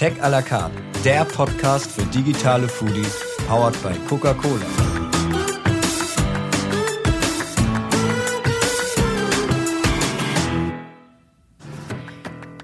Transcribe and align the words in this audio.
Tech 0.00 0.14
à 0.22 0.30
la 0.30 0.40
carte, 0.40 0.72
der 1.04 1.26
Podcast 1.26 1.92
für 1.92 2.06
digitale 2.06 2.66
Foodies, 2.66 3.22
powered 3.46 3.76
by 3.82 3.92
Coca-Cola. 4.08 4.64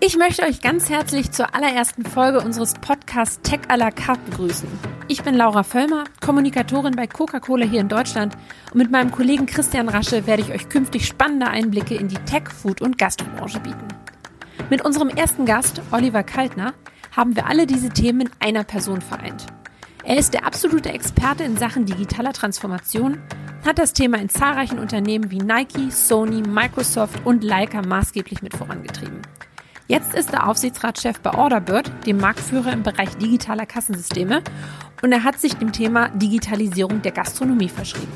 Ich 0.01 0.17
möchte 0.17 0.45
euch 0.45 0.63
ganz 0.63 0.89
herzlich 0.89 1.31
zur 1.31 1.55
allerersten 1.55 2.07
Folge 2.07 2.41
unseres 2.41 2.73
Podcasts 2.73 3.43
Tech 3.43 3.61
à 3.69 3.77
la 3.77 3.91
carte 3.91 4.31
begrüßen. 4.31 4.67
Ich 5.09 5.23
bin 5.23 5.35
Laura 5.35 5.63
Völlmer, 5.63 6.05
Kommunikatorin 6.25 6.97
bei 6.97 7.07
Coca-Cola 7.07 7.67
hier 7.67 7.83
in 7.83 7.91
Deutschland 7.91 8.35
und 8.73 8.79
mit 8.79 8.91
meinem 8.91 9.11
Kollegen 9.11 9.45
Christian 9.45 9.91
Rasche 9.91 10.27
werde 10.27 10.41
ich 10.41 10.53
euch 10.53 10.71
künftig 10.71 11.07
spannende 11.07 11.49
Einblicke 11.49 11.97
in 11.97 12.09
die 12.09 12.25
Tech, 12.25 12.49
Food 12.49 12.81
und 12.81 12.97
Gastrobranche 12.97 13.61
bieten. 13.61 13.89
Mit 14.71 14.87
unserem 14.87 15.11
ersten 15.11 15.45
Gast, 15.45 15.83
Oliver 15.93 16.23
Kaltner, 16.23 16.73
haben 17.17 17.35
wir 17.35 17.47
alle 17.47 17.67
diese 17.67 17.89
Themen 17.89 18.21
in 18.21 18.31
einer 18.41 18.65
Person 18.65 19.01
vereint. 19.01 19.47
Er 20.05 20.19
ist 20.19 20.35
der 20.35 20.47
absolute 20.47 20.93
Experte 20.93 21.43
in 21.43 21.57
Sachen 21.57 21.87
digitaler 21.87 22.33
Transformation, 22.33 23.19
hat 23.65 23.79
das 23.79 23.95
Thema 23.95 24.19
in 24.19 24.29
zahlreichen 24.29 24.79
Unternehmen 24.79 25.31
wie 25.31 25.39
Nike, 25.39 25.91
Sony, 25.91 26.43
Microsoft 26.43 27.25
und 27.25 27.43
Leica 27.43 27.83
maßgeblich 27.83 28.43
mit 28.43 28.55
vorangetrieben. 28.55 29.23
Jetzt 29.89 30.15
ist 30.15 30.33
er 30.33 30.49
Aufsichtsratschef 30.49 31.21
bei 31.21 31.33
Orderbird, 31.33 31.91
dem 32.07 32.19
Marktführer 32.19 32.73
im 32.73 32.83
Bereich 32.83 33.17
digitaler 33.17 33.67
Kassensysteme, 33.67 34.43
und 35.03 35.13
er 35.13 35.25
hat 35.25 35.41
sich 35.41 35.55
dem 35.55 35.73
Thema 35.73 36.09
Digitalisierung 36.11 37.03
der 37.03 37.13
Gastronomie 37.13 37.69
verschrieben. 37.69 38.13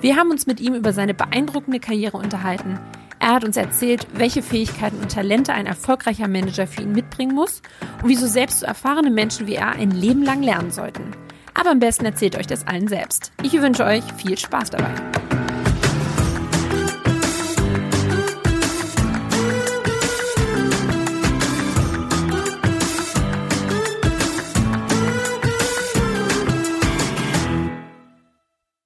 Wir 0.00 0.16
haben 0.16 0.30
uns 0.30 0.46
mit 0.46 0.60
ihm 0.60 0.74
über 0.74 0.92
seine 0.92 1.14
beeindruckende 1.14 1.80
Karriere 1.80 2.16
unterhalten. 2.16 2.78
Er 3.22 3.34
hat 3.34 3.44
uns 3.44 3.56
erzählt, 3.56 4.08
welche 4.14 4.42
Fähigkeiten 4.42 4.96
und 4.96 5.12
Talente 5.12 5.52
ein 5.52 5.66
erfolgreicher 5.66 6.26
Manager 6.26 6.66
für 6.66 6.82
ihn 6.82 6.90
mitbringen 6.90 7.36
muss 7.36 7.62
und 8.02 8.08
wieso 8.08 8.26
selbst 8.26 8.58
so 8.58 8.66
erfahrene 8.66 9.12
Menschen 9.12 9.46
wie 9.46 9.54
er 9.54 9.70
ein 9.70 9.92
Leben 9.92 10.24
lang 10.24 10.42
lernen 10.42 10.72
sollten. 10.72 11.12
Aber 11.54 11.70
am 11.70 11.78
besten 11.78 12.04
erzählt 12.04 12.36
euch 12.36 12.48
das 12.48 12.66
allen 12.66 12.88
selbst. 12.88 13.30
Ich 13.44 13.52
wünsche 13.52 13.84
euch 13.84 14.02
viel 14.14 14.36
Spaß 14.36 14.70
dabei. 14.70 14.92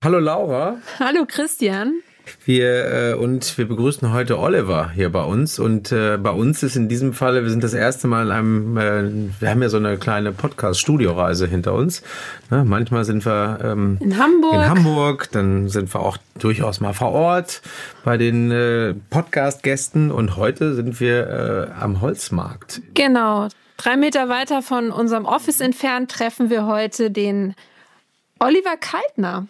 Hallo 0.05 0.19
Laura. 0.19 0.77
Hallo 1.01 1.25
Christian. 1.27 2.03
Wir 2.45 3.13
äh, 3.13 3.15
und 3.15 3.57
wir 3.59 3.69
begrüßen 3.69 4.13
heute 4.13 4.39
Oliver 4.39 4.91
hier 4.91 5.11
bei 5.11 5.23
uns 5.23 5.59
und 5.59 5.93
äh, 5.93 6.17
bei 6.17 6.31
uns 6.31 6.63
ist 6.63 6.77
in 6.77 6.89
diesem 6.89 7.13
Falle, 7.13 7.43
wir 7.43 7.51
sind 7.51 7.65
das 7.65 7.75
erste 7.75 8.09
Mal 8.09 8.27
in 8.27 8.33
einem, 8.33 8.77
äh, 8.77 9.41
wir 9.41 9.51
haben 9.51 9.63
ja 9.63 9.69
so 9.69 9.77
eine 9.77 9.97
kleine 9.97 10.33
Podcast-Studioreise 10.33 11.47
hinter 11.47 11.75
uns. 11.75 12.03
Ne? 12.51 12.65
Manchmal 12.65 13.05
sind 13.05 13.25
wir 13.25 13.59
ähm, 13.63 13.99
in 14.01 14.19
Hamburg. 14.19 14.55
In 14.55 14.69
Hamburg, 14.69 15.29
dann 15.33 15.69
sind 15.69 15.93
wir 15.95 16.01
auch 16.01 16.19
durchaus 16.39 16.81
mal 16.81 16.93
vor 16.93 17.13
Ort 17.13 17.63
bei 18.05 18.17
den 18.17 18.51
äh, 18.51 18.95
Podcast-Gästen 19.11 20.11
und 20.11 20.37
heute 20.37 20.75
sind 20.75 21.01
wir 21.01 21.71
äh, 21.79 21.81
am 21.81 22.01
Holzmarkt. 22.01 22.83
Genau, 22.95 23.49
drei 23.77 23.97
Meter 23.97 24.29
weiter 24.29 24.63
von 24.63 24.91
unserem 24.91 25.25
Office 25.25 25.61
entfernt 25.61 26.11
treffen 26.11 26.51
wir 26.51 26.67
heute 26.67 27.11
den 27.11 27.55
Oliver 28.39 28.77
Kaltner. 28.77 29.47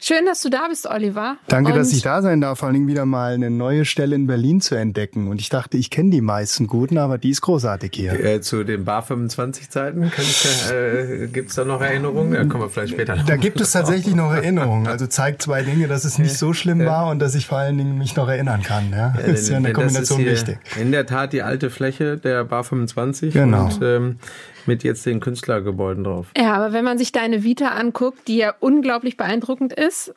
Schön, 0.00 0.26
dass 0.26 0.42
du 0.42 0.48
da 0.48 0.68
bist, 0.68 0.86
Oliver. 0.86 1.38
Danke, 1.48 1.72
und 1.72 1.78
dass 1.78 1.92
ich 1.92 2.02
da 2.02 2.22
sein 2.22 2.40
darf, 2.40 2.60
vor 2.60 2.68
allem 2.68 2.86
wieder 2.86 3.04
mal 3.04 3.34
eine 3.34 3.50
neue 3.50 3.84
Stelle 3.84 4.14
in 4.14 4.28
Berlin 4.28 4.60
zu 4.60 4.76
entdecken. 4.76 5.26
Und 5.26 5.40
ich 5.40 5.48
dachte, 5.48 5.76
ich 5.76 5.90
kenne 5.90 6.10
die 6.10 6.20
meisten 6.20 6.68
guten, 6.68 6.98
aber 6.98 7.18
die 7.18 7.30
ist 7.30 7.40
großartig 7.40 7.90
hier. 7.94 8.12
Äh, 8.12 8.40
zu 8.40 8.62
den 8.62 8.84
Bar 8.84 9.02
25 9.02 9.70
Zeiten 9.70 10.04
äh, 10.04 11.26
gibt 11.26 11.50
es 11.50 11.56
da 11.56 11.64
noch 11.64 11.80
Erinnerungen? 11.80 12.32
Da 12.32 12.44
kommen 12.44 12.64
wir 12.64 12.70
vielleicht 12.70 12.92
später 12.92 13.16
noch. 13.16 13.26
Da 13.26 13.36
gibt 13.36 13.60
es 13.60 13.72
tatsächlich 13.72 14.14
noch 14.14 14.32
Erinnerungen. 14.32 14.86
Also 14.86 15.08
zeigt 15.08 15.42
zwei 15.42 15.62
Dinge, 15.62 15.88
dass 15.88 16.04
es 16.04 16.18
nicht 16.18 16.36
so 16.36 16.52
schlimm 16.52 16.84
war 16.84 17.10
und 17.10 17.18
dass 17.18 17.34
ich 17.34 17.46
vor 17.46 17.58
allen 17.58 17.76
Dingen 17.76 17.98
mich 17.98 18.14
noch 18.14 18.28
erinnern 18.28 18.62
kann. 18.62 18.90
Ja, 18.92 19.14
ja 19.18 19.20
ist 19.20 19.48
ja 19.48 19.56
eine 19.56 19.72
Kombination 19.72 20.24
wichtig. 20.24 20.58
In 20.80 20.92
der 20.92 21.06
Tat 21.06 21.32
die 21.32 21.42
alte 21.42 21.70
Fläche 21.70 22.18
der 22.18 22.44
Bar 22.44 22.62
25. 22.62 23.34
Genau. 23.34 23.64
Und, 23.64 23.80
ähm, 23.82 24.18
mit 24.68 24.84
jetzt 24.84 25.04
den 25.04 25.18
Künstlergebäuden 25.18 26.04
drauf. 26.04 26.28
Ja, 26.36 26.54
aber 26.54 26.72
wenn 26.72 26.84
man 26.84 26.98
sich 26.98 27.10
deine 27.10 27.42
Vita 27.42 27.70
anguckt, 27.70 28.28
die 28.28 28.36
ja 28.36 28.54
unglaublich 28.60 29.16
beeindruckend 29.16 29.72
ist, 29.72 30.14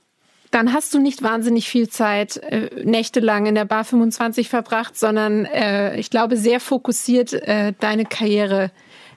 dann 0.51 0.73
hast 0.73 0.93
du 0.93 0.99
nicht 0.99 1.23
wahnsinnig 1.23 1.67
viel 1.69 1.89
Zeit 1.89 2.37
äh, 2.37 2.69
nächtelang 2.83 3.47
in 3.47 3.55
der 3.55 3.65
Bar 3.65 3.85
25 3.85 4.49
verbracht, 4.49 4.97
sondern 4.97 5.45
äh, 5.45 5.97
ich 5.97 6.09
glaube 6.09 6.37
sehr 6.37 6.59
fokussiert 6.59 7.33
äh, 7.33 7.73
deine 7.79 8.05
Karriere 8.05 8.71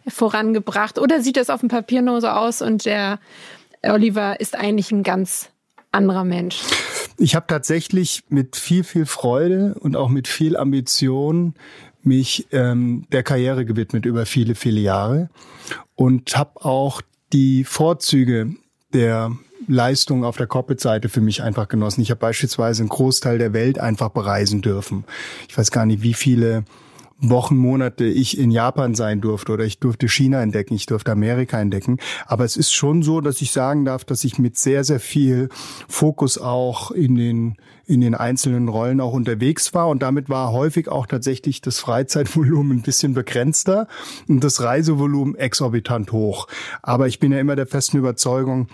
vorangebracht. 0.07 0.99
Oder 0.99 1.21
sieht 1.21 1.37
das 1.37 1.51
auf 1.51 1.61
dem 1.61 1.69
Papier 1.69 2.03
nur 2.03 2.21
so 2.21 2.29
aus 2.29 2.63
und 2.63 2.87
der 2.87 3.19
Oliver 3.83 4.41
ist 4.41 4.57
eigentlich 4.57 4.93
ein 4.93 5.03
ganz 5.03 5.51
anderer 5.93 6.25
Mensch? 6.25 6.63
Ich 7.19 7.35
habe 7.35 7.47
tatsächlich 7.49 8.25
mit 8.29 8.57
viel, 8.57 8.85
viel 8.85 9.07
Freude 9.07 9.75
und 9.79 9.97
auch 9.97 10.09
mit 10.09 10.29
viel 10.29 10.57
Ambition 10.57 11.55
mich 12.07 12.47
ähm, 12.53 13.07
der 13.13 13.23
Karriere 13.23 13.65
gewidmet 13.65 14.07
über 14.07 14.27
viele, 14.27 14.55
viele 14.55 14.81
Jahre 14.81 15.31
und 15.95 16.37
habe 16.37 16.65
auch 16.65 17.03
die 17.33 17.65
Vorzüge 17.65 18.55
der 18.93 19.33
Leistung 19.67 20.25
auf 20.25 20.37
der 20.37 20.47
Corporate-Seite 20.47 21.09
für 21.09 21.21
mich 21.21 21.43
einfach 21.43 21.69
genossen. 21.69 22.03
Ich 22.03 22.11
habe 22.11 22.21
beispielsweise 22.21 22.83
einen 22.83 22.91
Großteil 22.91 23.39
der 23.39 23.53
Welt 23.53 23.79
einfach 23.79 24.11
bereisen 24.11 24.63
dürfen. 24.63 25.05
Ich 25.49 25.57
weiß 25.57 25.71
gar 25.71 25.87
nicht, 25.87 26.03
wie 26.03 26.15
viele 26.15 26.65
Wochen, 27.31 27.57
Monate 27.57 28.05
ich 28.05 28.39
in 28.39 28.51
Japan 28.51 28.95
sein 28.95 29.21
durfte 29.21 29.53
oder 29.53 29.65
ich 29.65 29.79
durfte 29.79 30.09
China 30.09 30.43
entdecken, 30.43 30.75
ich 30.75 30.87
durfte 30.87 31.13
Amerika 31.13 31.61
entdecken. 31.61 31.99
Aber 32.27 32.45
es 32.45 32.57
ist 32.57 32.73
schon 32.73 33.03
so, 33.03 33.21
dass 33.21 33.41
ich 33.41 33.53
sagen 33.53 33.85
darf, 33.85 34.05
dass 34.05 34.25
ich 34.25 34.39
mit 34.39 34.57
sehr, 34.57 34.85
sehr 34.85 35.01
viel 35.01 35.49
Fokus 35.89 36.39
auch 36.39 36.91
in 36.91 37.15
den, 37.17 37.57
in 37.87 38.01
den 38.01 38.15
einzelnen 38.15 38.69
Rollen 38.69 39.01
auch 39.01 39.13
unterwegs 39.13 39.75
war. 39.75 39.89
Und 39.89 40.03
damit 40.03 40.29
war 40.29 40.53
häufig 40.53 40.89
auch 40.89 41.07
tatsächlich 41.07 41.61
das 41.61 41.79
Freizeitvolumen 41.79 42.79
ein 42.79 42.83
bisschen 42.83 43.15
begrenzter 43.15 43.89
und 44.29 44.43
das 44.43 44.63
Reisevolumen 44.63 45.35
exorbitant 45.35 46.13
hoch. 46.13 46.49
Aber 46.83 47.07
ich 47.09 47.21
bin 47.21 47.33
ja 47.33 47.41
immer 47.41 47.57
der 47.57 47.67
festen 47.67 47.99
Überzeugung, 47.99 48.69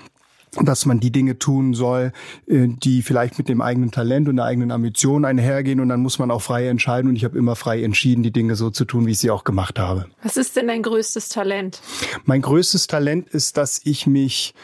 dass 0.63 0.87
man 0.87 1.01
die 1.01 1.13
Dinge 1.13 1.39
tun 1.39 1.75
soll, 1.75 2.13
äh, 2.47 2.69
die 2.69 3.03
vielleicht 3.03 3.39
mit 3.39 3.49
dem 3.49 3.61
eigenen 3.61 3.91
Talent 3.91 4.29
und 4.29 4.37
der 4.37 4.45
eigenen 4.45 4.71
Ambition 4.71 5.25
einhergehen 5.25 5.81
und 5.81 5.89
dann 5.89 6.01
muss 6.01 6.19
man 6.19 6.31
auch 6.31 6.43
frei 6.43 6.69
entscheiden 6.69 7.09
und 7.09 7.17
ich 7.17 7.25
habe 7.25 7.39
immer 7.39 7.57
frei 7.57 7.83
entschieden, 7.83 8.23
die 8.23 8.33
Dinge 8.33 8.57
so 8.57 8.71
zu 8.71 8.85
tun, 8.85 9.07
wie 9.07 9.13
ich 9.13 9.19
sie 9.19 9.31
auch 9.31 9.45
gemacht 9.45 9.79
habe. 9.79 10.07
Was 10.23 10.37
ist 10.37 10.57
denn 10.57 10.69
dein 10.69 10.83
größtes 10.83 11.29
Talent? 11.29 11.81
Mein 12.25 12.43
größtes 12.43 12.87
Talent 12.87 13.29
ist, 13.29 13.57
dass 13.57 13.81
ich 13.85 14.07
mich 14.07 14.55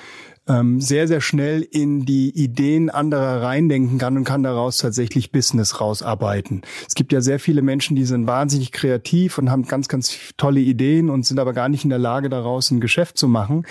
ähm, 0.49 0.81
sehr, 0.81 1.09
sehr 1.09 1.21
schnell 1.21 1.63
in 1.63 2.05
die 2.05 2.31
Ideen 2.31 2.91
anderer 2.91 3.43
reindenken 3.43 3.99
kann 3.99 4.17
und 4.17 4.25
kann 4.25 4.43
daraus 4.43 4.79
tatsächlich 4.79 5.33
Business 5.33 5.81
rausarbeiten. 5.81 6.63
Es 6.87 6.95
gibt 6.95 7.13
ja 7.13 7.21
sehr 7.21 7.39
viele 7.39 7.63
Menschen, 7.63 7.97
die 7.97 8.05
sind 8.05 8.27
wahnsinnig 8.27 8.73
kreativ 8.73 9.39
und 9.39 9.51
haben 9.51 9.67
ganz, 9.67 9.89
ganz 9.89 10.19
tolle 10.37 10.61
Ideen 10.61 11.11
und 11.11 11.27
sind 11.27 11.39
aber 11.39 11.53
gar 11.53 11.69
nicht 11.69 11.85
in 11.85 11.91
der 11.91 11.99
Lage, 11.99 12.29
daraus 12.29 12.71
ein 12.71 12.81
Geschäft 12.81 13.19
zu 13.19 13.29
machen. 13.29 13.67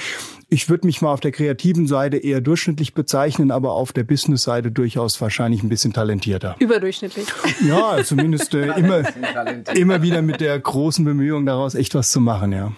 Ich 0.49 0.69
würde 0.69 0.85
mich 0.85 1.01
mal 1.01 1.11
auf 1.11 1.21
der 1.21 1.31
kreativen 1.31 1.87
Seite 1.87 2.17
eher 2.17 2.41
durchschnittlich 2.41 2.93
bezeichnen, 2.93 3.51
aber 3.51 3.73
auf 3.73 3.93
der 3.93 4.03
Business-Seite 4.03 4.71
durchaus 4.71 5.19
wahrscheinlich 5.19 5.63
ein 5.63 5.69
bisschen 5.69 5.93
talentierter. 5.93 6.55
Überdurchschnittlich. 6.59 7.27
Ja, 7.67 8.03
zumindest 8.03 8.53
äh, 8.53 8.67
immer, 8.77 9.03
immer 9.75 10.01
wieder 10.01 10.21
mit 10.21 10.41
der 10.41 10.59
großen 10.59 11.03
Bemühung, 11.03 11.45
daraus 11.45 11.73
echt 11.73 11.95
was 11.95 12.11
zu 12.11 12.19
machen, 12.19 12.51
ja. 12.51 12.71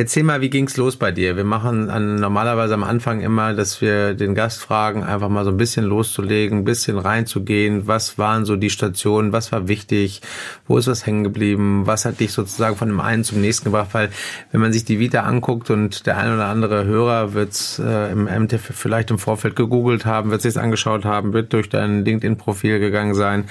Erzähl 0.00 0.22
mal, 0.22 0.40
wie 0.40 0.48
ging's 0.48 0.78
los 0.78 0.96
bei 0.96 1.12
dir? 1.12 1.36
Wir 1.36 1.44
machen 1.44 1.90
an, 1.90 2.14
normalerweise 2.14 2.72
am 2.72 2.84
Anfang 2.84 3.20
immer, 3.20 3.52
dass 3.52 3.82
wir 3.82 4.14
den 4.14 4.34
Gast 4.34 4.62
fragen, 4.62 5.04
einfach 5.04 5.28
mal 5.28 5.44
so 5.44 5.50
ein 5.50 5.58
bisschen 5.58 5.84
loszulegen, 5.84 6.60
ein 6.60 6.64
bisschen 6.64 6.96
reinzugehen. 6.96 7.86
Was 7.86 8.16
waren 8.16 8.46
so 8.46 8.56
die 8.56 8.70
Stationen? 8.70 9.34
Was 9.34 9.52
war 9.52 9.68
wichtig? 9.68 10.22
Wo 10.66 10.78
ist 10.78 10.86
was 10.86 11.04
hängen 11.04 11.22
geblieben? 11.22 11.82
Was 11.84 12.06
hat 12.06 12.18
dich 12.18 12.32
sozusagen 12.32 12.76
von 12.76 12.88
dem 12.88 12.98
einen 12.98 13.24
zum 13.24 13.42
nächsten 13.42 13.66
gebracht? 13.66 13.90
Weil 13.92 14.08
wenn 14.52 14.62
man 14.62 14.72
sich 14.72 14.86
die 14.86 15.00
Vita 15.00 15.20
anguckt 15.20 15.68
und 15.68 16.06
der 16.06 16.16
ein 16.16 16.32
oder 16.32 16.46
andere 16.46 16.86
Hörer 16.86 17.34
wird's 17.34 17.78
äh, 17.78 18.10
im 18.10 18.24
MTF 18.24 18.70
vielleicht 18.74 19.10
im 19.10 19.18
Vorfeld 19.18 19.54
gegoogelt 19.54 20.06
haben, 20.06 20.30
wird 20.30 20.40
sich's 20.40 20.56
angeschaut 20.56 21.04
haben, 21.04 21.34
wird 21.34 21.52
durch 21.52 21.68
dein 21.68 22.06
LinkedIn-Profil 22.06 22.80
gegangen 22.80 23.12
sein, 23.12 23.44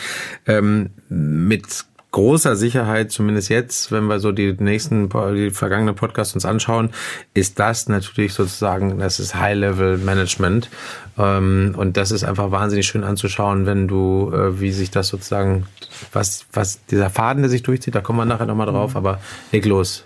ähm, 0.48 0.90
mit 1.10 1.86
großer 2.12 2.56
Sicherheit, 2.56 3.12
zumindest 3.12 3.50
jetzt, 3.50 3.92
wenn 3.92 4.06
wir 4.06 4.20
so 4.20 4.32
die 4.32 4.54
nächsten, 4.58 5.10
die 5.10 5.52
vergangenen 5.52 5.96
Podcasts 5.96 6.34
uns 6.34 6.46
anschauen, 6.46 6.90
ist 7.34 7.60
das 7.60 7.88
natürlich 7.88 8.34
sozusagen, 8.34 9.00
das 9.00 9.20
ist 9.20 9.36
High-Level-Management. 9.36 10.70
Ähm, 11.18 11.76
und 11.78 11.98
das 11.98 12.12
ist 12.12 12.24
einfach 12.24 12.52
wahnsinnig 12.52 12.88
schön 12.88 13.04
anzuschauen, 13.04 13.66
wenn 13.66 13.88
du, 13.88 14.32
äh, 14.34 14.60
wie 14.60 14.72
sich 14.72 14.90
das 14.90 15.10
sozusagen, 15.10 15.68
was, 16.12 16.46
was 16.52 16.84
dieser 16.86 17.10
Faden, 17.10 17.44
der 17.44 17.50
sich 17.50 17.64
durchzieht, 17.64 17.94
da 17.94 18.02
kommen 18.02 18.20
wir 18.20 18.26
nachher 18.26 18.46
nochmal 18.46 18.68
drauf, 18.68 18.96
aber 18.96 19.20
leg 19.52 19.66
los. 19.66 20.06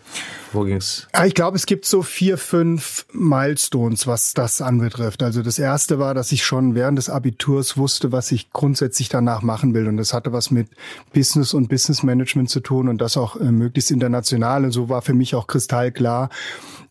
Wo 0.53 0.63
ging's? 0.63 1.07
Ja, 1.13 1.25
ich 1.25 1.33
glaube, 1.33 1.57
es 1.57 1.65
gibt 1.65 1.85
so 1.85 2.01
vier, 2.01 2.37
fünf 2.37 3.05
Milestones, 3.13 4.07
was 4.07 4.33
das 4.33 4.61
anbetrifft. 4.61 5.23
Also 5.23 5.41
das 5.41 5.59
erste 5.59 5.99
war, 5.99 6.13
dass 6.13 6.31
ich 6.31 6.43
schon 6.43 6.75
während 6.75 6.97
des 6.97 7.09
Abiturs 7.09 7.77
wusste, 7.77 8.11
was 8.11 8.31
ich 8.31 8.51
grundsätzlich 8.51 9.09
danach 9.09 9.41
machen 9.41 9.73
will. 9.73 9.87
Und 9.87 9.97
das 9.97 10.13
hatte 10.13 10.33
was 10.33 10.51
mit 10.51 10.69
Business 11.13 11.53
und 11.53 11.69
Business 11.69 12.03
Management 12.03 12.49
zu 12.49 12.59
tun 12.59 12.87
und 12.87 12.99
das 12.99 13.17
auch 13.17 13.35
äh, 13.35 13.51
möglichst 13.51 13.91
international. 13.91 14.65
Und 14.65 14.71
so 14.71 14.89
war 14.89 15.01
für 15.01 15.13
mich 15.13 15.35
auch 15.35 15.47
kristallklar, 15.47 16.29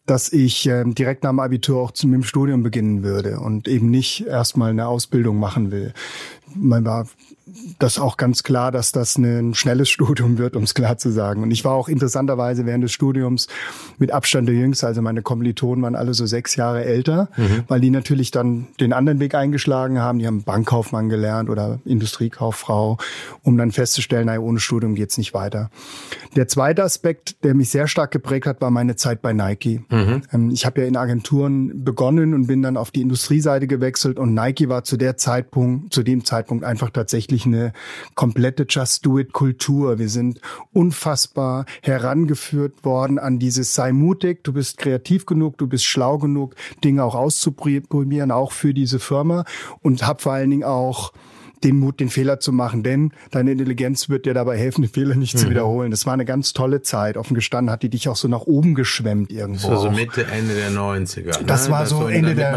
dass 0.07 0.33
ich 0.33 0.67
äh, 0.67 0.85
direkt 0.85 1.23
nach 1.23 1.31
dem 1.31 1.41
Abitur 1.41 1.81
auch 1.81 1.91
zu, 1.93 2.07
mit 2.07 2.23
dem 2.23 2.25
Studium 2.25 2.63
beginnen 2.63 3.03
würde 3.03 3.41
und 3.41 3.69
eben 3.69 3.91
nicht 3.91 4.27
erstmal 4.27 4.71
eine 4.71 4.87
Ausbildung 4.89 5.39
machen 5.39 5.71
will. 5.71 5.93
Man 6.55 6.85
war 6.85 7.07
das 7.79 7.99
auch 7.99 8.17
ganz 8.17 8.43
klar, 8.43 8.73
dass 8.73 8.93
das 8.93 9.17
ein 9.17 9.55
schnelles 9.55 9.91
Studium 9.91 10.39
wird, 10.39 10.57
um 10.57 10.63
es 10.63 10.75
klar 10.75 10.99
zu 10.99 11.11
sagen. 11.11 11.43
Und 11.43 11.51
ich 11.51 11.65
war 11.65 11.73
auch 11.73 11.89
interessanterweise 11.89 12.67
während 12.67 12.85
des 12.85 12.93
Studiums 12.93 13.49
mit 13.99 14.11
Abstand 14.13 14.49
der 14.49 14.55
Jüngste, 14.55 14.87
also 14.87 15.03
meine 15.03 15.23
Kommilitonen 15.23 15.83
waren 15.83 15.95
alle 15.95 16.15
so 16.15 16.27
sechs 16.27 16.57
Jahre 16.57 16.85
älter, 16.85 17.29
mhm. 17.37 17.65
weil 17.69 17.81
die 17.81 17.91
natürlich 17.91 18.31
dann 18.31 18.69
den 18.81 18.93
anderen 18.93 19.21
Weg 19.21 19.35
eingeschlagen 19.35 19.99
haben. 19.99 20.19
Die 20.19 20.27
haben 20.27 20.43
Bankkaufmann 20.43 21.09
gelernt 21.09 21.51
oder 21.51 21.81
Industriekauffrau, 21.85 22.99
um 23.43 23.59
dann 23.59 23.73
festzustellen, 23.73 24.27
naja, 24.27 24.41
ohne 24.41 24.61
Studium 24.61 24.95
geht's 24.95 25.19
nicht 25.19 25.35
weiter. 25.35 25.71
Der 26.37 26.49
zweite 26.49 26.83
Aspekt, 26.83 27.45
der 27.45 27.55
mich 27.55 27.71
sehr 27.71 27.87
stark 27.87 28.11
geprägt 28.11 28.47
hat, 28.47 28.61
war 28.61 28.71
meine 28.71 28.97
Zeit 28.97 29.21
bei 29.23 29.33
Nike. 29.33 29.83
Mhm. 29.91 30.23
Ähm, 30.33 30.51
ich 30.51 30.65
habe 30.65 30.81
ja 30.81 30.87
in 30.87 30.97
Agenturen 30.97 31.85
begonnen 31.85 32.35
und 32.35 32.47
bin 32.47 32.63
dann 32.63 32.77
auf 32.77 32.91
die 32.91 33.03
Industrieseite 33.03 33.67
gewechselt 33.67 34.19
und 34.19 34.35
Nike 34.35 34.69
war 34.69 34.85
zu 34.85 34.97
der 34.97 35.17
Zeitpunkt, 35.17 35.93
zu 35.93 36.03
dem 36.03 36.25
Zeitpunkt 36.25 36.65
einfach 36.65 36.91
tatsächlich 36.91 37.42
wirklich 37.43 37.47
eine 37.47 37.73
komplette 38.15 38.67
Just 38.69 39.05
Do 39.07 39.19
It 39.19 39.33
Kultur. 39.33 39.99
Wir 39.99 40.09
sind 40.09 40.41
unfassbar 40.73 41.67
herangeführt 41.83 42.85
worden 42.85 43.19
an 43.19 43.39
dieses 43.39 43.75
sei 43.75 43.93
mutig, 43.93 44.45
du 44.45 44.53
bist 44.53 44.79
kreativ 44.79 45.27
genug, 45.27 45.59
du 45.59 45.67
bist 45.67 45.85
schlau 45.85 46.19
genug, 46.19 46.55
Dinge 46.85 47.05
auch 47.05 47.15
auszuprobieren, 47.15 48.31
auch 48.31 48.53
für 48.53 48.75
diese 48.75 48.99
Firma 48.99 49.45
und 49.81 50.07
hab 50.07 50.23
vor 50.23 50.33
allen 50.33 50.51
Dingen 50.51 50.65
auch 50.65 51.13
den 51.65 51.79
Mut, 51.79 52.01
den 52.01 52.09
Fehler 52.09 52.41
zu 52.41 52.53
machen, 52.53 52.83
denn 52.83 53.13
deine 53.31 53.53
Intelligenz 53.53 54.09
wird 54.09 54.27
dir 54.27 54.35
dabei 54.35 54.57
helfen, 54.57 54.83
den 54.83 54.91
Fehler 54.91 55.15
nicht 55.15 55.35
mhm. 55.35 55.39
zu 55.39 55.51
wiederholen. 55.51 55.91
Das 55.91 56.07
war 56.07 56.13
eine 56.13 56.25
ganz 56.25 56.53
tolle 56.53 56.83
Zeit. 56.83 57.17
Offen 57.17 57.35
gestanden 57.35 57.71
hat 57.71 57.83
die 57.83 57.89
dich 57.89 58.09
auch 58.09 58.17
so 58.17 58.29
nach 58.29 58.43
oben 58.43 58.75
geschwemmt 58.75 59.33
irgendwo. 59.33 59.69
Das 59.69 59.83
so 59.83 59.91
Mitte, 59.91 60.27
Ende 60.27 60.55
der 60.55 60.71
90er. 60.71 61.41
Ne? 61.41 61.47
Das 61.47 61.71
war 61.71 61.81
das 61.81 61.91
so, 61.91 62.03
so 62.03 62.07
Ende 62.09 62.35
der, 62.35 62.53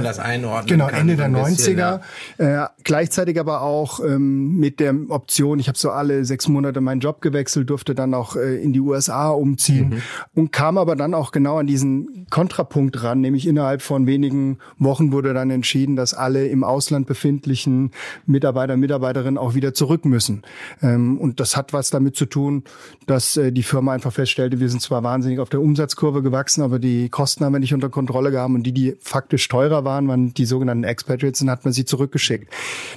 genau, 0.65 0.87
Ende 0.87 1.15
der 1.15 1.29
90er. 1.29 2.01
Ja. 2.39 2.65
Äh, 2.65 2.67
gleichzeitig 2.83 3.39
aber 3.39 3.61
auch 3.61 3.99
ähm, 3.99 4.57
mit 4.57 4.79
der 4.79 4.95
Option, 5.09 5.59
ich 5.59 5.67
habe 5.67 5.77
so 5.77 5.91
alle 5.91 6.25
sechs 6.25 6.47
Monate 6.47 6.81
meinen 6.81 6.99
Job 6.99 7.21
gewechselt, 7.21 7.69
durfte 7.69 7.95
dann 7.95 8.13
auch 8.13 8.35
äh, 8.35 8.61
in 8.61 8.73
die 8.73 8.79
USA 8.79 9.29
umziehen 9.29 9.89
mhm. 9.89 10.01
und 10.33 10.51
kam 10.51 10.77
aber 10.77 10.95
dann 10.95 11.13
auch 11.13 11.31
genau 11.31 11.57
an 11.57 11.67
diesen 11.67 12.25
Kontrapunkt 12.29 13.03
ran, 13.03 13.21
nämlich 13.21 13.47
innerhalb 13.47 13.81
von 13.81 14.07
wenigen 14.07 14.57
Wochen 14.77 15.11
wurde 15.11 15.33
dann 15.33 15.51
entschieden, 15.51 15.95
dass 15.95 16.13
alle 16.13 16.47
im 16.47 16.63
Ausland 16.63 17.07
befindlichen 17.07 17.91
Mitarbeiter, 18.25 18.77
Mitarbeiter 18.77 18.94
Mitarbeiterinnen 18.95 19.37
auch 19.37 19.53
wieder 19.55 19.73
zurück 19.73 20.05
müssen. 20.05 20.43
Ähm, 20.81 21.17
und 21.17 21.39
das 21.39 21.57
hat 21.57 21.73
was 21.73 21.89
damit 21.89 22.15
zu 22.15 22.25
tun, 22.25 22.63
dass 23.05 23.37
äh, 23.37 23.51
die 23.51 23.63
Firma 23.63 23.93
einfach 23.93 24.13
feststellte, 24.13 24.59
wir 24.59 24.69
sind 24.69 24.81
zwar 24.81 25.03
wahnsinnig 25.03 25.39
auf 25.39 25.49
der 25.49 25.61
Umsatzkurve 25.61 26.21
gewachsen, 26.21 26.63
aber 26.63 26.79
die 26.79 27.09
Kosten 27.09 27.43
haben 27.43 27.53
wir 27.53 27.59
nicht 27.59 27.73
unter 27.73 27.89
Kontrolle 27.89 28.31
gehabt 28.31 28.53
und 28.53 28.63
die, 28.63 28.71
die 28.71 28.95
faktisch 28.99 29.47
teurer 29.47 29.83
waren, 29.85 30.07
waren 30.07 30.33
die 30.33 30.45
sogenannten 30.45 30.83
Expatriates 30.83 31.41
und 31.41 31.49
hat 31.49 31.65
man 31.65 31.73
sie 31.73 31.85
zurückgeschickt. 31.85 32.51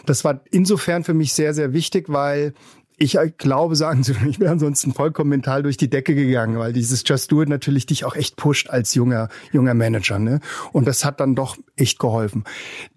Das 0.06 0.24
war 0.24 0.40
insofern 0.50 1.04
für 1.04 1.14
mich 1.14 1.32
sehr, 1.32 1.54
sehr 1.54 1.72
wichtig, 1.72 2.06
weil 2.08 2.54
ich 2.98 3.16
glaube, 3.38 3.76
sagen 3.76 4.02
Sie, 4.02 4.14
ich 4.28 4.40
wäre 4.40 4.52
ansonsten 4.52 4.92
vollkommen 4.92 5.30
mental 5.30 5.62
durch 5.62 5.76
die 5.76 5.88
Decke 5.88 6.14
gegangen, 6.14 6.58
weil 6.58 6.72
dieses 6.72 7.04
Just 7.06 7.30
Do 7.32 7.42
It 7.42 7.48
natürlich 7.48 7.86
dich 7.86 8.04
auch 8.04 8.16
echt 8.16 8.36
pusht 8.36 8.68
als 8.68 8.94
junger, 8.94 9.28
junger 9.52 9.74
Manager. 9.74 10.18
Ne? 10.18 10.40
Und 10.72 10.86
das 10.86 11.04
hat 11.04 11.20
dann 11.20 11.34
doch 11.34 11.56
echt 11.76 11.98
geholfen. 11.98 12.44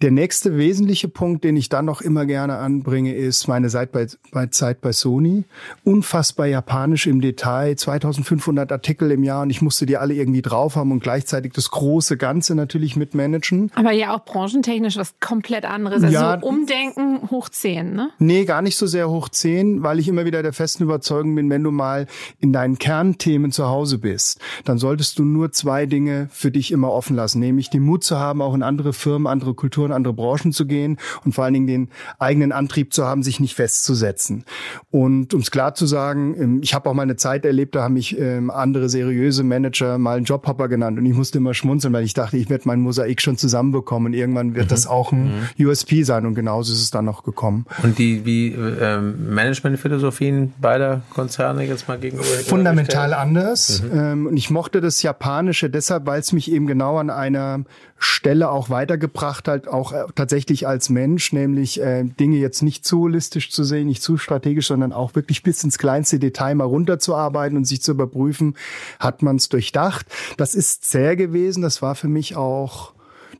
Der 0.02 0.12
nächste 0.12 0.58
wesentliche 0.58 1.08
Punkt, 1.08 1.44
den 1.44 1.56
ich 1.56 1.70
dann 1.70 1.86
noch 1.86 2.02
immer 2.02 2.26
gerne 2.26 2.58
anbringe, 2.58 3.14
ist 3.14 3.48
meine 3.48 3.70
Zeit 3.70 3.92
bei, 3.92 4.08
bei 4.32 4.48
Zeit 4.48 4.82
bei 4.82 4.92
Sony. 4.92 5.44
Unfassbar 5.84 6.48
japanisch 6.48 7.06
im 7.08 7.22
Detail, 7.22 7.76
2500 7.76 8.72
Artikel 8.72 9.12
im 9.12 9.24
Jahr 9.24 9.44
und 9.44 9.52
ich 9.52 9.62
musste 9.62 9.86
die 9.86 9.98
alle 9.98 10.16
irgendwie 10.16 10.42
drauf 10.42 10.76
haben 10.76 10.92
und 10.92 11.02
gleichzeitig 11.04 11.54
das 11.54 11.70
große 11.70 12.18
Ganze 12.18 12.56
natürlich 12.56 12.96
mitmanagen. 12.96 13.72
Aber 13.76 13.92
ja 13.92 14.16
auch 14.16 14.26
branchentechnisch 14.26 14.98
was 14.98 15.20
komplett 15.20 15.66
anderes. 15.66 16.04
Also 16.04 16.14
ja, 16.14 16.36
Umdenken 16.36 17.30
hoch 17.30 17.50
10, 17.50 17.94
ne? 17.94 18.10
Nee, 18.18 18.46
gar 18.46 18.62
nicht 18.62 18.78
so 18.78 18.88
sehr 18.88 19.10
hoch 19.10 19.30
10, 19.30 19.84
weil 19.84 19.91
weil 19.92 20.00
ich 20.00 20.08
immer 20.08 20.24
wieder 20.24 20.42
der 20.42 20.54
festen 20.54 20.84
Überzeugung 20.84 21.36
bin, 21.36 21.50
wenn 21.50 21.64
du 21.64 21.72
mal 21.72 22.08
in 22.40 22.54
deinen 22.54 22.78
Kernthemen 22.78 23.52
zu 23.52 23.68
Hause 23.68 23.98
bist, 23.98 24.40
dann 24.64 24.78
solltest 24.78 25.20
du 25.20 25.26
nur 25.26 25.52
zwei 25.52 25.86
Dinge 25.86 26.30
für 26.32 26.50
dich 26.50 26.72
immer 26.72 26.94
offen 26.94 27.18
lassen, 27.18 27.42
nämlich 27.42 27.70
den 27.70 27.82
Mut 27.82 28.06
zu 28.06 28.18
haben, 28.18 28.42
auch 28.42 28.54
in 28.54 28.64
andere 28.64 28.94
Firmen, 28.94 29.28
andere 29.28 29.54
Kulturen, 29.54 29.92
andere 29.92 30.14
Branchen 30.14 30.54
zu 30.54 30.66
gehen 30.66 30.98
und 31.26 31.36
vor 31.36 31.44
allen 31.44 31.56
Dingen 31.56 31.68
den 31.68 31.90
eigenen 32.20 32.54
Antrieb 32.54 32.94
zu 32.94 33.06
haben, 33.06 33.22
sich 33.22 33.42
nicht 33.42 33.54
festzusetzen. 33.54 34.46
Und 34.92 35.34
um 35.34 35.42
es 35.42 35.52
klar 35.52 35.76
zu 35.76 35.86
sagen, 35.86 36.36
ähm, 36.40 36.60
ich 36.64 36.74
habe 36.74 36.90
auch 36.90 36.94
mal 36.94 37.02
eine 37.02 37.18
Zeit 37.18 37.44
erlebt, 37.44 37.76
da 37.76 37.84
haben 37.84 37.96
mich 37.96 38.18
ähm, 38.18 38.50
andere 38.50 38.88
seriöse 38.88 39.44
Manager 39.44 39.98
mal 39.98 40.16
einen 40.16 40.26
Jobhopper 40.26 40.70
genannt 40.70 41.00
und 41.00 41.06
ich 41.06 41.14
musste 41.14 41.40
immer 41.40 41.54
schmunzeln, 41.54 41.94
weil 41.94 42.06
ich 42.06 42.14
dachte, 42.14 42.38
ich 42.38 42.50
werde 42.50 42.64
mein 42.66 42.80
Mosaik 42.80 43.22
schon 43.22 43.36
zusammenbekommen 43.36 44.14
und 44.14 44.18
irgendwann 44.18 44.56
wird 44.56 44.68
mhm. 44.68 44.70
das 44.70 44.88
auch 44.88 45.12
ein 45.12 45.50
mhm. 45.58 45.68
USP 45.68 46.04
sein 46.04 46.26
und 46.26 46.36
genauso 46.36 46.72
ist 46.72 46.82
es 46.82 46.92
dann 46.92 47.04
noch 47.04 47.24
gekommen. 47.24 47.66
Und 47.84 48.00
die 48.00 48.24
wie 48.24 48.54
ähm, 48.54 49.34
Management 49.34 49.81
Philosophien 49.82 50.54
beider 50.62 51.02
Konzerne 51.10 51.66
jetzt 51.66 51.88
mal 51.88 51.98
gegenüber? 51.98 52.26
Fundamental 52.26 53.14
anders. 53.14 53.82
Mhm. 53.82 54.00
Ähm, 54.00 54.28
und 54.28 54.38
ich 54.38 54.50
mochte 54.50 54.80
das 54.80 55.02
Japanische 55.02 55.70
deshalb, 55.70 56.06
weil 56.06 56.20
es 56.20 56.32
mich 56.32 56.52
eben 56.52 56.68
genau 56.68 56.98
an 56.98 57.10
einer 57.10 57.64
Stelle 57.98 58.50
auch 58.50 58.70
weitergebracht 58.70 59.48
hat, 59.48 59.68
auch 59.68 59.92
äh, 59.92 60.06
tatsächlich 60.16 60.68
als 60.68 60.90
Mensch, 60.90 61.34
nämlich 61.34 61.82
äh, 61.82 62.04
Dinge 62.04 62.38
jetzt 62.38 62.62
nicht 62.62 62.86
zu 62.86 63.00
holistisch 63.00 63.52
zu 63.52 63.64
sehen, 63.64 63.88
nicht 63.88 64.02
zu 64.02 64.18
strategisch, 64.18 64.68
sondern 64.68 64.94
auch 64.94 65.16
wirklich 65.16 65.44
bis 65.44 65.64
ins 65.64 65.78
kleinste 65.78 66.18
Detail 66.18 66.56
mal 66.56 66.66
runterzuarbeiten 66.66 67.58
und 67.58 67.66
sich 67.66 67.82
zu 67.82 67.92
überprüfen, 67.92 68.56
hat 69.00 69.22
man 69.22 69.36
es 69.36 69.50
durchdacht. 69.50 70.06
Das 70.38 70.56
ist 70.56 70.86
zäh 70.86 71.16
gewesen. 71.16 71.62
Das 71.62 71.82
war 71.82 71.96
für 71.96 72.08
mich 72.08 72.36
auch 72.36 72.94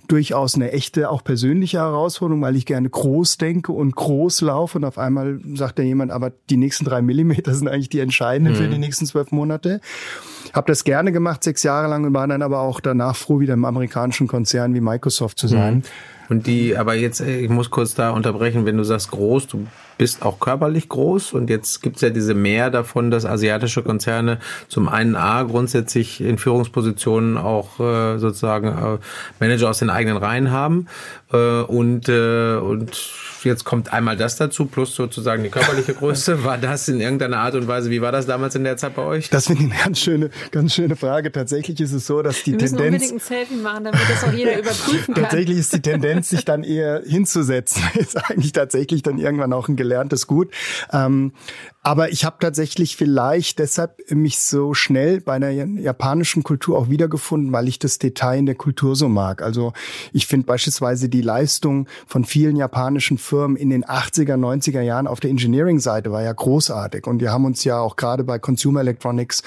durchaus 0.08 0.56
eine 0.56 0.72
echte, 0.72 1.10
auch 1.10 1.24
persönliche 1.24 1.78
Herausforderung, 1.78 2.42
weil 2.42 2.56
ich 2.56 2.66
gerne 2.66 2.90
groß 2.90 3.38
denke 3.38 3.72
und 3.72 3.96
groß 3.96 4.42
laufe. 4.42 4.78
Und 4.78 4.86
auf 4.86 4.98
einmal 4.98 5.40
sagt 5.54 5.80
da 5.80 5.84
jemand, 5.84 6.12
aber 6.12 6.32
die 6.50 6.58
nächsten 6.58 6.86
drei 6.86 7.02
Millimeter 7.02 7.54
sind 7.54 7.68
eigentlich 7.68 7.90
die 7.90 8.00
entscheidenden 8.00 8.54
mhm. 8.54 8.58
für 8.58 8.68
die 8.68 8.78
nächsten 8.78 9.06
zwölf 9.06 9.32
Monate. 9.32 9.82
Habe 10.54 10.72
das 10.72 10.84
gerne 10.84 11.12
gemacht, 11.12 11.44
sechs 11.44 11.64
Jahre 11.64 11.88
lang 11.88 12.04
und 12.04 12.14
war 12.14 12.28
dann 12.28 12.42
aber 12.42 12.62
auch 12.62 12.80
danach 12.80 13.16
froh, 13.16 13.40
wieder 13.40 13.54
im 13.54 13.66
amerikanischen 13.66 14.28
Konzern 14.28 14.74
wie 14.74 14.82
Microsoft 14.82 15.38
zu 15.38 15.48
sein. 15.48 15.76
Mhm. 15.76 15.84
Und 16.30 16.48
die, 16.48 16.78
aber 16.78 16.96
jetzt, 16.96 17.20
äh, 17.20 17.40
ich 17.40 17.50
muss 17.50 17.70
kurz 17.70 17.94
da 17.94 18.12
unterbrechen, 18.12 18.66
wenn 18.66 18.78
du 18.78 18.84
sagst 18.84 19.12
groß, 19.12 19.48
du 19.48 19.68
bist 20.02 20.24
auch 20.24 20.40
körperlich 20.40 20.90
groß 20.90 21.32
und 21.34 21.52
jetzt 21.52 21.84
gibt's 21.84 22.02
ja 22.02 22.10
diese 22.10 22.34
mehr 22.34 22.72
davon, 22.72 23.12
dass 23.12 23.24
asiatische 23.24 23.84
Konzerne 23.84 24.40
zum 24.68 24.90
einen 24.90 25.16
A 25.16 25.44
grundsätzlich 25.44 26.22
in 26.22 26.40
Führungspositionen 26.40 27.38
auch 27.38 27.80
äh, 27.80 28.18
sozusagen 28.18 28.70
äh, 28.70 28.98
Manager 29.40 29.70
aus 29.70 29.78
den 29.78 29.92
eigenen 29.92 30.18
Reihen 30.18 30.50
haben 30.50 30.88
äh, 31.32 31.62
und, 31.62 32.10
äh, 32.10 32.56
und 32.56 32.98
jetzt 33.44 33.64
kommt 33.64 33.94
einmal 33.94 34.18
das 34.18 34.36
dazu, 34.36 34.66
plus 34.66 34.96
sozusagen 34.96 35.44
die 35.44 35.50
körperliche 35.50 35.94
Größe. 35.94 36.44
War 36.44 36.58
das 36.58 36.88
in 36.88 37.00
irgendeiner 37.00 37.38
Art 37.38 37.56
und 37.56 37.68
Weise, 37.68 37.90
wie 37.90 38.02
war 38.02 38.12
das 38.12 38.26
damals 38.26 38.56
in 38.56 38.64
der 38.64 38.78
Zeit 38.78 38.96
bei 38.96 39.04
euch? 39.04 39.30
Das 39.30 39.48
finde 39.48 39.64
ich 39.64 39.72
eine 39.72 39.84
ganz 39.84 40.00
schöne, 40.00 40.30
ganz 40.52 40.74
schöne 40.74 40.96
Frage. 40.96 41.32
Tatsächlich 41.32 41.80
ist 41.80 41.94
es 41.94 42.06
so, 42.06 42.22
dass 42.22 42.44
die 42.44 42.54
Wir 42.54 42.60
Tendenz... 42.60 42.72
Müssen 42.72 42.94
unbedingt 42.94 43.14
ein 43.14 43.20
Selfie 43.20 43.56
machen, 43.56 43.84
damit 43.86 44.02
das 44.10 44.24
auch 44.24 44.34
jeder 44.34 44.60
überprüfen 44.60 45.14
kann. 45.14 45.24
Tatsächlich 45.24 45.58
ist 45.58 45.74
die 45.74 45.82
Tendenz, 45.82 46.30
sich 46.30 46.46
dann 46.46 46.64
eher 46.64 47.02
hinzusetzen, 47.06 47.84
ist 48.00 48.18
eigentlich 48.30 48.52
tatsächlich 48.52 49.02
dann 49.02 49.18
irgendwann 49.18 49.54
auch 49.54 49.68
ein 49.68 49.76
gelerntes 49.92 50.28
Gut. 50.28 50.52
Ähm, 50.92 51.34
aber 51.84 52.12
ich 52.12 52.26
habe 52.26 52.38
tatsächlich 52.40 52.96
vielleicht 52.96 53.60
deshalb 53.60 53.98
mich 54.12 54.40
so 54.40 54.74
schnell 54.74 55.20
bei 55.20 55.40
der 55.40 55.52
japanischen 55.52 56.44
Kultur 56.44 56.78
auch 56.78 56.90
wiedergefunden, 56.90 57.52
weil 57.52 57.68
ich 57.68 57.80
das 57.80 57.98
Detail 57.98 58.38
in 58.38 58.46
der 58.46 58.56
Kultur 58.56 58.96
so 58.96 59.10
mag. 59.10 59.42
Also 59.42 59.74
ich 60.14 60.28
finde 60.28 60.46
beispielsweise 60.46 61.10
die 61.10 61.22
Leistung 61.22 61.88
von 62.06 62.24
vielen 62.24 62.56
japanischen 62.56 63.18
Firmen 63.18 63.58
in 63.58 63.72
den 63.72 63.84
80er, 63.84 64.36
90er 64.36 64.82
Jahren 64.82 65.08
auf 65.08 65.20
der 65.20 65.32
Engineering-Seite 65.32 66.12
war 66.12 66.22
ja 66.22 66.32
großartig. 66.32 67.08
Und 67.08 67.20
wir 67.20 67.32
haben 67.32 67.46
uns 67.46 67.64
ja 67.64 67.80
auch 67.80 67.96
gerade 67.96 68.24
bei 68.24 68.38
Consumer 68.38 68.82
Electronics 68.82 69.42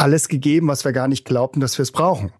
alles 0.00 0.28
gegeben, 0.28 0.68
was 0.68 0.84
wir 0.84 0.92
gar 0.92 1.08
nicht 1.08 1.24
glaubten, 1.24 1.60
dass 1.60 1.78
wir 1.78 1.82
es 1.82 1.92
brauchen. 1.92 2.32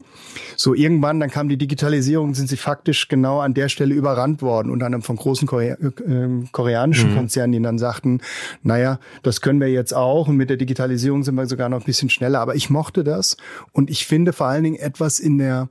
So 0.56 0.74
irgendwann, 0.74 1.20
dann 1.20 1.30
kam 1.30 1.48
die 1.48 1.56
Digitalisierung, 1.56 2.34
sind 2.34 2.48
sie 2.48 2.56
faktisch 2.56 3.08
genau 3.08 3.40
an 3.40 3.54
der 3.54 3.68
Stelle 3.68 3.94
überrannt 3.94 4.42
worden, 4.42 4.70
unter 4.70 4.86
anderem 4.86 5.02
von 5.02 5.16
großen 5.16 5.46
Korea 5.46 5.74
äh, 5.74 6.44
koreanischen 6.52 7.12
mhm. 7.12 7.16
Konzernen, 7.16 7.52
die 7.52 7.62
dann 7.62 7.78
sagten, 7.78 8.20
naja, 8.62 8.98
das 9.22 9.40
können 9.40 9.60
wir 9.60 9.68
jetzt 9.68 9.94
auch 9.94 10.28
und 10.28 10.36
mit 10.36 10.50
der 10.50 10.56
Digitalisierung 10.56 11.22
sind 11.22 11.34
wir 11.34 11.46
sogar 11.46 11.68
noch 11.68 11.80
ein 11.80 11.86
bisschen 11.86 12.10
schneller. 12.10 12.40
Aber 12.40 12.54
ich 12.54 12.70
mochte 12.70 13.04
das 13.04 13.36
und 13.72 13.90
ich 13.90 14.06
finde 14.06 14.32
vor 14.32 14.46
allen 14.46 14.64
Dingen 14.64 14.76
etwas 14.76 15.20
in 15.20 15.38
der 15.38 15.68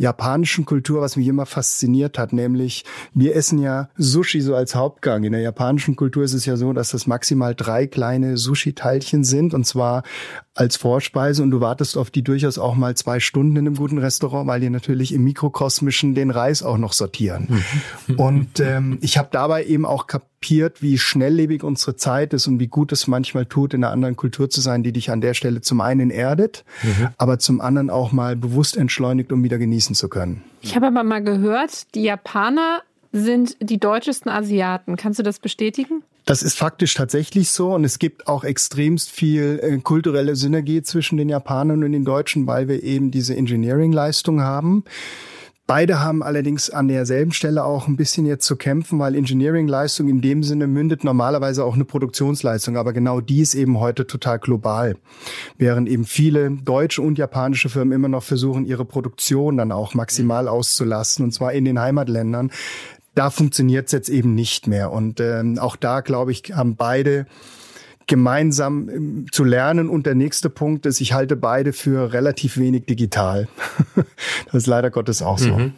japanischen 0.00 0.64
Kultur, 0.64 1.02
was 1.02 1.16
mich 1.16 1.28
immer 1.28 1.44
fasziniert 1.44 2.18
hat, 2.18 2.32
nämlich 2.32 2.86
wir 3.12 3.36
essen 3.36 3.58
ja 3.58 3.90
Sushi 3.98 4.40
so 4.40 4.54
als 4.54 4.74
Hauptgang. 4.74 5.24
In 5.24 5.32
der 5.32 5.42
japanischen 5.42 5.94
Kultur 5.94 6.24
ist 6.24 6.32
es 6.32 6.46
ja 6.46 6.56
so, 6.56 6.72
dass 6.72 6.92
das 6.92 7.06
maximal 7.06 7.54
drei 7.54 7.86
kleine 7.86 8.38
Sushi-Teilchen 8.38 9.24
sind 9.24 9.52
und 9.52 9.66
zwar 9.66 10.02
als 10.54 10.76
Vorspeise 10.76 11.42
und 11.42 11.50
du 11.52 11.60
wartest 11.60 11.96
auf 11.96 12.10
die 12.10 12.22
durchaus 12.22 12.58
auch 12.58 12.74
mal 12.74 12.96
zwei 12.96 13.20
Stunden 13.20 13.56
in 13.56 13.66
einem 13.66 13.76
guten 13.76 13.98
Restaurant, 13.98 14.48
weil 14.48 14.60
die 14.60 14.68
natürlich 14.68 15.14
im 15.14 15.22
Mikrokosmischen 15.22 16.14
den 16.14 16.30
Reis 16.30 16.62
auch 16.62 16.76
noch 16.76 16.92
sortieren. 16.92 17.62
Mhm. 18.08 18.14
Und 18.16 18.60
ähm, 18.60 18.98
ich 19.00 19.16
habe 19.16 19.28
dabei 19.30 19.64
eben 19.64 19.86
auch 19.86 20.08
kapiert, 20.08 20.82
wie 20.82 20.98
schnelllebig 20.98 21.62
unsere 21.62 21.94
Zeit 21.94 22.34
ist 22.34 22.48
und 22.48 22.58
wie 22.58 22.66
gut 22.66 22.90
es 22.90 23.06
manchmal 23.06 23.46
tut, 23.46 23.74
in 23.74 23.84
einer 23.84 23.92
anderen 23.92 24.16
Kultur 24.16 24.50
zu 24.50 24.60
sein, 24.60 24.82
die 24.82 24.92
dich 24.92 25.10
an 25.10 25.20
der 25.20 25.34
Stelle 25.34 25.60
zum 25.60 25.80
einen 25.80 26.10
erdet, 26.10 26.64
mhm. 26.82 27.08
aber 27.16 27.38
zum 27.38 27.60
anderen 27.60 27.88
auch 27.88 28.10
mal 28.10 28.34
bewusst 28.34 28.76
entschleunigt, 28.76 29.32
um 29.32 29.44
wieder 29.44 29.58
genießen 29.58 29.94
zu 29.94 30.08
können. 30.08 30.42
Ich 30.62 30.74
habe 30.74 30.88
aber 30.88 31.04
mal 31.04 31.22
gehört, 31.22 31.94
die 31.94 32.02
Japaner 32.02 32.82
sind 33.12 33.56
die 33.60 33.78
deutschesten 33.78 34.30
Asiaten. 34.30 34.96
Kannst 34.96 35.18
du 35.18 35.22
das 35.22 35.38
bestätigen? 35.38 36.02
Das 36.24 36.42
ist 36.42 36.56
faktisch 36.56 36.94
tatsächlich 36.94 37.50
so 37.50 37.74
und 37.74 37.84
es 37.84 37.98
gibt 37.98 38.26
auch 38.26 38.44
extremst 38.44 39.10
viel 39.10 39.58
äh, 39.62 39.78
kulturelle 39.78 40.36
Synergie 40.36 40.82
zwischen 40.82 41.16
den 41.16 41.28
Japanern 41.28 41.82
und 41.82 41.92
den 41.92 42.04
Deutschen, 42.04 42.46
weil 42.46 42.68
wir 42.68 42.82
eben 42.82 43.10
diese 43.10 43.36
Engineering-Leistung 43.36 44.42
haben. 44.42 44.84
Beide 45.70 46.00
haben 46.00 46.24
allerdings 46.24 46.68
an 46.68 46.88
derselben 46.88 47.30
Stelle 47.30 47.64
auch 47.64 47.86
ein 47.86 47.94
bisschen 47.94 48.26
jetzt 48.26 48.44
zu 48.44 48.56
kämpfen, 48.56 48.98
weil 48.98 49.14
Engineering-Leistung 49.14 50.08
in 50.08 50.20
dem 50.20 50.42
Sinne 50.42 50.66
mündet 50.66 51.04
normalerweise 51.04 51.64
auch 51.64 51.74
eine 51.74 51.84
Produktionsleistung, 51.84 52.76
aber 52.76 52.92
genau 52.92 53.20
die 53.20 53.40
ist 53.40 53.54
eben 53.54 53.78
heute 53.78 54.04
total 54.04 54.40
global. 54.40 54.96
Während 55.58 55.88
eben 55.88 56.06
viele 56.06 56.50
deutsche 56.50 57.02
und 57.02 57.18
japanische 57.18 57.68
Firmen 57.68 57.92
immer 57.92 58.08
noch 58.08 58.24
versuchen, 58.24 58.66
ihre 58.66 58.84
Produktion 58.84 59.58
dann 59.58 59.70
auch 59.70 59.94
maximal 59.94 60.48
auszulasten, 60.48 61.26
und 61.26 61.30
zwar 61.30 61.52
in 61.52 61.64
den 61.64 61.78
Heimatländern, 61.78 62.50
da 63.20 63.28
funktioniert 63.28 63.84
es 63.84 63.92
jetzt 63.92 64.08
eben 64.08 64.34
nicht 64.34 64.66
mehr. 64.66 64.90
Und 64.92 65.20
ähm, 65.20 65.58
auch 65.58 65.76
da, 65.76 66.00
glaube 66.00 66.32
ich, 66.32 66.54
haben 66.54 66.76
beide 66.76 67.26
gemeinsam 68.06 68.88
ähm, 68.88 69.26
zu 69.30 69.44
lernen. 69.44 69.90
Und 69.90 70.06
der 70.06 70.14
nächste 70.14 70.48
Punkt 70.48 70.86
ist, 70.86 71.02
ich 71.02 71.12
halte 71.12 71.36
beide 71.36 71.74
für 71.74 72.14
relativ 72.14 72.56
wenig 72.56 72.86
digital. 72.86 73.46
das 74.46 74.54
ist 74.54 74.66
leider 74.66 74.88
Gottes 74.88 75.20
auch 75.20 75.36
so. 75.36 75.52
Mhm. 75.52 75.74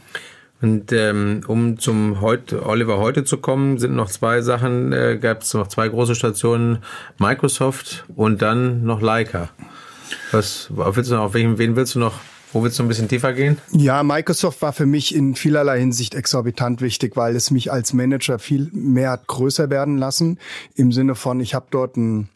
Und 0.60 0.92
ähm, 0.92 1.40
um 1.48 1.80
zum 1.80 2.20
heute, 2.20 2.64
Oliver 2.64 2.98
heute 2.98 3.24
zu 3.24 3.38
kommen, 3.38 3.78
sind 3.78 3.96
noch 3.96 4.08
zwei 4.08 4.40
Sachen, 4.40 4.92
äh, 4.92 5.18
gab 5.20 5.42
es 5.42 5.52
noch 5.52 5.66
zwei 5.66 5.88
große 5.88 6.14
Stationen, 6.14 6.78
Microsoft 7.18 8.04
und 8.14 8.40
dann 8.40 8.84
noch 8.84 9.00
Leica. 9.00 9.48
Was 10.30 10.68
willst 10.70 11.10
du 11.10 11.16
noch, 11.16 11.22
auf 11.24 11.34
welchen, 11.34 11.58
wen 11.58 11.74
willst 11.74 11.96
du 11.96 11.98
noch 11.98 12.20
wo 12.52 12.62
willst 12.62 12.78
du 12.78 12.82
ein 12.82 12.88
bisschen 12.88 13.08
tiefer 13.08 13.32
gehen? 13.32 13.58
Ja, 13.72 14.02
Microsoft 14.02 14.62
war 14.62 14.72
für 14.72 14.86
mich 14.86 15.14
in 15.14 15.34
vielerlei 15.34 15.80
Hinsicht 15.80 16.14
exorbitant 16.14 16.80
wichtig, 16.80 17.16
weil 17.16 17.34
es 17.34 17.50
mich 17.50 17.72
als 17.72 17.92
Manager 17.92 18.38
viel 18.38 18.70
mehr 18.72 19.10
hat 19.10 19.26
größer 19.26 19.70
werden 19.70 19.98
lassen. 19.98 20.38
Im 20.74 20.92
Sinne 20.92 21.14
von, 21.14 21.40
ich 21.40 21.54
habe 21.54 21.66
dort 21.70 21.96
ein 21.96 22.28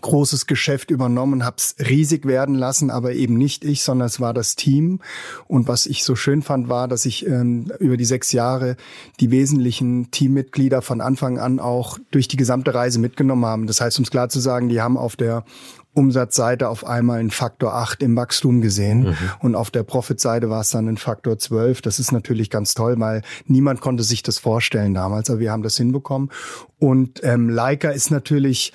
großes 0.00 0.46
Geschäft 0.46 0.90
übernommen, 0.90 1.44
habe 1.44 1.56
es 1.58 1.74
riesig 1.78 2.26
werden 2.26 2.54
lassen, 2.54 2.90
aber 2.90 3.12
eben 3.12 3.36
nicht 3.36 3.64
ich, 3.64 3.82
sondern 3.82 4.06
es 4.06 4.20
war 4.20 4.34
das 4.34 4.54
Team. 4.54 5.00
Und 5.48 5.68
was 5.68 5.86
ich 5.86 6.04
so 6.04 6.14
schön 6.14 6.42
fand, 6.42 6.68
war, 6.68 6.88
dass 6.88 7.06
ich 7.06 7.26
ähm, 7.26 7.72
über 7.78 7.96
die 7.96 8.04
sechs 8.04 8.32
Jahre 8.32 8.76
die 9.18 9.30
wesentlichen 9.30 10.10
Teammitglieder 10.10 10.82
von 10.82 11.00
Anfang 11.00 11.38
an 11.38 11.58
auch 11.58 11.98
durch 12.10 12.28
die 12.28 12.36
gesamte 12.36 12.74
Reise 12.74 12.98
mitgenommen 12.98 13.46
haben. 13.46 13.66
Das 13.66 13.80
heißt, 13.80 13.98
um 13.98 14.04
es 14.04 14.10
klar 14.10 14.28
zu 14.28 14.40
sagen, 14.40 14.68
die 14.68 14.80
haben 14.80 14.96
auf 14.96 15.16
der 15.16 15.44
Umsatzseite 15.92 16.68
auf 16.68 16.86
einmal 16.86 17.18
einen 17.18 17.30
Faktor 17.30 17.74
8 17.74 18.02
im 18.02 18.16
Wachstum 18.16 18.60
gesehen 18.60 19.00
mhm. 19.00 19.16
und 19.40 19.54
auf 19.54 19.70
der 19.70 19.82
Profitseite 19.82 20.48
war 20.48 20.60
es 20.60 20.70
dann 20.70 20.88
ein 20.88 20.96
Faktor 20.96 21.38
12. 21.38 21.82
Das 21.82 21.98
ist 21.98 22.12
natürlich 22.12 22.48
ganz 22.48 22.74
toll, 22.74 22.94
weil 22.98 23.22
niemand 23.46 23.80
konnte 23.80 24.04
sich 24.04 24.22
das 24.22 24.38
vorstellen 24.38 24.94
damals, 24.94 25.30
aber 25.30 25.40
wir 25.40 25.50
haben 25.50 25.62
das 25.62 25.76
hinbekommen. 25.76 26.30
Und 26.78 27.20
ähm, 27.24 27.48
Leica 27.48 27.90
ist 27.90 28.10
natürlich 28.10 28.72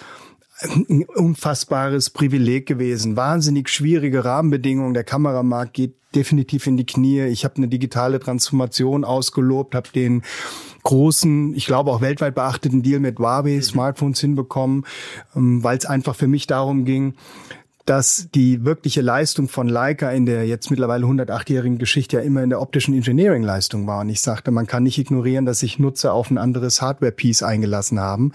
ein 0.61 1.03
unfassbares 1.03 2.09
Privileg 2.09 2.65
gewesen. 2.65 3.17
Wahnsinnig 3.17 3.69
schwierige 3.69 4.23
Rahmenbedingungen. 4.23 4.93
Der 4.93 5.03
Kameramarkt 5.03 5.73
geht 5.73 5.95
definitiv 6.15 6.65
in 6.67 6.77
die 6.77 6.85
Knie. 6.85 7.23
Ich 7.23 7.43
habe 7.43 7.57
eine 7.57 7.67
digitale 7.67 8.19
Transformation 8.19 9.03
ausgelobt, 9.03 9.75
habe 9.75 9.89
den 9.93 10.23
großen, 10.85 11.53
ich 11.55 11.65
glaube 11.65 11.91
auch 11.91 11.99
weltweit 11.99 12.35
beachteten 12.35 12.81
Deal 12.81 13.01
mit 13.01 13.19
Huawei 13.19 13.61
Smartphones 13.61 14.21
hinbekommen, 14.21 14.85
ähm, 15.35 15.63
weil 15.63 15.77
es 15.77 15.85
einfach 15.85 16.15
für 16.15 16.27
mich 16.27 16.47
darum 16.47 16.85
ging, 16.85 17.15
dass 17.85 18.29
die 18.33 18.65
wirkliche 18.65 19.01
Leistung 19.01 19.47
von 19.47 19.67
Leica 19.67 20.09
in 20.09 20.25
der 20.25 20.47
jetzt 20.47 20.71
mittlerweile 20.71 21.05
108-jährigen 21.05 21.77
Geschichte 21.77 22.17
ja 22.17 22.23
immer 22.23 22.41
in 22.41 22.49
der 22.49 22.59
optischen 22.59 22.95
Engineering-Leistung 22.95 23.85
war. 23.85 24.01
Und 24.01 24.09
ich 24.09 24.21
sagte, 24.21 24.49
man 24.49 24.65
kann 24.65 24.83
nicht 24.83 24.97
ignorieren, 24.97 25.45
dass 25.45 25.59
sich 25.59 25.77
Nutzer 25.77 26.13
auf 26.13 26.31
ein 26.31 26.39
anderes 26.39 26.81
Hardware-Piece 26.81 27.43
eingelassen 27.43 27.99
haben. 27.99 28.31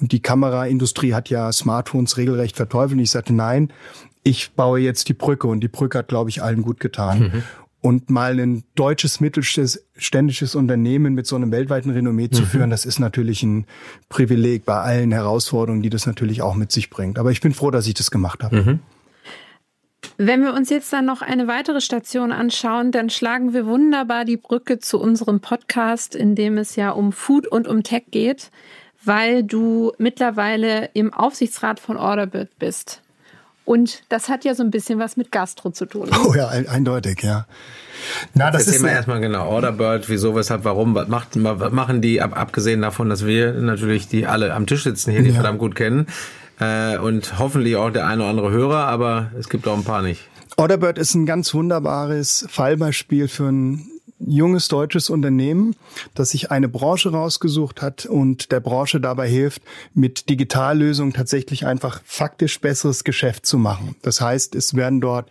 Und 0.00 0.12
die 0.12 0.20
Kameraindustrie 0.20 1.14
hat 1.14 1.30
ja 1.30 1.50
Smartphones 1.50 2.16
regelrecht 2.16 2.56
verteufelt. 2.56 2.98
Und 2.98 3.02
ich 3.02 3.10
sagte, 3.10 3.32
nein, 3.32 3.72
ich 4.22 4.52
baue 4.52 4.78
jetzt 4.78 5.08
die 5.08 5.14
Brücke. 5.14 5.48
Und 5.48 5.60
die 5.60 5.68
Brücke 5.68 5.98
hat, 5.98 6.08
glaube 6.08 6.30
ich, 6.30 6.40
allen 6.40 6.62
gut 6.62 6.78
getan. 6.78 7.18
Mhm. 7.18 7.42
Und 7.82 8.10
mal 8.10 8.38
ein 8.38 8.62
deutsches 8.76 9.20
mittelständisches 9.20 10.54
Unternehmen 10.54 11.14
mit 11.14 11.26
so 11.26 11.36
einem 11.36 11.50
weltweiten 11.50 11.90
Renommee 11.90 12.30
zu 12.30 12.42
mhm. 12.42 12.46
führen, 12.46 12.70
das 12.70 12.86
ist 12.86 13.00
natürlich 13.00 13.42
ein 13.42 13.66
Privileg 14.08 14.64
bei 14.64 14.76
allen 14.76 15.12
Herausforderungen, 15.12 15.82
die 15.82 15.90
das 15.90 16.06
natürlich 16.06 16.42
auch 16.42 16.54
mit 16.54 16.70
sich 16.72 16.90
bringt. 16.90 17.18
Aber 17.18 17.32
ich 17.32 17.40
bin 17.40 17.52
froh, 17.52 17.72
dass 17.72 17.88
ich 17.88 17.94
das 17.94 18.10
gemacht 18.10 18.44
habe. 18.44 18.56
Mhm. 18.56 18.78
Wenn 20.16 20.42
wir 20.42 20.54
uns 20.54 20.70
jetzt 20.70 20.92
dann 20.92 21.06
noch 21.06 21.22
eine 21.22 21.48
weitere 21.48 21.80
Station 21.80 22.32
anschauen, 22.32 22.92
dann 22.92 23.10
schlagen 23.10 23.52
wir 23.52 23.66
wunderbar 23.66 24.24
die 24.24 24.36
Brücke 24.36 24.78
zu 24.78 25.00
unserem 25.00 25.40
Podcast, 25.40 26.14
in 26.14 26.34
dem 26.34 26.58
es 26.58 26.76
ja 26.76 26.90
um 26.90 27.12
Food 27.12 27.46
und 27.46 27.66
um 27.66 27.82
Tech 27.82 28.04
geht, 28.10 28.50
weil 29.04 29.42
du 29.42 29.92
mittlerweile 29.98 30.90
im 30.94 31.12
Aufsichtsrat 31.12 31.80
von 31.80 31.96
Orderbird 31.96 32.56
bist. 32.58 33.02
Und 33.64 34.02
das 34.08 34.28
hat 34.28 34.44
ja 34.44 34.54
so 34.54 34.62
ein 34.62 34.70
bisschen 34.70 34.98
was 34.98 35.16
mit 35.16 35.30
Gastro 35.30 35.70
zu 35.70 35.86
tun. 35.86 36.10
Oh 36.26 36.34
ja, 36.34 36.48
eindeutig, 36.48 37.22
ja. 37.22 37.46
Na, 38.34 38.50
das 38.50 38.66
Jetzt 38.66 38.76
ist 38.76 38.82
wir 38.82 38.90
erstmal 38.90 39.20
genau 39.20 39.48
Orderbird, 39.48 40.08
wieso, 40.08 40.34
weshalb, 40.34 40.64
warum, 40.64 40.94
was, 40.94 41.08
macht, 41.08 41.28
was 41.34 41.72
machen 41.72 42.00
die, 42.00 42.20
ab, 42.20 42.36
abgesehen 42.36 42.82
davon, 42.82 43.08
dass 43.08 43.24
wir 43.24 43.52
natürlich 43.52 44.08
die 44.08 44.26
alle 44.26 44.52
am 44.54 44.66
Tisch 44.66 44.82
sitzen 44.82 45.12
hier, 45.12 45.22
die 45.22 45.28
ja. 45.28 45.34
verdammt 45.34 45.60
gut 45.60 45.74
kennen 45.76 46.06
äh, 46.58 46.98
und 46.98 47.38
hoffentlich 47.38 47.76
auch 47.76 47.90
der 47.90 48.06
eine 48.06 48.22
oder 48.22 48.30
andere 48.30 48.50
Hörer, 48.50 48.86
aber 48.86 49.30
es 49.38 49.48
gibt 49.48 49.68
auch 49.68 49.76
ein 49.76 49.84
paar 49.84 50.02
nicht. 50.02 50.28
Orderbird 50.56 50.98
ist 50.98 51.14
ein 51.14 51.26
ganz 51.26 51.54
wunderbares 51.54 52.46
Fallbeispiel 52.50 53.28
für 53.28 53.48
ein 53.48 53.91
junges 54.26 54.68
deutsches 54.68 55.10
Unternehmen, 55.10 55.76
das 56.14 56.30
sich 56.30 56.50
eine 56.50 56.68
Branche 56.68 57.10
rausgesucht 57.10 57.82
hat 57.82 58.06
und 58.06 58.52
der 58.52 58.60
Branche 58.60 59.00
dabei 59.00 59.28
hilft, 59.28 59.62
mit 59.94 60.28
Digitallösungen 60.28 61.12
tatsächlich 61.12 61.66
einfach 61.66 62.00
faktisch 62.04 62.60
besseres 62.60 63.04
Geschäft 63.04 63.46
zu 63.46 63.58
machen. 63.58 63.96
Das 64.02 64.20
heißt, 64.20 64.54
es 64.54 64.74
werden 64.74 65.00
dort 65.00 65.30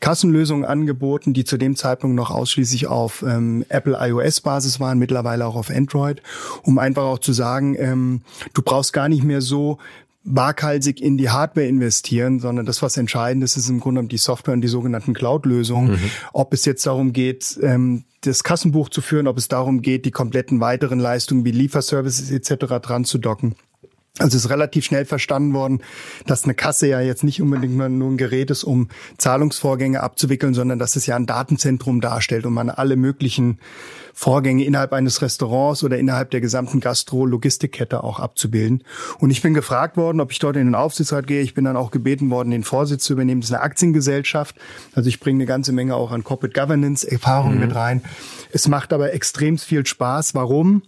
Kassenlösungen 0.00 0.64
angeboten, 0.64 1.32
die 1.32 1.44
zu 1.44 1.56
dem 1.56 1.76
Zeitpunkt 1.76 2.16
noch 2.16 2.30
ausschließlich 2.30 2.86
auf 2.86 3.22
ähm, 3.22 3.64
Apple 3.68 3.96
iOS-Basis 3.98 4.80
waren, 4.80 4.98
mittlerweile 4.98 5.46
auch 5.46 5.56
auf 5.56 5.70
Android, 5.70 6.22
um 6.62 6.78
einfach 6.78 7.04
auch 7.04 7.18
zu 7.18 7.32
sagen, 7.32 7.76
ähm, 7.78 8.22
du 8.54 8.62
brauchst 8.62 8.92
gar 8.92 9.08
nicht 9.08 9.24
mehr 9.24 9.40
so 9.40 9.78
waghalsig 10.26 11.00
in 11.00 11.16
die 11.16 11.30
Hardware 11.30 11.66
investieren, 11.66 12.40
sondern 12.40 12.66
das, 12.66 12.82
was 12.82 12.96
entscheidend 12.96 13.44
ist, 13.44 13.56
ist 13.56 13.68
im 13.68 13.80
Grunde 13.80 14.04
die 14.04 14.18
Software 14.18 14.54
und 14.54 14.60
die 14.60 14.68
sogenannten 14.68 15.14
Cloud-Lösungen. 15.14 15.92
Mhm. 15.92 16.10
Ob 16.32 16.52
es 16.52 16.64
jetzt 16.64 16.84
darum 16.86 17.12
geht, 17.12 17.58
ähm, 17.62 18.04
das 18.22 18.42
Kassenbuch 18.42 18.88
zu 18.88 19.00
führen, 19.00 19.28
ob 19.28 19.38
es 19.38 19.48
darum 19.48 19.82
geht, 19.82 20.04
die 20.04 20.10
kompletten 20.10 20.60
weiteren 20.60 20.98
Leistungen 20.98 21.44
wie 21.44 21.52
Lieferservices 21.52 22.30
etc. 22.30 22.80
dran 22.82 23.04
zu 23.04 23.18
docken. 23.18 23.54
Also 24.18 24.38
es 24.38 24.46
ist 24.46 24.50
relativ 24.50 24.84
schnell 24.84 25.04
verstanden 25.04 25.52
worden, 25.52 25.82
dass 26.26 26.44
eine 26.44 26.54
Kasse 26.54 26.88
ja 26.88 27.00
jetzt 27.00 27.22
nicht 27.22 27.42
unbedingt 27.42 27.76
nur 27.76 28.08
ein 28.08 28.16
Gerät 28.16 28.50
ist, 28.50 28.64
um 28.64 28.88
Zahlungsvorgänge 29.18 30.02
abzuwickeln, 30.02 30.54
sondern 30.54 30.78
dass 30.78 30.96
es 30.96 31.04
ja 31.04 31.16
ein 31.16 31.26
Datenzentrum 31.26 32.00
darstellt 32.00 32.46
und 32.46 32.54
man 32.54 32.70
alle 32.70 32.96
möglichen 32.96 33.58
Vorgänge 34.14 34.64
innerhalb 34.64 34.94
eines 34.94 35.20
Restaurants 35.20 35.84
oder 35.84 35.98
innerhalb 35.98 36.30
der 36.30 36.40
gesamten 36.40 36.80
Gastro-Logistikkette 36.80 38.02
auch 38.02 38.18
abzubilden. 38.18 38.82
Und 39.18 39.28
ich 39.28 39.42
bin 39.42 39.52
gefragt 39.52 39.98
worden, 39.98 40.22
ob 40.22 40.32
ich 40.32 40.38
dort 40.38 40.56
in 40.56 40.64
den 40.64 40.74
Aufsichtsrat 40.74 41.26
gehe. 41.26 41.42
Ich 41.42 41.52
bin 41.52 41.66
dann 41.66 41.76
auch 41.76 41.90
gebeten 41.90 42.30
worden, 42.30 42.50
den 42.50 42.64
Vorsitz 42.64 43.04
zu 43.04 43.12
übernehmen. 43.12 43.42
Das 43.42 43.50
ist 43.50 43.54
eine 43.54 43.62
Aktiengesellschaft. 43.62 44.56
Also 44.94 45.10
ich 45.10 45.20
bringe 45.20 45.36
eine 45.36 45.46
ganze 45.46 45.72
Menge 45.72 45.94
auch 45.94 46.12
an 46.12 46.24
Corporate 46.24 46.58
Governance 46.58 47.06
Erfahrungen 47.06 47.56
mhm. 47.56 47.66
mit 47.66 47.74
rein. 47.74 48.02
Es 48.52 48.68
macht 48.68 48.94
aber 48.94 49.12
extrem 49.12 49.58
viel 49.58 49.84
Spaß. 49.84 50.34
Warum? 50.34 50.80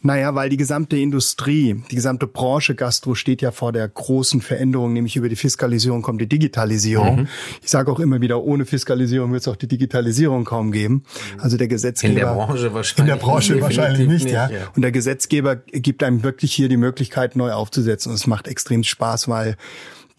Naja, 0.00 0.32
weil 0.36 0.48
die 0.48 0.56
gesamte 0.56 0.96
Industrie, 0.96 1.82
die 1.90 1.96
gesamte 1.96 2.28
Branche 2.28 2.76
Gastro 2.76 3.16
steht 3.16 3.42
ja 3.42 3.50
vor 3.50 3.72
der 3.72 3.88
großen 3.88 4.40
Veränderung, 4.40 4.92
nämlich 4.92 5.16
über 5.16 5.28
die 5.28 5.34
Fiskalisierung 5.34 6.02
kommt 6.02 6.20
die 6.20 6.28
Digitalisierung. 6.28 7.22
Mhm. 7.22 7.28
Ich 7.62 7.70
sage 7.70 7.90
auch 7.90 7.98
immer 7.98 8.20
wieder, 8.20 8.40
ohne 8.40 8.64
Fiskalisierung 8.64 9.32
wird 9.32 9.42
es 9.42 9.48
auch 9.48 9.56
die 9.56 9.66
Digitalisierung 9.66 10.44
kaum 10.44 10.70
geben. 10.70 11.02
Also 11.38 11.56
der 11.56 11.66
Gesetzgeber. 11.66 12.12
In 12.12 12.18
der 12.20 12.26
Branche 12.26 12.74
wahrscheinlich. 12.74 12.98
In 12.98 13.18
der 13.18 13.24
Branche 13.24 13.60
wahrscheinlich 13.60 14.08
nicht, 14.08 14.24
nicht 14.24 14.34
ja. 14.34 14.48
ja. 14.48 14.68
Und 14.76 14.82
der 14.82 14.92
Gesetzgeber 14.92 15.56
gibt 15.56 16.04
einem 16.04 16.22
wirklich 16.22 16.52
hier 16.52 16.68
die 16.68 16.76
Möglichkeit, 16.76 17.34
neu 17.34 17.50
aufzusetzen. 17.50 18.10
Und 18.10 18.16
es 18.16 18.28
macht 18.28 18.46
extrem 18.46 18.84
Spaß, 18.84 19.26
weil 19.26 19.56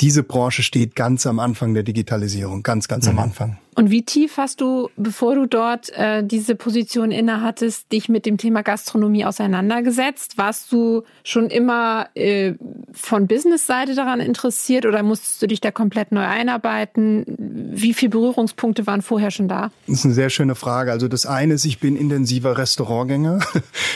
diese 0.01 0.23
Branche 0.23 0.63
steht 0.63 0.95
ganz 0.95 1.25
am 1.25 1.39
Anfang 1.39 1.73
der 1.73 1.83
Digitalisierung, 1.83 2.63
ganz, 2.63 2.87
ganz 2.87 3.05
mhm. 3.05 3.11
am 3.11 3.19
Anfang. 3.19 3.57
Und 3.75 3.91
wie 3.91 4.03
tief 4.03 4.35
hast 4.35 4.59
du, 4.59 4.89
bevor 4.97 5.35
du 5.35 5.45
dort 5.45 5.89
äh, 5.93 6.21
diese 6.21 6.55
Position 6.55 7.11
innehattest, 7.11 7.89
dich 7.93 8.09
mit 8.09 8.25
dem 8.25 8.37
Thema 8.37 8.61
Gastronomie 8.61 9.23
auseinandergesetzt? 9.23 10.37
Warst 10.37 10.71
du 10.73 11.03
schon 11.23 11.49
immer 11.49 12.07
äh, 12.13 12.55
von 12.91 13.27
Business-Seite 13.27 13.95
daran 13.95 14.19
interessiert 14.19 14.85
oder 14.85 15.01
musstest 15.01 15.41
du 15.41 15.47
dich 15.47 15.61
da 15.61 15.71
komplett 15.71 16.11
neu 16.11 16.25
einarbeiten? 16.25 17.23
Wie 17.37 17.93
viele 17.93 18.09
Berührungspunkte 18.09 18.85
waren 18.85 19.01
vorher 19.01 19.31
schon 19.31 19.47
da? 19.47 19.71
Das 19.87 19.99
ist 19.99 20.05
eine 20.05 20.13
sehr 20.13 20.29
schöne 20.29 20.55
Frage. 20.55 20.91
Also 20.91 21.07
das 21.07 21.25
eine 21.25 21.53
ist, 21.53 21.63
ich 21.63 21.79
bin 21.79 21.95
intensiver 21.95 22.57
Restaurantgänger. 22.57 23.39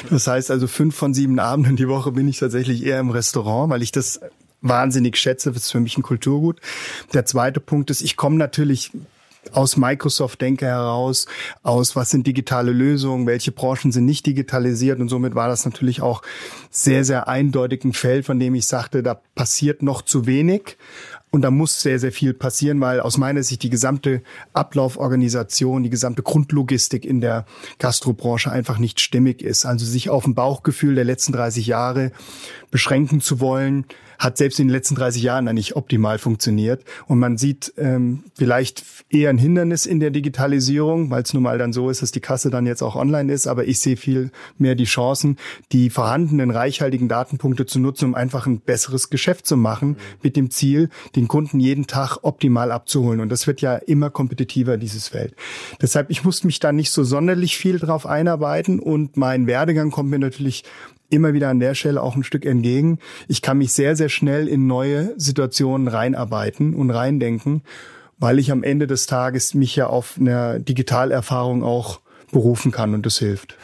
Das 0.10 0.28
heißt 0.28 0.52
also 0.52 0.68
fünf 0.68 0.96
von 0.96 1.14
sieben 1.14 1.40
Abenden 1.40 1.76
die 1.76 1.88
Woche 1.88 2.12
bin 2.12 2.28
ich 2.28 2.38
tatsächlich 2.38 2.86
eher 2.86 3.00
im 3.00 3.10
Restaurant, 3.10 3.70
weil 3.70 3.82
ich 3.82 3.92
das 3.92 4.20
wahnsinnig 4.64 5.18
schätze. 5.18 5.52
Das 5.52 5.64
ist 5.64 5.72
für 5.72 5.80
mich 5.80 5.98
ein 5.98 6.04
Kulturgut. 6.04 6.60
Der 7.14 7.26
zweite 7.26 7.60
Punkt 7.60 7.92
ist, 7.92 8.02
ich 8.02 8.16
komme 8.16 8.38
natürlich 8.38 8.92
aus 9.52 9.78
Microsoft-Denke 9.78 10.66
heraus, 10.66 11.28
aus 11.64 11.96
was 11.96 12.10
sind 12.10 12.26
digitale 12.26 12.72
Lösungen, 12.72 13.28
welche 13.28 13.52
Branchen 13.52 13.92
sind 13.92 14.06
nicht 14.06 14.26
digitalisiert 14.26 15.00
und 15.00 15.10
somit 15.10 15.36
war 15.36 15.50
das 15.50 15.66
natürlich 15.66 16.02
auch 16.02 16.22
sehr, 16.72 17.04
sehr 17.04 17.28
eindeutig 17.28 17.84
ein 17.84 17.94
Feld, 17.94 18.26
von 18.26 18.40
dem 18.40 18.56
ich 18.56 18.66
sagte, 18.66 19.04
da 19.04 19.20
passiert 19.36 19.84
noch 19.84 20.02
zu 20.02 20.26
wenig. 20.26 20.78
Und 21.30 21.42
da 21.42 21.50
muss 21.50 21.82
sehr, 21.82 21.98
sehr 21.98 22.12
viel 22.12 22.36
passieren, 22.36 22.80
weil 22.80 23.00
aus 23.00 23.18
meiner 23.18 23.42
Sicht 23.42 23.64
die 23.64 23.72
gesamte 23.72 24.22
Ablauforganisation, 24.54 25.82
die 25.82 25.90
gesamte 25.90 26.22
Grundlogistik 26.22 27.06
in 27.06 27.22
der 27.22 27.48
Gastrobranche 27.80 28.52
einfach 28.52 28.78
nicht 28.78 29.00
stimmig 29.00 29.42
ist. 29.42 29.66
Also 29.66 29.84
sich 29.84 30.12
auf 30.12 30.28
ein 30.28 30.36
Bauchgefühl 30.36 30.94
der 30.94 31.06
letzten 31.06 31.34
30 31.34 31.66
Jahre 31.66 32.12
beschränken 32.70 33.20
zu 33.20 33.40
wollen, 33.40 33.86
hat 34.20 34.38
selbst 34.38 34.60
in 34.60 34.68
den 34.68 34.74
letzten 34.74 34.96
30 34.96 35.22
Jahren 35.22 35.46
nicht 35.54 35.76
optimal 35.76 36.18
funktioniert. 36.18 36.84
Und 37.08 37.20
man 37.20 37.38
sieht 37.38 37.74
ähm, 37.78 38.24
vielleicht 38.36 38.84
eher 39.10 39.30
ein 39.30 39.38
Hindernis 39.38 39.86
in 39.86 40.00
der 40.00 40.10
Digitalisierung, 40.10 41.10
weil 41.10 41.24
es 41.24 41.34
nun 41.34 41.44
mal 41.44 41.58
dann 41.58 41.74
so 41.74 41.90
ist, 41.90 42.02
dass 42.02 42.12
die 42.12 42.20
Kasse 42.20 42.50
dann 42.50 42.66
jetzt 42.66 42.82
auch 42.82 42.96
online 42.96 43.32
ist. 43.32 43.48
Aber 43.48 43.66
ich 43.66 43.80
sehe 43.80 43.98
viel 43.98 44.32
mehr 44.58 44.76
die 44.76 44.86
Chancen, 44.86 45.38
die 45.72 45.90
vorhandenen 45.90 46.52
reichhaltigen 46.52 47.08
Datenpunkte 47.08 47.66
zu 47.66 47.80
nutzen, 47.80 48.06
um 48.06 48.16
einfach 48.16 48.46
ein 48.46 48.60
besseres 48.60 49.10
Geschäft 49.10 49.46
zu 49.46 49.58
machen, 49.58 49.98
mit 50.22 50.36
dem 50.36 50.50
Ziel, 50.50 50.90
den 51.16 51.28
Kunden 51.28 51.60
jeden 51.60 51.88
Tag 51.88 52.20
optimal 52.22 52.72
abzuholen. 52.72 53.20
Und 53.20 53.30
das 53.30 53.48
wird 53.48 53.62
ja 53.62 53.76
immer 53.76 54.10
kompetitiver, 54.10 54.78
dieses 54.78 55.08
Feld. 55.08 55.36
Deshalb, 55.82 56.10
ich 56.10 56.24
musste 56.24 56.48
mich 56.48 56.60
da 56.60 56.72
nicht 56.72 56.92
so 56.92 57.04
sonderlich 57.04 57.58
viel 57.58 57.80
drauf 57.80 58.06
einarbeiten 58.06 58.80
und 58.80 59.18
mein 59.18 59.48
Werdegang 59.48 59.92
kommt 59.92 60.10
mir 60.10 60.20
natürlich 60.20 60.64
immer 61.14 61.34
wieder 61.34 61.50
an 61.50 61.60
der 61.60 61.76
Stelle 61.76 62.02
auch 62.02 62.16
ein 62.16 62.24
Stück 62.24 62.46
entgegen. 62.46 63.00
Ich 63.28 63.42
kann 63.42 63.58
mich 63.58 63.74
sehr, 63.74 63.96
sehr 63.96 64.10
schnell 64.10 64.48
in 64.48 64.68
neue 64.68 65.14
Situationen 65.18 65.88
reinarbeiten 65.88 66.74
und 66.74 66.92
reindenken, 66.92 67.62
weil 68.18 68.40
ich 68.40 68.52
am 68.52 68.64
Ende 68.64 68.88
des 68.88 69.06
Tages 69.06 69.54
mich 69.54 69.76
ja 69.76 69.88
auf 69.88 70.16
eine 70.20 70.60
Digitalerfahrung 70.60 71.64
auch 71.64 72.02
berufen 72.32 72.72
kann 72.72 72.94
und 72.94 73.06
das 73.06 73.20
hilft. 73.20 73.56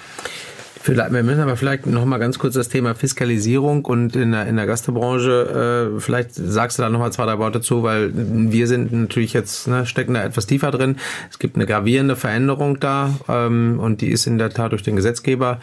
Vielleicht, 0.81 1.11
wir 1.11 1.23
müssen 1.23 1.41
aber 1.41 1.57
vielleicht 1.57 1.85
noch 1.87 2.05
mal 2.05 2.19
ganz 2.19 2.39
kurz 2.39 2.53
das 2.53 2.69
Thema 2.69 2.95
Fiskalisierung 2.95 3.83
und 3.83 4.15
in 4.15 4.31
der, 4.31 4.47
in 4.47 4.55
der 4.55 4.65
Gastebranche, 4.65 5.91
äh, 5.97 5.99
vielleicht 5.99 6.33
sagst 6.33 6.79
du 6.79 6.83
da 6.83 6.89
noch 6.89 6.99
mal 6.99 7.11
zwei, 7.11 7.25
drei 7.25 7.37
Worte 7.37 7.59
zu, 7.59 7.83
weil 7.83 8.11
wir 8.13 8.65
sind 8.65 8.93
natürlich 8.93 9.33
jetzt, 9.33 9.67
ne, 9.67 9.85
stecken 9.85 10.13
da 10.13 10.23
etwas 10.23 10.47
tiefer 10.47 10.71
drin. 10.71 10.95
Es 11.29 11.37
gibt 11.37 11.57
eine 11.57 11.65
gravierende 11.65 12.15
Veränderung 12.15 12.79
da 12.79 13.13
ähm, 13.27 13.77
und 13.79 13.99
die 13.99 14.09
ist 14.09 14.25
in 14.25 14.37
der 14.37 14.51
Tat 14.51 14.71
durch 14.71 14.83
den 14.83 14.95
Gesetzgeber 14.95 15.59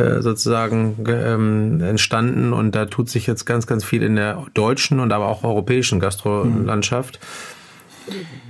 äh, 0.00 0.22
sozusagen 0.22 1.04
ähm, 1.06 1.80
entstanden 1.82 2.52
und 2.52 2.74
da 2.74 2.86
tut 2.86 3.10
sich 3.10 3.26
jetzt 3.26 3.44
ganz, 3.44 3.66
ganz 3.66 3.84
viel 3.84 4.02
in 4.02 4.16
der 4.16 4.46
deutschen 4.54 5.00
und 5.00 5.12
aber 5.12 5.28
auch 5.28 5.44
europäischen 5.44 6.00
Gastrolandschaft. 6.00 7.20
Mhm. 7.20 7.59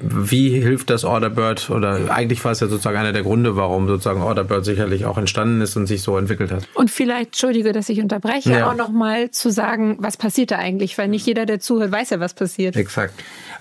Wie 0.00 0.60
hilft 0.60 0.90
das 0.90 1.04
Orderbird 1.04 1.70
oder 1.70 2.10
eigentlich 2.10 2.44
war 2.44 2.52
es 2.52 2.60
ja 2.60 2.68
sozusagen 2.68 2.96
einer 2.96 3.12
der 3.12 3.22
Gründe, 3.22 3.56
warum 3.56 3.86
sozusagen 3.86 4.22
Orderbird 4.22 4.64
sicherlich 4.64 5.04
auch 5.04 5.18
entstanden 5.18 5.60
ist 5.60 5.76
und 5.76 5.86
sich 5.86 6.02
so 6.02 6.16
entwickelt 6.16 6.50
hat. 6.50 6.68
Und 6.74 6.90
vielleicht, 6.90 7.26
entschuldige, 7.26 7.72
dass 7.72 7.88
ich 7.88 8.00
unterbreche, 8.00 8.50
ja. 8.52 8.70
auch 8.70 8.76
nochmal 8.76 9.30
zu 9.30 9.50
sagen, 9.50 9.96
was 10.00 10.16
passiert 10.16 10.50
da 10.50 10.58
eigentlich, 10.58 10.96
weil 10.98 11.08
nicht 11.08 11.26
jeder, 11.26 11.46
der 11.46 11.60
zuhört, 11.60 11.92
weiß 11.92 12.10
ja, 12.10 12.20
was 12.20 12.34
passiert. 12.34 12.76
Exakt. 12.76 13.14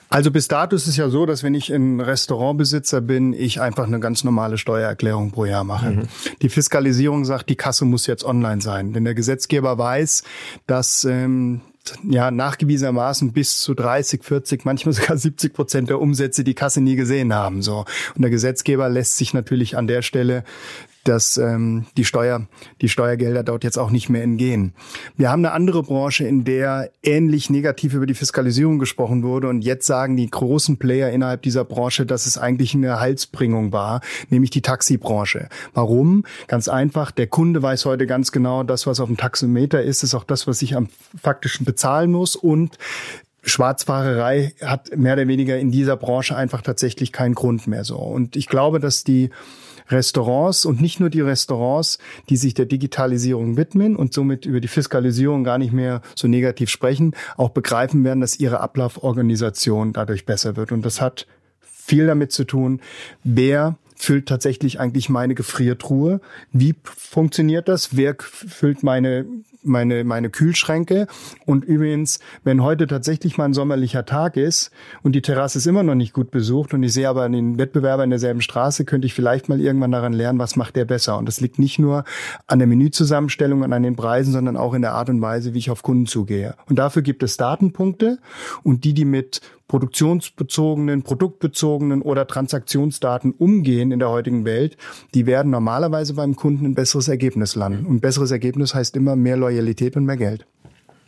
Also 0.09 0.31
bis 0.31 0.47
dato 0.47 0.75
ist 0.75 0.87
es 0.87 0.97
ja 0.97 1.09
so, 1.09 1.27
dass 1.27 1.43
wenn 1.43 1.53
ich 1.53 1.69
ein 1.69 2.01
Restaurantbesitzer 2.01 2.99
bin, 3.01 3.33
ich 3.33 3.61
einfach 3.61 3.85
eine 3.85 3.99
ganz 3.99 4.23
normale 4.23 4.57
Steuererklärung 4.57 5.31
pro 5.31 5.45
Jahr 5.45 5.63
mache. 5.63 5.91
Mhm. 5.91 6.07
Die 6.41 6.49
Fiskalisierung 6.49 7.25
sagt, 7.25 7.49
die 7.49 7.55
Kasse 7.55 7.85
muss 7.85 8.07
jetzt 8.07 8.23
online 8.23 8.61
sein, 8.61 8.93
denn 8.93 9.05
der 9.05 9.13
Gesetzgeber 9.13 9.77
weiß, 9.77 10.23
dass 10.65 11.05
ähm, 11.05 11.61
ja 12.03 12.31
nachgewiesenermaßen 12.31 13.31
bis 13.31 13.59
zu 13.59 13.73
30, 13.73 14.23
40, 14.23 14.65
manchmal 14.65 14.93
sogar 14.93 15.17
70 15.17 15.53
Prozent 15.53 15.89
der 15.89 15.99
Umsätze 15.99 16.43
die 16.43 16.53
Kasse 16.53 16.81
nie 16.81 16.95
gesehen 16.95 17.33
haben. 17.33 17.61
So 17.61 17.85
und 18.15 18.21
der 18.21 18.31
Gesetzgeber 18.31 18.89
lässt 18.89 19.17
sich 19.17 19.33
natürlich 19.33 19.77
an 19.77 19.87
der 19.87 20.01
Stelle 20.01 20.43
dass 21.03 21.37
ähm, 21.37 21.85
die 21.97 22.05
Steuer, 22.05 22.47
die 22.81 22.89
Steuergelder 22.89 23.43
dort 23.43 23.63
jetzt 23.63 23.77
auch 23.77 23.91
nicht 23.91 24.09
mehr 24.09 24.23
entgehen. 24.23 24.73
Wir 25.17 25.31
haben 25.31 25.45
eine 25.45 25.53
andere 25.53 25.83
Branche, 25.83 26.27
in 26.27 26.43
der 26.43 26.91
ähnlich 27.03 27.49
negativ 27.49 27.93
über 27.93 28.05
die 28.05 28.13
Fiskalisierung 28.13 28.79
gesprochen 28.79 29.23
wurde 29.23 29.47
und 29.47 29.61
jetzt 29.61 29.85
sagen 29.85 30.17
die 30.17 30.29
großen 30.29 30.77
Player 30.77 31.09
innerhalb 31.09 31.41
dieser 31.41 31.65
Branche, 31.65 32.05
dass 32.05 32.25
es 32.25 32.37
eigentlich 32.37 32.73
eine 32.73 32.99
Heilsbringung 32.99 33.71
war, 33.71 34.01
nämlich 34.29 34.49
die 34.51 34.61
Taxibranche. 34.61 35.49
Warum? 35.73 36.25
Ganz 36.47 36.67
einfach, 36.67 37.11
der 37.11 37.27
Kunde 37.27 37.61
weiß 37.61 37.85
heute 37.85 38.05
ganz 38.05 38.31
genau, 38.31 38.63
das, 38.63 38.87
was 38.87 38.99
auf 38.99 39.07
dem 39.07 39.17
Taxometer 39.17 39.81
ist, 39.81 40.03
ist 40.03 40.15
auch 40.15 40.23
das, 40.23 40.47
was 40.47 40.61
ich 40.61 40.75
am 40.75 40.89
faktischen 41.21 41.65
bezahlen 41.65 42.11
muss 42.11 42.35
und 42.35 42.77
Schwarzfahrerei 43.43 44.53
hat 44.61 44.95
mehr 44.97 45.13
oder 45.13 45.27
weniger 45.27 45.57
in 45.57 45.71
dieser 45.71 45.95
Branche 45.95 46.35
einfach 46.35 46.61
tatsächlich 46.61 47.11
keinen 47.11 47.35
Grund 47.35 47.67
mehr 47.67 47.83
so. 47.83 47.97
Und 47.97 48.35
ich 48.35 48.47
glaube, 48.47 48.79
dass 48.79 49.03
die 49.03 49.29
Restaurants 49.89 50.65
und 50.65 50.81
nicht 50.81 50.99
nur 50.99 51.09
die 51.09 51.21
Restaurants, 51.21 51.99
die 52.29 52.37
sich 52.37 52.53
der 52.53 52.65
Digitalisierung 52.65 53.57
widmen 53.57 53.95
und 53.95 54.13
somit 54.13 54.45
über 54.45 54.59
die 54.59 54.67
Fiskalisierung 54.67 55.43
gar 55.43 55.57
nicht 55.57 55.73
mehr 55.73 56.01
so 56.15 56.27
negativ 56.27 56.69
sprechen, 56.69 57.15
auch 57.37 57.49
begreifen 57.49 58.03
werden, 58.03 58.21
dass 58.21 58.39
ihre 58.39 58.59
Ablauforganisation 58.59 59.93
dadurch 59.93 60.25
besser 60.25 60.55
wird. 60.55 60.71
Und 60.71 60.85
das 60.85 61.01
hat 61.01 61.27
viel 61.61 62.07
damit 62.07 62.31
zu 62.31 62.43
tun, 62.43 62.81
wer 63.23 63.77
füllt 63.95 64.27
tatsächlich 64.27 64.79
eigentlich 64.79 65.09
meine 65.09 65.35
Gefriertruhe? 65.35 66.21
Wie 66.53 66.75
funktioniert 66.83 67.67
das? 67.67 67.97
Wer 67.97 68.15
füllt 68.19 68.81
meine 68.81 69.25
meine, 69.63 70.03
meine 70.03 70.29
Kühlschränke. 70.29 71.07
Und 71.45 71.65
übrigens, 71.65 72.19
wenn 72.43 72.63
heute 72.63 72.87
tatsächlich 72.87 73.37
mal 73.37 73.45
ein 73.45 73.53
sommerlicher 73.53 74.05
Tag 74.05 74.37
ist 74.37 74.71
und 75.03 75.13
die 75.13 75.21
Terrasse 75.21 75.57
ist 75.57 75.67
immer 75.67 75.83
noch 75.83 75.95
nicht 75.95 76.13
gut 76.13 76.31
besucht 76.31 76.73
und 76.73 76.83
ich 76.83 76.93
sehe 76.93 77.09
aber 77.09 77.27
den 77.27 77.57
Wettbewerber 77.57 78.03
in 78.03 78.09
derselben 78.09 78.41
Straße, 78.41 78.85
könnte 78.85 79.07
ich 79.07 79.13
vielleicht 79.13 79.49
mal 79.49 79.59
irgendwann 79.59 79.91
daran 79.91 80.13
lernen, 80.13 80.39
was 80.39 80.55
macht 80.55 80.75
der 80.75 80.85
besser. 80.85 81.17
Und 81.17 81.25
das 81.25 81.41
liegt 81.41 81.59
nicht 81.59 81.79
nur 81.79 82.03
an 82.47 82.59
der 82.59 82.67
Menüzusammenstellung 82.67 83.61
und 83.61 83.73
an 83.73 83.83
den 83.83 83.95
Preisen, 83.95 84.31
sondern 84.31 84.57
auch 84.57 84.73
in 84.73 84.81
der 84.81 84.93
Art 84.93 85.09
und 85.09 85.21
Weise, 85.21 85.53
wie 85.53 85.59
ich 85.59 85.71
auf 85.71 85.83
Kunden 85.83 86.05
zugehe. 86.05 86.55
Und 86.67 86.77
dafür 86.77 87.01
gibt 87.01 87.23
es 87.23 87.37
Datenpunkte 87.37 88.19
und 88.63 88.83
die, 88.83 88.93
die 88.93 89.05
mit 89.05 89.41
produktionsbezogenen, 89.69 91.03
produktbezogenen 91.03 92.01
oder 92.01 92.27
Transaktionsdaten 92.27 93.31
umgehen 93.31 93.91
in 93.91 93.99
der 93.99 94.09
heutigen 94.09 94.43
Welt, 94.43 94.75
die 95.13 95.25
werden 95.25 95.51
normalerweise 95.51 96.15
beim 96.15 96.35
Kunden 96.35 96.65
ein 96.65 96.75
besseres 96.75 97.07
Ergebnis 97.07 97.55
landen. 97.55 97.85
Und 97.85 98.01
besseres 98.01 98.31
Ergebnis 98.31 98.75
heißt 98.75 98.97
immer 98.97 99.15
mehr 99.15 99.37
Loyalität 99.37 99.95
und 99.95 100.05
mehr 100.05 100.17
Geld. 100.17 100.45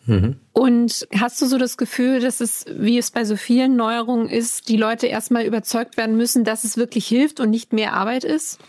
Mhm. 0.05 0.35
Und 0.53 1.07
hast 1.15 1.41
du 1.41 1.47
so 1.47 1.57
das 1.57 1.75
Gefühl, 1.75 2.19
dass 2.19 2.39
es, 2.39 2.65
wie 2.77 2.97
es 2.97 3.11
bei 3.11 3.25
so 3.25 3.35
vielen 3.35 3.75
Neuerungen 3.75 4.29
ist, 4.29 4.69
die 4.69 4.77
Leute 4.77 5.07
erstmal 5.07 5.45
überzeugt 5.45 5.97
werden 5.97 6.15
müssen, 6.15 6.43
dass 6.43 6.63
es 6.63 6.77
wirklich 6.77 7.07
hilft 7.07 7.39
und 7.39 7.49
nicht 7.49 7.73
mehr 7.73 7.93
Arbeit 7.93 8.23
ist? 8.23 8.59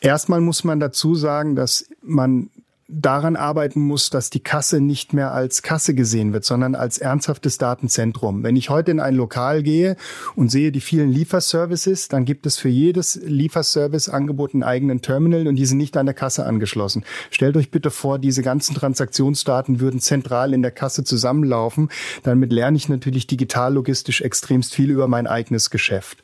Erstmal 0.00 0.40
muss 0.40 0.64
man 0.64 0.80
dazu 0.80 1.14
sagen, 1.14 1.54
dass 1.54 1.88
man 2.02 2.50
daran 2.88 3.34
arbeiten 3.34 3.80
muss, 3.80 4.10
dass 4.10 4.30
die 4.30 4.40
Kasse 4.40 4.80
nicht 4.80 5.12
mehr 5.12 5.32
als 5.32 5.62
Kasse 5.62 5.92
gesehen 5.92 6.32
wird, 6.32 6.44
sondern 6.44 6.76
als 6.76 6.98
ernsthaftes 6.98 7.58
Datenzentrum. 7.58 8.44
Wenn 8.44 8.54
ich 8.54 8.70
heute 8.70 8.92
in 8.92 9.00
ein 9.00 9.16
Lokal 9.16 9.64
gehe 9.64 9.96
und 10.36 10.50
sehe 10.50 10.70
die 10.70 10.80
vielen 10.80 11.10
Lieferservices, 11.10 12.06
dann 12.06 12.24
gibt 12.24 12.46
es 12.46 12.58
für 12.58 12.68
jedes 12.68 13.16
Lieferservice-Angebot 13.16 14.54
einen 14.54 14.62
eigenen 14.62 15.02
Terminal 15.02 15.48
und 15.48 15.56
die 15.56 15.66
sind 15.66 15.78
nicht 15.78 15.96
an 15.96 16.06
der 16.06 16.14
Kasse 16.14 16.46
angeschlossen. 16.46 17.04
Stellt 17.30 17.56
euch 17.56 17.72
bitte 17.72 17.90
vor, 17.90 18.20
diese 18.20 18.42
ganzen 18.42 18.76
Transaktionsdaten 18.76 19.80
würden 19.80 19.98
zentral 19.98 20.54
in 20.54 20.62
der 20.62 20.70
Kasse 20.70 21.02
zusammenlaufen. 21.02 21.88
Damit 22.22 22.52
lerne 22.52 22.76
ich 22.76 22.88
natürlich 22.88 23.26
digital 23.26 23.74
logistisch 23.74 24.20
extremst 24.20 24.74
viel 24.74 24.90
über 24.90 25.08
mein 25.08 25.26
eigenes 25.26 25.70
Geschäft. 25.70 26.22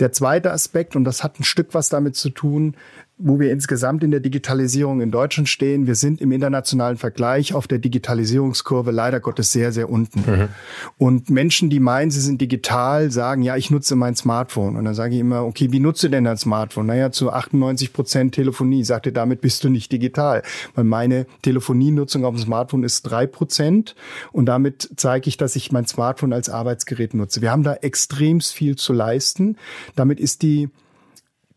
Der 0.00 0.12
zweite 0.12 0.50
Aspekt, 0.50 0.96
und 0.96 1.04
das 1.04 1.22
hat 1.22 1.38
ein 1.38 1.44
Stück 1.44 1.74
was 1.74 1.90
damit 1.90 2.16
zu 2.16 2.30
tun, 2.30 2.74
wo 3.22 3.38
wir 3.38 3.52
insgesamt 3.52 4.02
in 4.02 4.10
der 4.10 4.20
Digitalisierung 4.20 5.00
in 5.00 5.10
Deutschland 5.10 5.48
stehen. 5.48 5.86
Wir 5.86 5.94
sind 5.94 6.20
im 6.20 6.32
internationalen 6.32 6.96
Vergleich 6.96 7.54
auf 7.54 7.66
der 7.66 7.78
Digitalisierungskurve 7.78 8.90
leider 8.90 9.20
Gottes 9.20 9.52
sehr, 9.52 9.72
sehr 9.72 9.90
unten. 9.90 10.20
Mhm. 10.20 10.48
Und 10.96 11.30
Menschen, 11.30 11.70
die 11.70 11.80
meinen, 11.80 12.10
sie 12.10 12.20
sind 12.20 12.40
digital, 12.40 13.10
sagen, 13.10 13.42
ja, 13.42 13.56
ich 13.56 13.70
nutze 13.70 13.94
mein 13.94 14.16
Smartphone. 14.16 14.76
Und 14.76 14.84
dann 14.86 14.94
sage 14.94 15.14
ich 15.14 15.20
immer, 15.20 15.44
okay, 15.44 15.70
wie 15.70 15.80
nutze 15.80 16.08
denn 16.08 16.24
dein 16.24 16.38
Smartphone? 16.38 16.86
Naja, 16.86 17.12
zu 17.12 17.30
98 17.30 17.92
Prozent 17.92 18.34
Telefonie. 18.34 18.84
Sagte, 18.84 19.12
damit 19.12 19.42
bist 19.42 19.62
du 19.64 19.68
nicht 19.68 19.92
digital. 19.92 20.42
Weil 20.74 20.84
meine 20.84 21.26
Telefonienutzung 21.42 22.24
auf 22.24 22.34
dem 22.34 22.42
Smartphone 22.42 22.84
ist 22.84 23.02
drei 23.02 23.26
Prozent. 23.26 23.94
Und 24.32 24.46
damit 24.46 24.90
zeige 24.96 25.28
ich, 25.28 25.36
dass 25.36 25.56
ich 25.56 25.72
mein 25.72 25.86
Smartphone 25.86 26.32
als 26.32 26.48
Arbeitsgerät 26.48 27.14
nutze. 27.14 27.42
Wir 27.42 27.50
haben 27.50 27.62
da 27.62 27.74
extrem 27.74 28.40
viel 28.40 28.76
zu 28.76 28.92
leisten. 28.92 29.56
Damit 29.96 30.20
ist 30.20 30.42
die 30.42 30.70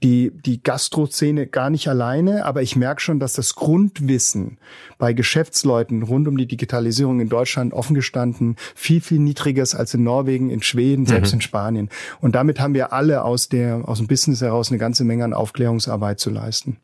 die, 0.04 0.32
die 0.34 0.62
Gastroszene 0.62 1.48
gar 1.48 1.70
nicht 1.70 1.88
alleine, 1.88 2.46
aber 2.46 2.62
ich 2.62 2.76
merke 2.76 3.02
schon, 3.02 3.20
dass 3.20 3.34
das 3.34 3.56
Grundwissen 3.56 4.58
bei 4.98 5.14
Geschäftsleuten 5.14 6.04
rund 6.04 6.28
um 6.28 6.38
die 6.38 6.46
Digitalisierung 6.46 7.22
in 7.22 7.30
Deutschland 7.30 7.74
offen 7.74 7.96
gestanden 7.96 8.58
viel, 8.76 9.00
viel 9.00 9.20
niedriger 9.20 9.64
ist 9.64 9.76
als 9.76 9.94
in 9.94 10.04
Norwegen, 10.04 10.50
in 10.50 10.62
Schweden, 10.62 11.06
selbst 11.06 11.32
mhm. 11.32 11.38
in 11.38 11.42
Spanien. 11.42 11.90
Und 12.20 12.36
damit 12.36 12.60
haben 12.60 12.74
wir 12.74 12.92
alle 12.92 13.24
aus 13.24 13.48
der, 13.48 13.88
aus 13.88 14.00
dem 14.00 14.08
Business 14.08 14.42
heraus 14.42 14.70
eine 14.70 14.78
ganze 14.78 15.06
Menge 15.06 15.24
an 15.24 15.34
Aufklärungsarbeit 15.34 16.20
zu 16.20 16.30
leisten. 16.30 16.78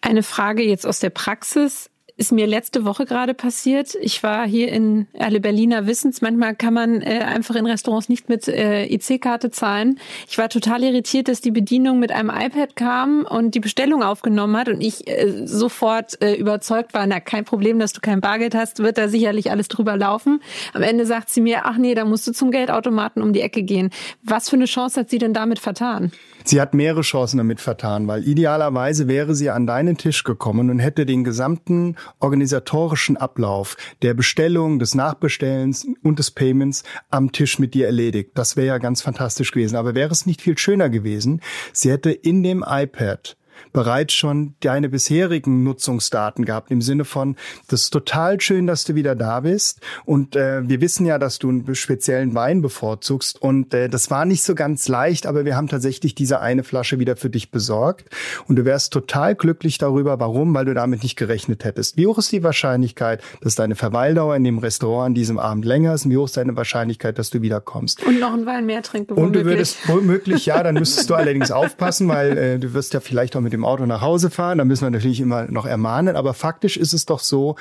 Eine 0.00 0.22
Frage 0.22 0.62
jetzt 0.62 0.86
aus 0.86 1.00
der 1.00 1.10
Praxis 1.10 1.90
ist 2.16 2.30
mir 2.30 2.46
letzte 2.46 2.84
Woche 2.84 3.06
gerade 3.06 3.34
passiert. 3.34 3.96
Ich 4.00 4.22
war 4.22 4.46
hier 4.46 4.70
in 4.70 5.08
alle 5.18 5.40
Berliner 5.40 5.86
Wissens. 5.86 6.22
Manchmal 6.22 6.54
kann 6.54 6.72
man 6.72 7.02
äh, 7.02 7.20
einfach 7.24 7.56
in 7.56 7.66
Restaurants 7.66 8.08
nicht 8.08 8.28
mit 8.28 8.46
äh, 8.46 8.84
EC-Karte 8.86 9.50
zahlen. 9.50 9.98
Ich 10.28 10.38
war 10.38 10.48
total 10.48 10.84
irritiert, 10.84 11.26
dass 11.26 11.40
die 11.40 11.50
Bedienung 11.50 11.98
mit 11.98 12.12
einem 12.12 12.30
iPad 12.30 12.76
kam 12.76 13.26
und 13.28 13.56
die 13.56 13.60
Bestellung 13.60 14.04
aufgenommen 14.04 14.56
hat 14.56 14.68
und 14.68 14.80
ich 14.80 15.08
äh, 15.08 15.44
sofort 15.44 16.20
äh, 16.22 16.34
überzeugt 16.34 16.94
war, 16.94 17.04
na 17.06 17.18
kein 17.18 17.44
Problem, 17.44 17.80
dass 17.80 17.92
du 17.92 18.00
kein 18.00 18.20
Bargeld 18.20 18.54
hast, 18.54 18.78
wird 18.78 18.96
da 18.96 19.08
sicherlich 19.08 19.50
alles 19.50 19.66
drüber 19.66 19.96
laufen. 19.96 20.40
Am 20.72 20.82
Ende 20.82 21.06
sagt 21.06 21.30
sie 21.30 21.40
mir, 21.40 21.64
ach 21.64 21.78
nee, 21.78 21.94
da 21.96 22.04
musst 22.04 22.28
du 22.28 22.32
zum 22.32 22.52
Geldautomaten 22.52 23.22
um 23.22 23.32
die 23.32 23.40
Ecke 23.40 23.64
gehen. 23.64 23.90
Was 24.22 24.48
für 24.48 24.56
eine 24.56 24.66
Chance 24.66 25.00
hat 25.00 25.10
sie 25.10 25.18
denn 25.18 25.34
damit 25.34 25.58
vertan? 25.58 26.12
Sie 26.46 26.60
hat 26.60 26.74
mehrere 26.74 27.00
Chancen 27.00 27.38
damit 27.38 27.58
vertan, 27.58 28.06
weil 28.06 28.28
idealerweise 28.28 29.08
wäre 29.08 29.34
sie 29.34 29.48
an 29.48 29.66
deinen 29.66 29.96
Tisch 29.96 30.24
gekommen 30.24 30.68
und 30.68 30.78
hätte 30.78 31.06
den 31.06 31.24
gesamten 31.24 31.96
organisatorischen 32.18 33.16
Ablauf 33.16 33.76
der 34.02 34.14
Bestellung, 34.14 34.78
des 34.78 34.94
Nachbestellens 34.94 35.86
und 36.02 36.18
des 36.18 36.30
Payments 36.30 36.84
am 37.10 37.32
Tisch 37.32 37.58
mit 37.58 37.74
dir 37.74 37.86
erledigt. 37.86 38.30
Das 38.34 38.56
wäre 38.56 38.66
ja 38.66 38.78
ganz 38.78 39.02
fantastisch 39.02 39.52
gewesen. 39.52 39.76
Aber 39.76 39.94
wäre 39.94 40.10
es 40.10 40.26
nicht 40.26 40.42
viel 40.42 40.58
schöner 40.58 40.88
gewesen, 40.88 41.40
sie 41.72 41.90
hätte 41.90 42.10
in 42.10 42.42
dem 42.42 42.64
iPad 42.66 43.36
bereits 43.72 44.14
schon 44.14 44.54
deine 44.60 44.88
bisherigen 44.88 45.62
Nutzungsdaten 45.62 46.44
gehabt, 46.44 46.70
im 46.70 46.82
Sinne 46.82 47.04
von, 47.04 47.36
das 47.68 47.82
ist 47.82 47.90
total 47.90 48.40
schön, 48.40 48.66
dass 48.66 48.84
du 48.84 48.94
wieder 48.94 49.14
da 49.14 49.40
bist. 49.40 49.80
Und 50.04 50.36
äh, 50.36 50.66
wir 50.68 50.80
wissen 50.80 51.06
ja, 51.06 51.18
dass 51.18 51.38
du 51.38 51.48
einen 51.48 51.74
speziellen 51.74 52.34
Wein 52.34 52.62
bevorzugst. 52.62 53.40
Und 53.40 53.74
äh, 53.74 53.88
das 53.88 54.10
war 54.10 54.24
nicht 54.24 54.42
so 54.42 54.54
ganz 54.54 54.88
leicht, 54.88 55.26
aber 55.26 55.44
wir 55.44 55.56
haben 55.56 55.68
tatsächlich 55.68 56.14
diese 56.14 56.40
eine 56.40 56.64
Flasche 56.64 56.98
wieder 56.98 57.16
für 57.16 57.30
dich 57.30 57.50
besorgt. 57.50 58.08
Und 58.46 58.56
du 58.56 58.64
wärst 58.64 58.92
total 58.92 59.34
glücklich 59.34 59.78
darüber. 59.78 60.20
Warum? 60.20 60.54
Weil 60.54 60.64
du 60.64 60.74
damit 60.74 61.02
nicht 61.02 61.16
gerechnet 61.16 61.64
hättest. 61.64 61.96
Wie 61.96 62.06
hoch 62.06 62.18
ist 62.18 62.32
die 62.32 62.42
Wahrscheinlichkeit, 62.42 63.22
dass 63.40 63.54
deine 63.54 63.74
Verweildauer 63.74 64.36
in 64.36 64.44
dem 64.44 64.58
Restaurant 64.58 65.06
an 65.06 65.14
diesem 65.14 65.38
Abend 65.38 65.64
länger 65.64 65.94
ist? 65.94 66.04
Und 66.04 66.10
wie 66.10 66.16
hoch 66.16 66.26
ist 66.26 66.36
deine 66.36 66.56
Wahrscheinlichkeit, 66.56 67.18
dass 67.18 67.30
du 67.30 67.42
wiederkommst? 67.42 68.04
Und 68.04 68.20
noch 68.20 68.32
einen 68.32 68.46
Wein 68.46 68.66
mehr 68.66 68.82
trinken. 68.82 69.14
Und 69.14 69.34
du 69.34 69.44
würdest 69.44 69.88
womöglich, 69.88 70.46
ja, 70.46 70.62
dann 70.62 70.74
müsstest 70.74 71.10
du 71.10 71.14
allerdings 71.24 71.50
aufpassen, 71.50 72.08
weil 72.08 72.36
äh, 72.36 72.58
du 72.58 72.74
wirst 72.74 72.94
ja 72.94 73.00
vielleicht 73.00 73.36
auch 73.36 73.40
mit 73.44 73.52
dem 73.52 73.64
Auto 73.64 73.86
nach 73.86 74.00
Hause 74.00 74.30
fahren. 74.30 74.58
Da 74.58 74.64
müssen 74.64 74.82
wir 74.82 74.90
natürlich 74.90 75.20
immer 75.20 75.44
noch 75.50 75.66
ermahnen. 75.66 76.16
Aber 76.16 76.34
faktisch 76.34 76.76
ist 76.76 76.92
es 76.92 77.06
doch 77.06 77.20
so, 77.20 77.56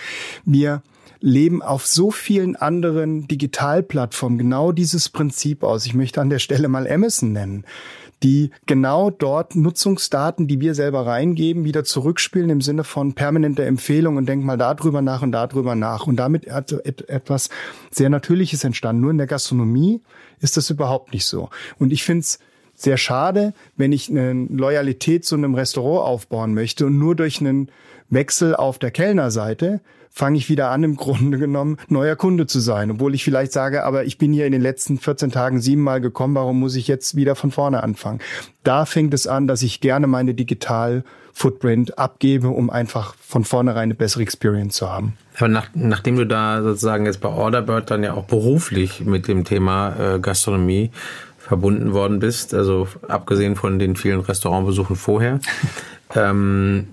wir 0.46 0.82
leben 1.20 1.62
auf 1.62 1.86
so 1.86 2.12
vielen 2.12 2.56
anderen 2.56 3.28
Digitalplattformen 3.28 4.38
genau 4.38 4.72
dieses 4.72 5.10
Prinzip 5.10 5.64
aus. 5.64 5.86
Ich 5.86 5.94
möchte 5.94 6.20
an 6.20 6.30
der 6.30 6.40
Stelle 6.40 6.68
mal 6.68 6.90
Amazon 6.90 7.32
nennen 7.32 7.66
die 8.24 8.52
genau 8.66 9.10
dort 9.10 9.56
Nutzungsdaten, 9.56 10.48
die 10.48 10.62
wir 10.62 10.76
selber 10.76 11.06
reingeben, 11.06 11.66
wieder 11.66 11.84
zurückspielen 11.84 12.50
im 12.50 12.62
Sinne 12.62 12.86
von 12.86 13.14
permanenter 13.14 13.66
Empfehlung 13.66 14.16
und 14.16 14.28
denk 14.28 14.44
mal 14.44 14.58
darüber 14.58 15.02
nach 15.02 15.22
und 15.22 15.34
darüber 15.34 15.76
nach. 15.76 16.08
Und 16.08 16.16
damit 16.16 16.50
hat 16.50 16.72
etwas 16.72 17.50
sehr 17.92 18.10
Natürliches 18.10 18.64
entstanden. 18.64 19.02
Nur 19.02 19.12
in 19.12 19.18
der 19.18 19.28
Gastronomie 19.28 20.02
ist 20.40 20.56
das 20.56 20.70
überhaupt 20.70 21.14
nicht 21.14 21.26
so. 21.26 21.50
Und 21.78 21.92
ich 21.92 22.04
finde 22.04 22.22
es 22.22 22.40
sehr 22.76 22.98
schade, 22.98 23.54
wenn 23.78 23.92
ich 23.92 24.10
eine 24.10 24.34
Loyalität 24.34 25.26
zu 25.26 25.36
einem 25.36 25.56
Restaurant 25.56 26.08
aufbauen 26.08 26.54
möchte 26.54 26.86
und 26.86 26.98
nur 26.98 27.16
durch 27.16 27.40
einen 27.40 27.70
Wechsel 28.10 28.56
auf 28.56 28.80
der 28.80 28.92
Kellnerseite 28.92 29.82
fange 30.14 30.38
ich 30.38 30.48
wieder 30.48 30.70
an, 30.70 30.84
im 30.84 30.96
Grunde 30.98 31.38
genommen 31.38 31.78
neuer 31.90 32.16
Kunde 32.16 32.46
zu 32.48 32.60
sein. 32.60 32.92
Obwohl 32.92 33.16
ich 33.16 33.24
vielleicht 33.24 33.52
sage, 33.52 33.84
aber 33.84 34.06
ich 34.06 34.18
bin 34.18 34.32
hier 34.32 34.46
in 34.46 34.52
den 34.52 34.62
letzten 34.62 34.98
14 34.98 35.32
Tagen 35.32 35.60
siebenmal 35.60 36.00
gekommen, 36.00 36.36
warum 36.36 36.60
muss 36.60 36.76
ich 36.76 36.88
jetzt 36.88 37.16
wieder 37.16 37.36
von 37.36 37.52
vorne 37.52 37.84
anfangen? 37.84 38.20
Da 38.64 38.86
fängt 38.86 39.14
es 39.14 39.28
an, 39.28 39.48
dass 39.48 39.64
ich 39.64 39.82
gerne 39.82 40.08
meine 40.08 40.34
Digital 40.34 41.04
Footprint 41.36 41.98
abgebe, 41.98 42.50
um 42.50 42.70
einfach 42.70 43.16
von 43.16 43.44
vornherein 43.44 43.84
eine 43.84 43.96
bessere 43.96 44.22
Experience 44.22 44.76
zu 44.76 44.88
haben. 44.88 45.18
Aber 45.38 45.48
nach, 45.48 45.68
nachdem 45.74 46.16
du 46.16 46.28
da 46.28 46.62
sozusagen 46.62 47.08
jetzt 47.08 47.22
bei 47.22 47.30
Orderbird 47.30 47.90
dann 47.90 48.04
ja 48.04 48.14
auch 48.14 48.26
beruflich 48.26 49.02
mit 49.04 49.28
dem 49.28 49.44
Thema 49.44 49.96
äh, 49.98 50.20
Gastronomie 50.20 50.92
verbunden 51.44 51.94
worden 51.94 52.20
bist, 52.20 52.54
also 52.54 52.88
abgesehen 53.10 53.58
von 53.58 53.78
den 53.78 53.98
vielen 53.98 54.22
Restaurantbesuchen 54.22 54.96
vorher. 54.96 55.40
Ähm, 56.16 56.88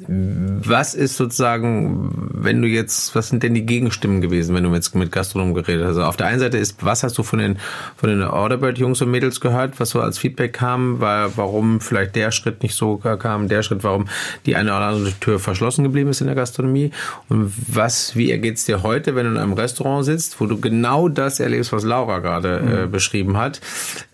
was 0.65 0.95
ist 0.95 1.17
sozusagen, 1.17 2.31
wenn 2.33 2.63
du 2.63 2.69
jetzt, 2.69 3.15
was 3.15 3.29
sind 3.29 3.43
denn 3.43 3.55
die 3.55 3.67
Gegenstimmen 3.67 4.21
gewesen, 4.21 4.55
wenn 4.55 4.65
du 4.65 4.73
jetzt 4.75 4.95
mit 4.95 5.13
Gastronomen 5.13 5.55
geredet 5.55 5.83
hast? 5.83 5.91
Also 5.91 6.05
auf 6.05 6.17
der 6.17 6.27
einen 6.27 6.41
Seite 6.41 6.57
ist, 6.57 6.85
was 6.85 7.03
hast 7.03 7.19
du 7.19 7.23
von 7.23 7.39
den, 7.39 7.59
von 7.97 8.09
den 8.09 8.23
Orderbird-Jungs 8.23 9.03
und 9.03 9.11
Mädels 9.11 9.41
gehört, 9.41 9.79
was 9.79 9.91
so 9.91 10.01
als 10.01 10.19
Feedback 10.19 10.55
kam, 10.55 11.01
weil, 11.01 11.31
warum 11.37 11.81
vielleicht 11.81 12.17
der 12.17 12.31
Schritt 12.31 12.63
nicht 12.63 12.75
so 12.75 12.97
kam, 12.97 13.49
der 13.49 13.63
Schritt, 13.63 13.85
warum 13.85 14.09
die 14.47 14.57
eine 14.57 14.71
oder 14.71 14.87
andere 14.87 15.13
Tür 15.21 15.39
verschlossen 15.39 15.85
geblieben 15.85 16.11
ist 16.11 16.21
in 16.21 16.27
der 16.27 16.37
Gastronomie? 16.37 16.91
Und 17.29 17.53
was, 17.69 18.17
wie 18.17 18.31
ergeht's 18.31 18.65
dir 18.65 18.83
heute, 18.83 19.15
wenn 19.17 19.27
du 19.27 19.33
in 19.33 19.39
einem 19.39 19.53
Restaurant 19.53 20.05
sitzt, 20.05 20.41
wo 20.41 20.47
du 20.47 20.61
genau 20.61 21.09
das 21.09 21.41
erlebst, 21.41 21.73
was 21.73 21.85
Laura 21.85 22.21
gerade 22.21 22.57
äh, 22.57 22.63
mhm. 22.63 22.85
äh, 22.85 22.87
beschrieben 22.87 23.37
hat? 23.37 23.61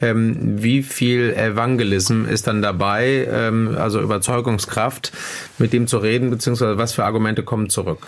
Ähm, 0.01 0.63
wie 0.63 0.83
viel 0.83 1.33
Evangelism 1.33 2.25
ist 2.25 2.47
dann 2.49 2.61
dabei, 2.61 3.29
ähm, 3.31 3.77
also 3.79 4.01
Überzeugungskraft? 4.01 4.96
Geschafft, 4.97 5.13
mit 5.59 5.73
dem 5.73 5.87
zu 5.87 5.99
reden, 5.99 6.31
beziehungsweise 6.31 6.79
was 6.79 6.93
für 6.93 7.05
Argumente 7.05 7.43
kommen 7.43 7.69
zurück? 7.71 8.07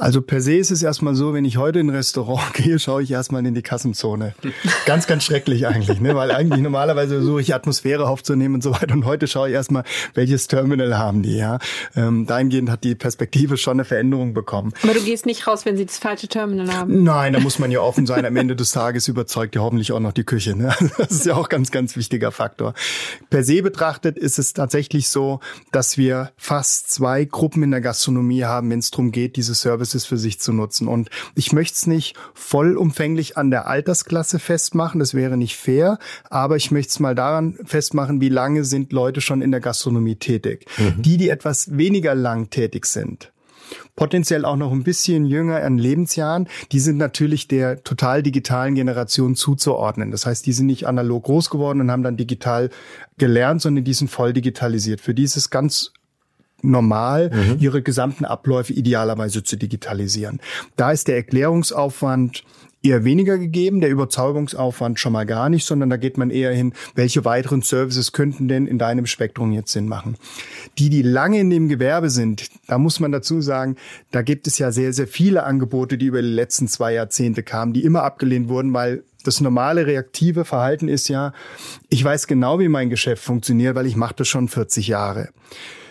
Also 0.00 0.22
per 0.22 0.40
se 0.40 0.54
ist 0.54 0.70
es 0.70 0.82
erstmal 0.82 1.14
so, 1.14 1.34
wenn 1.34 1.44
ich 1.44 1.58
heute 1.58 1.78
in 1.78 1.90
ein 1.90 1.94
Restaurant 1.94 2.54
gehe, 2.54 2.78
schaue 2.78 3.02
ich 3.02 3.10
erstmal 3.10 3.44
in 3.44 3.52
die 3.52 3.60
Kassenzone. 3.60 4.34
Ganz, 4.86 5.06
ganz 5.06 5.24
schrecklich 5.24 5.66
eigentlich, 5.66 6.00
ne? 6.00 6.16
weil 6.16 6.30
eigentlich 6.30 6.62
normalerweise 6.62 7.16
versuche 7.16 7.42
ich 7.42 7.54
Atmosphäre 7.54 8.08
aufzunehmen 8.08 8.54
und 8.54 8.62
so 8.62 8.72
weiter. 8.72 8.94
Und 8.94 9.04
heute 9.04 9.26
schaue 9.26 9.50
ich 9.50 9.54
erstmal, 9.54 9.84
welches 10.14 10.48
Terminal 10.48 10.96
haben 10.96 11.22
die. 11.22 11.36
Ja? 11.36 11.58
Ähm, 11.94 12.24
dahingehend 12.24 12.70
hat 12.70 12.82
die 12.82 12.94
Perspektive 12.94 13.58
schon 13.58 13.74
eine 13.74 13.84
Veränderung 13.84 14.32
bekommen. 14.32 14.72
Aber 14.82 14.94
du 14.94 15.00
gehst 15.00 15.26
nicht 15.26 15.46
raus, 15.46 15.66
wenn 15.66 15.76
sie 15.76 15.84
das 15.84 15.98
falsche 15.98 16.28
Terminal 16.28 16.74
haben. 16.74 17.02
Nein, 17.02 17.34
da 17.34 17.40
muss 17.40 17.58
man 17.58 17.70
ja 17.70 17.80
offen 17.80 18.06
sein. 18.06 18.24
Am 18.24 18.36
Ende 18.36 18.56
des 18.56 18.72
Tages 18.72 19.06
überzeugt 19.06 19.54
ja 19.54 19.60
hoffentlich 19.60 19.92
auch 19.92 20.00
noch 20.00 20.12
die 20.12 20.24
Küche. 20.24 20.56
Ne? 20.56 20.74
Das 20.96 21.10
ist 21.10 21.26
ja 21.26 21.34
auch 21.34 21.50
ganz, 21.50 21.70
ganz 21.70 21.96
wichtiger 21.96 22.32
Faktor. 22.32 22.72
Per 23.28 23.44
se 23.44 23.60
betrachtet 23.60 24.16
ist 24.16 24.38
es 24.38 24.54
tatsächlich 24.54 25.10
so, 25.10 25.40
dass 25.72 25.98
wir 25.98 26.30
fast 26.38 26.90
zwei 26.90 27.26
Gruppen 27.26 27.62
in 27.62 27.70
der 27.70 27.82
Gastronomie 27.82 28.44
haben, 28.44 28.70
wenn 28.70 28.78
es 28.78 28.90
darum 28.90 29.12
geht, 29.12 29.36
diese 29.36 29.54
Service 29.54 29.89
Services 29.90 30.06
für 30.06 30.16
sich 30.16 30.40
zu 30.40 30.52
nutzen. 30.52 30.88
Und 30.88 31.10
ich 31.34 31.52
möchte 31.52 31.74
es 31.74 31.86
nicht 31.86 32.16
vollumfänglich 32.34 33.36
an 33.36 33.50
der 33.50 33.66
Altersklasse 33.66 34.38
festmachen, 34.38 35.00
das 35.00 35.14
wäre 35.14 35.36
nicht 35.36 35.56
fair, 35.56 35.98
aber 36.28 36.56
ich 36.56 36.70
möchte 36.70 36.90
es 36.90 37.00
mal 37.00 37.14
daran 37.14 37.58
festmachen, 37.64 38.20
wie 38.20 38.28
lange 38.28 38.64
sind 38.64 38.92
Leute 38.92 39.20
schon 39.20 39.42
in 39.42 39.50
der 39.50 39.60
Gastronomie 39.60 40.16
tätig. 40.16 40.66
Mhm. 40.78 41.02
Die, 41.02 41.16
die 41.16 41.28
etwas 41.28 41.76
weniger 41.76 42.14
lang 42.14 42.50
tätig 42.50 42.86
sind, 42.86 43.32
potenziell 43.96 44.44
auch 44.44 44.56
noch 44.56 44.72
ein 44.72 44.82
bisschen 44.82 45.24
jünger 45.26 45.62
an 45.62 45.78
Lebensjahren, 45.78 46.48
die 46.72 46.80
sind 46.80 46.96
natürlich 46.96 47.48
der 47.48 47.82
total 47.84 48.22
digitalen 48.22 48.74
Generation 48.74 49.34
zuzuordnen. 49.36 50.10
Das 50.10 50.26
heißt, 50.26 50.46
die 50.46 50.52
sind 50.52 50.66
nicht 50.66 50.86
analog 50.86 51.24
groß 51.24 51.50
geworden 51.50 51.80
und 51.80 51.90
haben 51.90 52.02
dann 52.02 52.16
digital 52.16 52.70
gelernt, 53.18 53.62
sondern 53.62 53.84
die 53.84 53.94
sind 53.94 54.10
voll 54.10 54.32
digitalisiert. 54.32 55.00
Für 55.00 55.14
dieses 55.14 55.50
ganz 55.50 55.92
normal, 56.62 57.30
mhm. 57.32 57.56
ihre 57.60 57.82
gesamten 57.82 58.24
Abläufe 58.24 58.72
idealerweise 58.72 59.42
zu 59.42 59.56
digitalisieren. 59.56 60.40
Da 60.76 60.92
ist 60.92 61.08
der 61.08 61.16
Erklärungsaufwand 61.16 62.44
eher 62.82 63.04
weniger 63.04 63.38
gegeben, 63.38 63.80
der 63.80 63.90
Überzeugungsaufwand 63.90 64.98
schon 64.98 65.12
mal 65.12 65.26
gar 65.26 65.48
nicht, 65.48 65.66
sondern 65.66 65.90
da 65.90 65.96
geht 65.96 66.16
man 66.16 66.30
eher 66.30 66.52
hin, 66.52 66.72
welche 66.94 67.24
weiteren 67.24 67.62
Services 67.62 68.12
könnten 68.12 68.48
denn 68.48 68.66
in 68.66 68.78
deinem 68.78 69.06
Spektrum 69.06 69.52
jetzt 69.52 69.72
Sinn 69.72 69.86
machen. 69.86 70.16
Die, 70.78 70.88
die 70.88 71.02
lange 71.02 71.40
in 71.40 71.50
dem 71.50 71.68
Gewerbe 71.68 72.10
sind, 72.10 72.48
da 72.66 72.78
muss 72.78 73.00
man 73.00 73.12
dazu 73.12 73.40
sagen, 73.40 73.76
da 74.10 74.22
gibt 74.22 74.46
es 74.46 74.58
ja 74.58 74.72
sehr, 74.72 74.92
sehr 74.92 75.06
viele 75.06 75.42
Angebote, 75.42 75.98
die 75.98 76.06
über 76.06 76.22
die 76.22 76.28
letzten 76.28 76.68
zwei 76.68 76.94
Jahrzehnte 76.94 77.42
kamen, 77.42 77.72
die 77.72 77.84
immer 77.84 78.02
abgelehnt 78.02 78.48
wurden, 78.48 78.72
weil 78.72 79.04
das 79.24 79.42
normale 79.42 79.86
reaktive 79.86 80.46
Verhalten 80.46 80.88
ist 80.88 81.08
ja, 81.08 81.34
ich 81.90 82.02
weiß 82.02 82.26
genau, 82.26 82.58
wie 82.58 82.68
mein 82.68 82.88
Geschäft 82.88 83.22
funktioniert, 83.22 83.74
weil 83.74 83.86
ich 83.86 83.96
mache 83.96 84.14
das 84.16 84.28
schon 84.28 84.48
40 84.48 84.88
Jahre. 84.88 85.28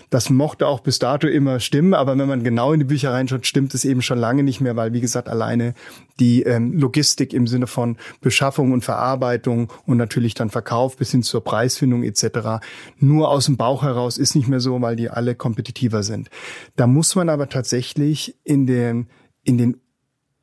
Das 0.10 0.30
mochte 0.30 0.68
auch 0.68 0.80
bis 0.80 1.00
dato 1.00 1.28
immer 1.28 1.60
stimmen, 1.60 1.94
aber 1.94 2.18
wenn 2.18 2.28
man 2.28 2.44
genau 2.44 2.74
in 2.74 2.80
die 2.80 2.86
Bücher 2.86 3.12
reinschaut, 3.12 3.46
stimmt 3.46 3.74
es 3.74 3.86
eben 3.86 4.02
schon 4.02 4.18
lange 4.18 4.44
nicht 4.44 4.60
mehr, 4.60 4.76
weil 4.76 4.94
wie 4.94 5.02
gesagt 5.02 5.30
alleine 5.30 5.76
die 6.20 6.44
ähm, 6.44 6.74
Logistik 6.74 7.34
im 7.34 7.48
Sinne 7.48 7.68
von 7.68 7.98
Beschaffung 8.22 8.72
und 8.72 8.84
Verarbeitung 8.84 9.72
und 9.86 9.98
natürlich 9.98 10.34
dann 10.34 10.50
Verkauf 10.50 10.98
bis 10.98 11.12
hin 11.12 11.24
zur 11.24 11.44
Preisfindung 11.44 12.04
etc. 12.04 12.64
nur 12.98 13.30
aus 13.30 13.46
dem 13.46 13.58
Bauch 13.58 13.84
heraus 13.84 14.18
ist 14.18 14.36
nicht 14.36 14.48
mehr 14.48 14.60
so, 14.60 14.82
weil 14.82 14.96
die 14.96 15.10
alle 15.10 15.36
kompetitiver 15.36 16.04
sind. 16.04 16.30
Da 16.76 16.88
muss 16.88 17.16
man 17.16 17.30
aber 17.30 17.50
tatsächlich 17.50 18.36
in 18.44 18.66
den 18.66 19.08
in 19.44 19.58
den 19.58 19.78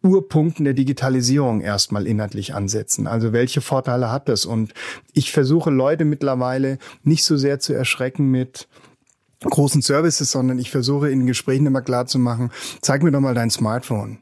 Urpunkten 0.03 0.65
der 0.65 0.75
Digitalisierung 0.75 1.61
erstmal 1.61 2.07
inhaltlich 2.07 2.55
ansetzen. 2.55 3.07
Also 3.07 3.33
welche 3.33 3.61
Vorteile 3.61 4.11
hat 4.11 4.29
das? 4.29 4.47
Und 4.47 4.73
ich 5.13 5.33
versuche 5.33 5.71
Leute 5.71 6.05
mittlerweile 6.05 6.79
nicht 7.03 7.25
so 7.25 7.37
sehr 7.37 7.59
zu 7.59 7.73
erschrecken 7.73 8.31
mit 8.31 8.69
großen 9.40 9.83
Services, 9.83 10.31
sondern 10.31 10.59
ich 10.59 10.70
versuche 10.70 11.11
in 11.11 11.27
Gesprächen 11.27 11.66
immer 11.66 11.83
klar 11.83 12.07
zu 12.07 12.18
machen, 12.18 12.51
zeig 12.81 13.03
mir 13.03 13.11
doch 13.11 13.20
mal 13.20 13.35
dein 13.35 13.51
Smartphone. 13.51 14.18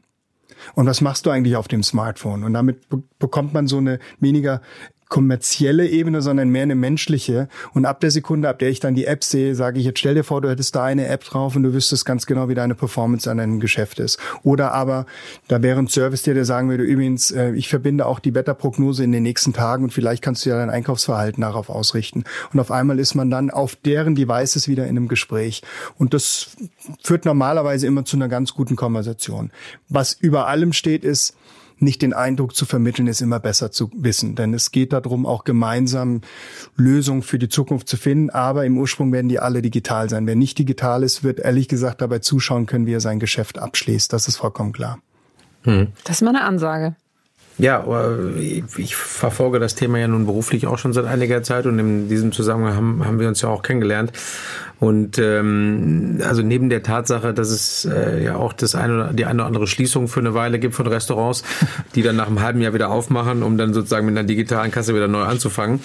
Und 0.73 0.87
was 0.87 1.01
machst 1.01 1.25
du 1.25 1.29
eigentlich 1.29 1.55
auf 1.55 1.67
dem 1.67 1.83
Smartphone? 1.83 2.43
Und 2.43 2.53
damit 2.53 2.87
bekommt 3.19 3.53
man 3.53 3.67
so 3.67 3.77
eine 3.77 3.99
weniger 4.19 4.61
kommerzielle 5.09 5.87
Ebene, 5.87 6.21
sondern 6.21 6.49
mehr 6.49 6.63
eine 6.63 6.75
menschliche. 6.75 7.47
Und 7.73 7.85
ab 7.85 7.99
der 7.99 8.11
Sekunde, 8.11 8.49
ab 8.49 8.59
der 8.59 8.69
ich 8.69 8.79
dann 8.79 8.95
die 8.95 9.05
App 9.05 9.23
sehe, 9.23 9.55
sage 9.55 9.79
ich 9.79 9.85
jetzt, 9.85 9.99
stell 9.99 10.15
dir 10.15 10.23
vor, 10.23 10.41
du 10.41 10.49
hättest 10.49 10.75
da 10.75 10.83
eine 10.83 11.07
App 11.07 11.23
drauf 11.23 11.55
und 11.55 11.63
du 11.63 11.73
wüsstest 11.73 12.05
ganz 12.05 12.25
genau, 12.25 12.49
wie 12.49 12.55
deine 12.55 12.75
Performance 12.75 13.29
an 13.29 13.37
deinem 13.37 13.59
Geschäft 13.59 13.99
ist. 13.99 14.19
Oder 14.43 14.73
aber, 14.73 15.05
da 15.47 15.61
wäre 15.61 15.79
ein 15.79 15.87
Service 15.87 16.23
dir, 16.23 16.33
der 16.33 16.45
sagen 16.45 16.69
würde, 16.69 16.83
übrigens, 16.83 17.31
äh, 17.31 17.51
ich 17.51 17.69
verbinde 17.69 18.05
auch 18.05 18.19
die 18.19 18.33
Wetterprognose 18.33 19.03
in 19.03 19.11
den 19.11 19.23
nächsten 19.23 19.53
Tagen 19.53 19.83
und 19.83 19.91
vielleicht 19.91 20.23
kannst 20.23 20.45
du 20.45 20.49
ja 20.49 20.57
dein 20.57 20.69
Einkaufsverhalten 20.69 21.41
darauf 21.41 21.69
ausrichten. 21.69 22.23
Und 22.51 22.59
auf 22.59 22.71
einmal 22.71 22.99
ist 22.99 23.13
man 23.15 23.29
dann 23.29 23.51
auf 23.51 23.75
deren 23.75 24.15
Devices 24.15 24.67
wieder 24.67 24.85
in 24.85 24.97
einem 24.97 25.07
Gespräch. 25.07 25.61
Und 25.97 26.13
das 26.13 26.55
führt 27.03 27.25
normalerweise 27.25 27.85
immer 27.85 28.05
zu 28.05 28.17
einer 28.17 28.27
ganz 28.27 28.53
guten 28.53 28.75
Konversation. 28.75 29.51
Was 29.87 30.13
über 30.13 30.47
allem 30.47 30.73
steht, 30.73 31.03
ist, 31.03 31.35
nicht 31.77 32.01
den 32.01 32.13
Eindruck 32.13 32.55
zu 32.55 32.65
vermitteln, 32.65 33.07
ist 33.07 33.21
immer 33.21 33.39
besser 33.39 33.71
zu 33.71 33.91
wissen. 33.95 34.35
Denn 34.35 34.53
es 34.53 34.71
geht 34.71 34.93
darum, 34.93 35.25
auch 35.25 35.43
gemeinsam 35.43 36.21
Lösungen 36.75 37.21
für 37.21 37.39
die 37.39 37.49
Zukunft 37.49 37.87
zu 37.87 37.97
finden. 37.97 38.29
Aber 38.29 38.65
im 38.65 38.77
Ursprung 38.77 39.11
werden 39.11 39.29
die 39.29 39.39
alle 39.39 39.61
digital 39.61 40.09
sein. 40.09 40.27
Wer 40.27 40.35
nicht 40.35 40.57
digital 40.57 41.03
ist, 41.03 41.23
wird 41.23 41.39
ehrlich 41.39 41.67
gesagt 41.67 42.01
dabei 42.01 42.19
zuschauen 42.19 42.65
können, 42.65 42.85
wie 42.85 42.93
er 42.93 43.01
sein 43.01 43.19
Geschäft 43.19 43.59
abschließt. 43.59 44.11
Das 44.11 44.27
ist 44.27 44.37
vollkommen 44.37 44.73
klar. 44.73 44.99
Hm. 45.63 45.87
Das 46.03 46.17
ist 46.17 46.21
mal 46.21 46.29
eine 46.29 46.43
Ansage. 46.43 46.95
Ja, 47.57 47.85
ich 48.77 48.95
verfolge 48.95 49.59
das 49.59 49.75
Thema 49.75 49.97
ja 49.97 50.09
nun 50.09 50.25
beruflich 50.25 50.67
auch 50.67 50.77
schon 50.77 50.91
seit 50.91 51.05
einiger 51.05 51.41
Zeit 51.41 51.65
und 51.65 51.79
in 51.79 52.09
diesem 52.09 52.33
Zusammenhang 52.33 52.75
haben, 52.75 53.05
haben 53.05 53.19
wir 53.19 53.29
uns 53.29 53.41
ja 53.41 53.49
auch 53.49 53.61
kennengelernt. 53.61 54.11
Und 54.79 55.17
ähm, 55.19 56.19
also 56.23 56.41
neben 56.41 56.69
der 56.69 56.83
Tatsache, 56.83 57.33
dass 57.33 57.49
es 57.49 57.85
äh, 57.85 58.23
ja 58.23 58.35
auch 58.35 58.53
das 58.53 58.75
eine 58.75 58.93
oder 58.95 59.13
die 59.13 59.25
eine 59.25 59.41
oder 59.41 59.47
andere 59.47 59.67
Schließung 59.67 60.07
für 60.07 60.19
eine 60.19 60.33
Weile 60.33 60.59
gibt 60.59 60.75
von 60.75 60.87
Restaurants, 60.87 61.43
die 61.95 62.01
dann 62.01 62.15
nach 62.15 62.27
einem 62.27 62.41
halben 62.41 62.61
Jahr 62.61 62.73
wieder 62.73 62.89
aufmachen, 62.89 63.43
um 63.43 63.57
dann 63.57 63.73
sozusagen 63.73 64.05
mit 64.05 64.17
einer 64.17 64.27
digitalen 64.27 64.71
Kasse 64.71 64.93
wieder 64.93 65.07
neu 65.07 65.23
anzufangen, 65.23 65.79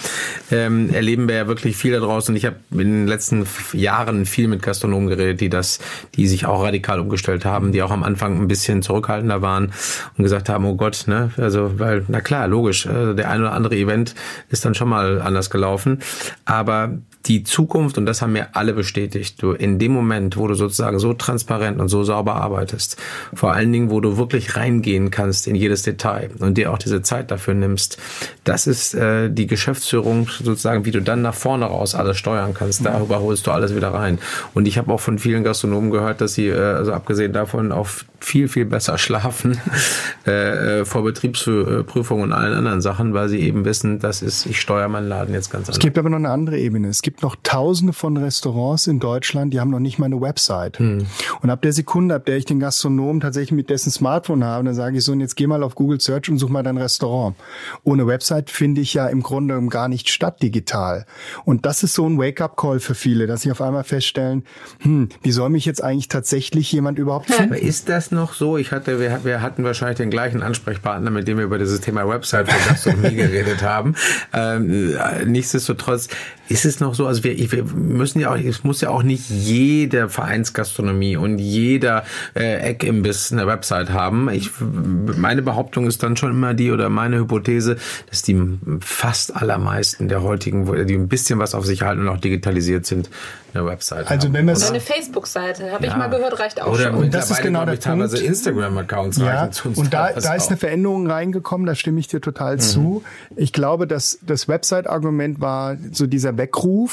ähm, 0.51 0.91
erleben 0.93 1.29
wir 1.29 1.37
ja 1.37 1.47
wirklich 1.47 1.77
viel 1.77 1.93
da 1.93 2.01
draußen. 2.01 2.35
Ich 2.35 2.45
habe 2.45 2.57
in 2.73 2.79
den 2.79 3.07
letzten 3.07 3.47
Jahren 3.73 4.27
viel 4.27 4.49
mit 4.49 4.63
Gastronomen 4.63 5.09
geredet, 5.09 5.41
die 5.41 5.49
das, 5.49 5.79
die 6.17 6.27
sich 6.27 6.47
auch 6.47 6.63
radikal 6.65 6.99
umgestellt 7.01 7.45
haben, 7.45 7.73
die 7.73 7.83
auch 7.83 7.91
am 7.91 8.03
Anfang 8.03 8.41
ein 8.41 8.49
bisschen 8.49 8.83
zurückhaltender 8.83 9.41
waren 9.41 9.73
und 10.17 10.25
gesagt 10.25 10.49
haben, 10.49 10.65
oh 10.65 10.75
Gott, 10.75 11.05
ne, 11.07 11.31
also 11.37 11.79
weil 11.79 12.05
na 12.09 12.21
klar, 12.21 12.49
logisch, 12.49 12.87
äh, 12.87 13.15
der 13.15 13.31
eine 13.31 13.45
oder 13.45 13.53
andere 13.53 13.77
Event 13.77 14.15
ist 14.49 14.65
dann 14.65 14.75
schon 14.75 14.89
mal 14.89 15.21
anders 15.23 15.51
gelaufen, 15.51 16.01
aber 16.45 16.99
die 17.27 17.45
Zukunft, 17.45 17.99
und 17.99 18.07
das 18.07 18.23
haben 18.23 18.33
mir 18.33 18.57
alle 18.57 18.73
bestätigt, 18.73 19.43
du 19.43 19.53
in 19.53 19.79
dem 19.79 19.93
Moment, 19.93 20.37
wo 20.37 20.47
du 20.47 20.55
sozusagen 20.55 20.99
so 20.99 21.13
transparent 21.13 21.79
und 21.79 21.89
so 21.89 22.03
sauber 22.03 22.37
arbeitest, 22.37 22.97
vor 23.35 23.53
allen 23.53 23.71
Dingen, 23.73 23.91
wo 23.91 24.01
du 24.01 24.17
wirklich 24.17 24.57
reingehen 24.57 25.11
kannst 25.11 25.47
in 25.47 25.55
jedes 25.55 25.83
Detail 25.83 26.31
und 26.39 26.57
dir 26.57 26.73
auch 26.73 26.79
diese 26.79 27.03
Zeit 27.03 27.31
dafür 27.31 27.55
nimmst, 27.55 27.99
das 28.45 28.67
ist 28.67 28.95
äh, 28.95 29.31
die 29.31 29.47
Geschäftsführung 29.47 30.29
sozusagen, 30.43 30.85
wie 30.87 30.91
du 30.91 31.03
dann 31.03 31.21
nach 31.23 31.35
vorne 31.35 31.67
raus 31.67 31.95
alles 31.95 32.17
steuern 32.17 32.55
kannst. 32.55 32.85
Darüber 32.85 33.21
holst 33.21 33.47
du 33.47 33.51
alles 33.51 33.75
wieder 33.77 33.93
rein. 33.93 34.19
Und 34.55 34.67
ich 34.67 34.79
habe 34.79 34.93
auch 34.93 35.01
von 35.01 35.19
vielen 35.19 35.45
Gastronomen 35.45 35.91
gehört, 35.91 36.21
dass 36.21 36.35
sie, 36.35 36.49
äh, 36.49 36.59
also 36.59 36.93
abgesehen 36.93 37.33
davon, 37.33 37.73
auch 37.73 37.89
viel, 38.19 38.49
viel 38.49 38.67
besser 38.67 38.99
schlafen 38.99 39.59
äh, 40.27 40.81
äh 40.81 40.85
vor 40.85 41.05
Betriebsprüfungen 41.05 42.25
und 42.25 42.33
allen 42.33 42.55
anderen 42.55 42.81
Sachen, 42.81 43.15
weil 43.15 43.29
sie 43.29 43.41
eben 43.41 43.65
wissen, 43.65 43.99
das 43.99 44.23
ist, 44.23 44.47
ich 44.47 44.61
steuere 44.61 44.89
meinen 44.89 45.09
Laden 45.09 45.35
jetzt 45.35 45.51
ganz 45.51 45.63
anders. 45.65 45.77
Es 45.77 45.81
gibt 45.81 45.99
aber 45.99 46.11
noch 46.11 46.19
eine 46.19 46.31
andere 46.31 46.59
Ebene. 46.59 46.89
Es 46.89 47.03
gibt 47.03 47.10
gibt 47.11 47.23
noch 47.23 47.35
tausende 47.43 47.93
von 47.93 48.17
Restaurants 48.17 48.87
in 48.87 49.01
Deutschland, 49.01 49.53
die 49.53 49.59
haben 49.59 49.71
noch 49.71 49.81
nicht 49.81 49.99
mal 49.99 50.07
eine 50.07 50.21
Website. 50.21 50.79
Hm. 50.79 51.07
Und 51.43 51.51
ab 51.51 51.61
der 51.61 51.73
Sekunde, 51.73 52.15
ab 52.15 52.25
der 52.25 52.37
ich 52.37 52.45
den 52.45 52.61
Gastronomen 52.61 53.21
tatsächlich 53.21 53.51
mit 53.51 53.69
dessen 53.69 53.91
Smartphone 53.91 54.45
habe, 54.45 54.63
dann 54.63 54.77
sage 54.77 54.97
ich 54.97 55.03
so, 55.03 55.11
und 55.11 55.19
jetzt 55.19 55.35
geh 55.35 55.49
mal 55.49 55.65
auf 55.65 55.75
Google 55.75 56.01
Search 56.01 56.29
und 56.31 56.39
such 56.39 56.51
mal 56.51 56.63
dein 56.63 56.77
Restaurant. 56.77 57.35
Ohne 57.83 58.07
Website 58.07 58.49
finde 58.49 58.81
ich 58.81 58.95
ja 58.95 59.09
im 59.09 59.25
Grunde 59.25 59.61
gar 59.67 59.89
nicht 59.89 60.09
statt 60.09 60.41
digital. 60.41 61.05
Und 61.45 61.67
das 61.67 61.83
ist 61.83 61.95
so 61.95 62.07
ein 62.07 62.17
Wake-up-Call 62.17 62.79
für 62.79 62.95
viele, 62.95 63.27
dass 63.27 63.41
sie 63.43 63.51
auf 63.51 63.61
einmal 63.61 63.83
feststellen, 63.83 64.45
hm, 64.79 65.09
wie 65.23 65.33
soll 65.33 65.51
mich 65.51 65.65
jetzt 65.65 65.83
eigentlich 65.83 66.07
tatsächlich 66.07 66.71
jemand 66.71 67.01
überhaupt 67.01 67.29
finden? 67.29 67.55
Ist 67.55 67.89
das 67.89 68.13
noch 68.13 68.35
so? 68.35 68.57
Ich 68.57 68.71
hatte, 68.71 69.01
wir, 69.01 69.25
wir 69.25 69.43
hatten 69.43 69.65
wahrscheinlich 69.65 69.97
den 69.97 70.11
gleichen 70.11 70.45
Ansprechpartner, 70.45 71.11
mit 71.11 71.27
dem 71.27 71.39
wir 71.39 71.45
über 71.45 71.59
dieses 71.59 71.81
Thema 71.81 72.09
Website 72.09 72.53
für 72.53 72.69
Gastronomie 72.69 73.15
geredet 73.17 73.65
haben. 73.65 73.97
Ähm, 74.33 74.97
nichtsdestotrotz 75.27 76.07
ist 76.51 76.65
es 76.65 76.81
noch 76.81 76.95
so, 76.95 77.00
also 77.07 77.25
wir, 77.25 77.37
wir 77.53 77.65
müssen 77.65 78.21
ja 78.21 78.33
auch, 78.33 78.37
es 78.37 78.65
muss 78.65 78.81
ja 78.81 78.91
auch 78.91 79.03
nicht 79.03 79.29
jede 79.29 80.09
Vereinsgastronomie 80.09 81.17
und 81.17 81.39
jeder 81.39 82.05
äh, 82.35 82.71
Eckimbiss 82.71 83.33
eine 83.33 83.47
Website 83.47 83.91
haben. 83.91 84.29
Ich, 84.31 84.51
meine 84.61 85.43
Behauptung 85.43 85.87
ist 85.87 86.03
dann 86.03 86.17
schon 86.17 86.31
immer 86.31 86.55
die 86.55 86.71
oder 86.71 86.89
meine 86.89 87.19
Hypothese, 87.19 87.77
dass 88.09 88.23
die 88.23 88.41
fast 88.81 89.37
allermeisten 89.37 90.09
der 90.09 90.23
heutigen, 90.23 90.87
die 90.87 90.95
ein 90.95 91.09
bisschen 91.09 91.39
was 91.39 91.55
auf 91.55 91.67
sich 91.67 91.83
halten 91.83 92.03
und 92.03 92.09
auch 92.09 92.21
digitalisiert 92.21 92.87
sind, 92.87 93.11
eine 93.55 93.67
Website 93.67 94.11
also 94.11 94.29
haben. 94.29 94.35
Wenn 94.35 94.49
Oder 94.49 94.69
eine 94.69 94.81
Facebook-Seite, 94.81 95.73
habe 95.73 95.85
ja. 95.85 95.93
ich 95.93 95.97
mal 95.97 96.09
gehört, 96.09 96.39
reicht 96.39 96.63
auch 96.63 96.73
Oder 96.73 96.85
schon. 96.85 96.95
Und 96.95 97.15
das 97.15 97.31
ist 97.31 97.43
genau 97.43 97.65
der 97.65 97.77
Punkt. 97.77 98.15
Instagram-Accounts 98.15 99.19
ja, 99.19 99.45
reichen 99.45 99.75
Und 99.75 99.93
da, 99.93 100.13
da 100.13 100.35
ist 100.35 100.49
eine 100.49 100.57
Veränderung 100.57 101.11
reingekommen, 101.11 101.67
da 101.67 101.75
stimme 101.75 102.01
ich 102.01 102.09
dir 102.09 102.21
total 102.21 102.57
mhm. 102.57 102.61
zu. 102.61 103.05
Ich 103.37 103.53
glaube, 103.53 103.87
dass 103.87 104.19
das 104.23 104.49
Website-Argument 104.49 105.41
war 105.41 105.77
so 105.93 106.07
dieser 106.07 106.37
Weckruf 106.37 106.90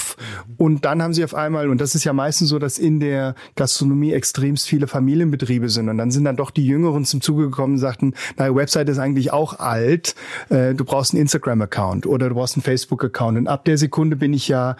und 0.57 0.85
dann 0.85 1.01
haben 1.01 1.13
sie 1.13 1.23
auf 1.23 1.35
einmal, 1.35 1.69
und 1.69 1.81
das 1.81 1.95
ist 1.95 2.03
ja 2.03 2.13
meistens 2.13 2.49
so, 2.49 2.59
dass 2.59 2.77
in 2.77 2.99
der 2.99 3.35
Gastronomie 3.55 4.13
extremst 4.13 4.67
viele 4.67 4.87
Familienbetriebe 4.87 5.69
sind. 5.69 5.89
Und 5.89 5.97
dann 5.97 6.11
sind 6.11 6.25
dann 6.25 6.35
doch 6.35 6.51
die 6.51 6.65
Jüngeren 6.65 7.05
zum 7.05 7.21
Zuge 7.21 7.45
gekommen 7.45 7.73
und 7.73 7.79
sagten, 7.79 8.13
na, 8.37 8.53
Website 8.53 8.89
ist 8.89 8.99
eigentlich 8.99 9.31
auch 9.31 9.59
alt, 9.59 10.15
äh, 10.49 10.73
du 10.73 10.85
brauchst 10.85 11.13
einen 11.13 11.21
Instagram-Account 11.21 12.05
oder 12.05 12.29
du 12.29 12.35
brauchst 12.35 12.55
einen 12.55 12.63
Facebook-Account. 12.63 13.37
Und 13.37 13.47
ab 13.47 13.65
der 13.65 13.77
Sekunde 13.77 14.15
bin 14.15 14.33
ich 14.33 14.47
ja 14.47 14.75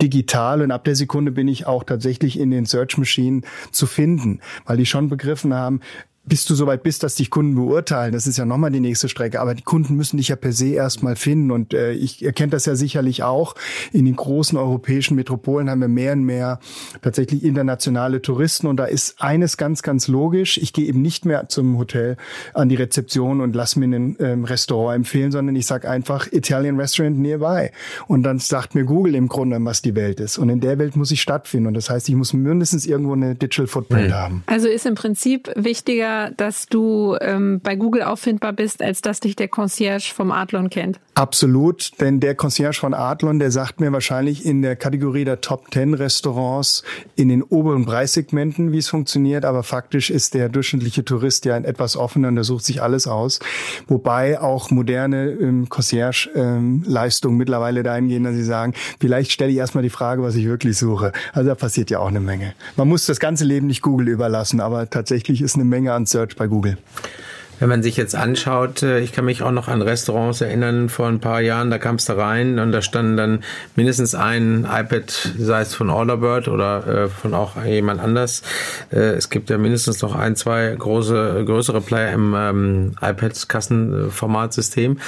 digital 0.00 0.62
und 0.62 0.70
ab 0.70 0.84
der 0.84 0.96
Sekunde 0.96 1.30
bin 1.30 1.48
ich 1.48 1.66
auch 1.66 1.84
tatsächlich 1.84 2.38
in 2.38 2.50
den 2.50 2.66
Search 2.66 2.98
Machine 2.98 3.42
zu 3.70 3.86
finden, 3.86 4.40
weil 4.66 4.76
die 4.76 4.86
schon 4.86 5.08
begriffen 5.08 5.54
haben, 5.54 5.80
bis 6.24 6.44
du 6.44 6.54
soweit 6.54 6.84
bist, 6.84 7.02
dass 7.02 7.16
dich 7.16 7.30
Kunden 7.30 7.56
beurteilen, 7.56 8.12
das 8.12 8.28
ist 8.28 8.38
ja 8.38 8.44
nochmal 8.44 8.70
die 8.70 8.78
nächste 8.78 9.08
Strecke. 9.08 9.40
Aber 9.40 9.54
die 9.54 9.62
Kunden 9.62 9.96
müssen 9.96 10.18
dich 10.18 10.28
ja 10.28 10.36
per 10.36 10.52
se 10.52 10.68
erstmal 10.68 11.16
finden. 11.16 11.50
Und 11.50 11.74
äh, 11.74 11.92
ich 11.92 12.24
erkenne 12.24 12.50
das 12.50 12.64
ja 12.64 12.76
sicherlich 12.76 13.24
auch. 13.24 13.56
In 13.92 14.04
den 14.04 14.14
großen 14.14 14.56
europäischen 14.56 15.16
Metropolen 15.16 15.68
haben 15.68 15.80
wir 15.80 15.88
mehr 15.88 16.12
und 16.12 16.22
mehr 16.22 16.60
tatsächlich 17.02 17.42
internationale 17.42 18.22
Touristen. 18.22 18.68
Und 18.68 18.76
da 18.76 18.84
ist 18.84 19.20
eines 19.20 19.56
ganz, 19.56 19.82
ganz 19.82 20.06
logisch. 20.06 20.58
Ich 20.58 20.72
gehe 20.72 20.86
eben 20.86 21.02
nicht 21.02 21.24
mehr 21.24 21.48
zum 21.48 21.76
Hotel 21.76 22.16
an 22.54 22.68
die 22.68 22.76
Rezeption 22.76 23.40
und 23.40 23.56
lass 23.56 23.74
mir 23.74 23.86
ein 23.86 24.16
ähm, 24.20 24.44
Restaurant 24.44 24.94
empfehlen, 24.94 25.32
sondern 25.32 25.56
ich 25.56 25.66
sage 25.66 25.90
einfach 25.90 26.28
Italian 26.30 26.78
Restaurant 26.78 27.18
nearby. 27.18 27.70
Und 28.06 28.22
dann 28.22 28.38
sagt 28.38 28.76
mir 28.76 28.84
Google 28.84 29.16
im 29.16 29.26
Grunde, 29.26 29.58
was 29.62 29.82
die 29.82 29.96
Welt 29.96 30.20
ist. 30.20 30.38
Und 30.38 30.50
in 30.50 30.60
der 30.60 30.78
Welt 30.78 30.94
muss 30.94 31.10
ich 31.10 31.20
stattfinden. 31.20 31.66
Und 31.66 31.74
das 31.74 31.90
heißt, 31.90 32.08
ich 32.08 32.14
muss 32.14 32.32
mindestens 32.32 32.86
irgendwo 32.86 33.14
eine 33.14 33.34
Digital 33.34 33.66
Footprint 33.66 34.08
mhm. 34.08 34.14
haben. 34.14 34.44
Also 34.46 34.68
ist 34.68 34.86
im 34.86 34.94
Prinzip 34.94 35.50
wichtiger, 35.56 36.11
dass 36.36 36.66
du 36.66 37.16
ähm, 37.20 37.60
bei 37.62 37.76
Google 37.76 38.02
auffindbar 38.02 38.52
bist, 38.52 38.82
als 38.82 39.02
dass 39.02 39.20
dich 39.20 39.36
der 39.36 39.48
Concierge 39.48 40.12
vom 40.14 40.30
Adlon 40.30 40.70
kennt. 40.70 41.00
Absolut, 41.14 42.00
denn 42.00 42.20
der 42.20 42.34
Concierge 42.34 42.78
von 42.80 42.94
Adlon, 42.94 43.38
der 43.38 43.50
sagt 43.50 43.80
mir 43.80 43.92
wahrscheinlich 43.92 44.46
in 44.46 44.62
der 44.62 44.76
Kategorie 44.76 45.26
der 45.26 45.42
Top 45.42 45.66
10 45.70 45.92
Restaurants 45.92 46.84
in 47.16 47.28
den 47.28 47.42
oberen 47.42 47.84
Preissegmenten, 47.84 48.72
wie 48.72 48.78
es 48.78 48.88
funktioniert, 48.88 49.44
aber 49.44 49.62
faktisch 49.62 50.08
ist 50.08 50.32
der 50.32 50.48
durchschnittliche 50.48 51.04
Tourist 51.04 51.44
ja 51.44 51.54
ein 51.54 51.66
etwas 51.66 51.98
offener 51.98 52.28
und 52.28 52.36
der 52.36 52.44
sucht 52.44 52.64
sich 52.64 52.80
alles 52.80 53.06
aus. 53.06 53.40
Wobei 53.88 54.40
auch 54.40 54.70
moderne 54.70 55.32
ähm, 55.32 55.68
Concierge-Leistungen 55.68 57.34
ähm, 57.34 57.38
mittlerweile 57.38 57.82
dahin 57.82 58.08
gehen, 58.08 58.24
dass 58.24 58.34
sie 58.34 58.44
sagen, 58.44 58.72
vielleicht 58.98 59.32
stelle 59.32 59.50
ich 59.50 59.58
erstmal 59.58 59.82
die 59.82 59.90
Frage, 59.90 60.22
was 60.22 60.34
ich 60.34 60.46
wirklich 60.46 60.78
suche. 60.78 61.12
Also 61.34 61.50
da 61.50 61.54
passiert 61.54 61.90
ja 61.90 61.98
auch 61.98 62.08
eine 62.08 62.20
Menge. 62.20 62.54
Man 62.76 62.88
muss 62.88 63.04
das 63.04 63.20
ganze 63.20 63.44
Leben 63.44 63.66
nicht 63.66 63.82
Google 63.82 64.08
überlassen, 64.08 64.60
aber 64.60 64.88
tatsächlich 64.88 65.42
ist 65.42 65.56
eine 65.56 65.64
Menge 65.64 65.92
an 65.92 66.06
Search 66.06 66.36
bei 66.36 66.46
Google. 66.46 66.78
Wenn 67.62 67.68
man 67.68 67.82
sich 67.84 67.96
jetzt 67.96 68.16
anschaut, 68.16 68.82
äh, 68.82 68.98
ich 68.98 69.12
kann 69.12 69.24
mich 69.24 69.44
auch 69.44 69.52
noch 69.52 69.68
an 69.68 69.82
Restaurants 69.82 70.40
erinnern 70.40 70.88
vor 70.88 71.06
ein 71.06 71.20
paar 71.20 71.40
Jahren, 71.40 71.70
da 71.70 71.78
kam 71.78 71.94
es 71.94 72.06
da 72.06 72.14
rein 72.14 72.58
und 72.58 72.72
da 72.72 72.82
standen 72.82 73.16
dann 73.16 73.44
mindestens 73.76 74.16
ein 74.16 74.66
iPad, 74.68 75.30
sei 75.38 75.60
es 75.60 75.72
von 75.72 75.88
Orderbird 75.88 76.48
oder 76.48 77.04
äh, 77.04 77.08
von 77.08 77.34
auch 77.34 77.64
jemand 77.64 78.00
anders. 78.00 78.42
Äh, 78.90 79.12
es 79.12 79.30
gibt 79.30 79.48
ja 79.48 79.58
mindestens 79.58 80.02
noch 80.02 80.16
ein, 80.16 80.34
zwei 80.34 80.74
große, 80.76 81.44
größere 81.46 81.82
Player 81.82 82.10
im 82.10 82.34
ähm, 82.36 82.96
iPad-Kassenformatsystem. 83.00 84.98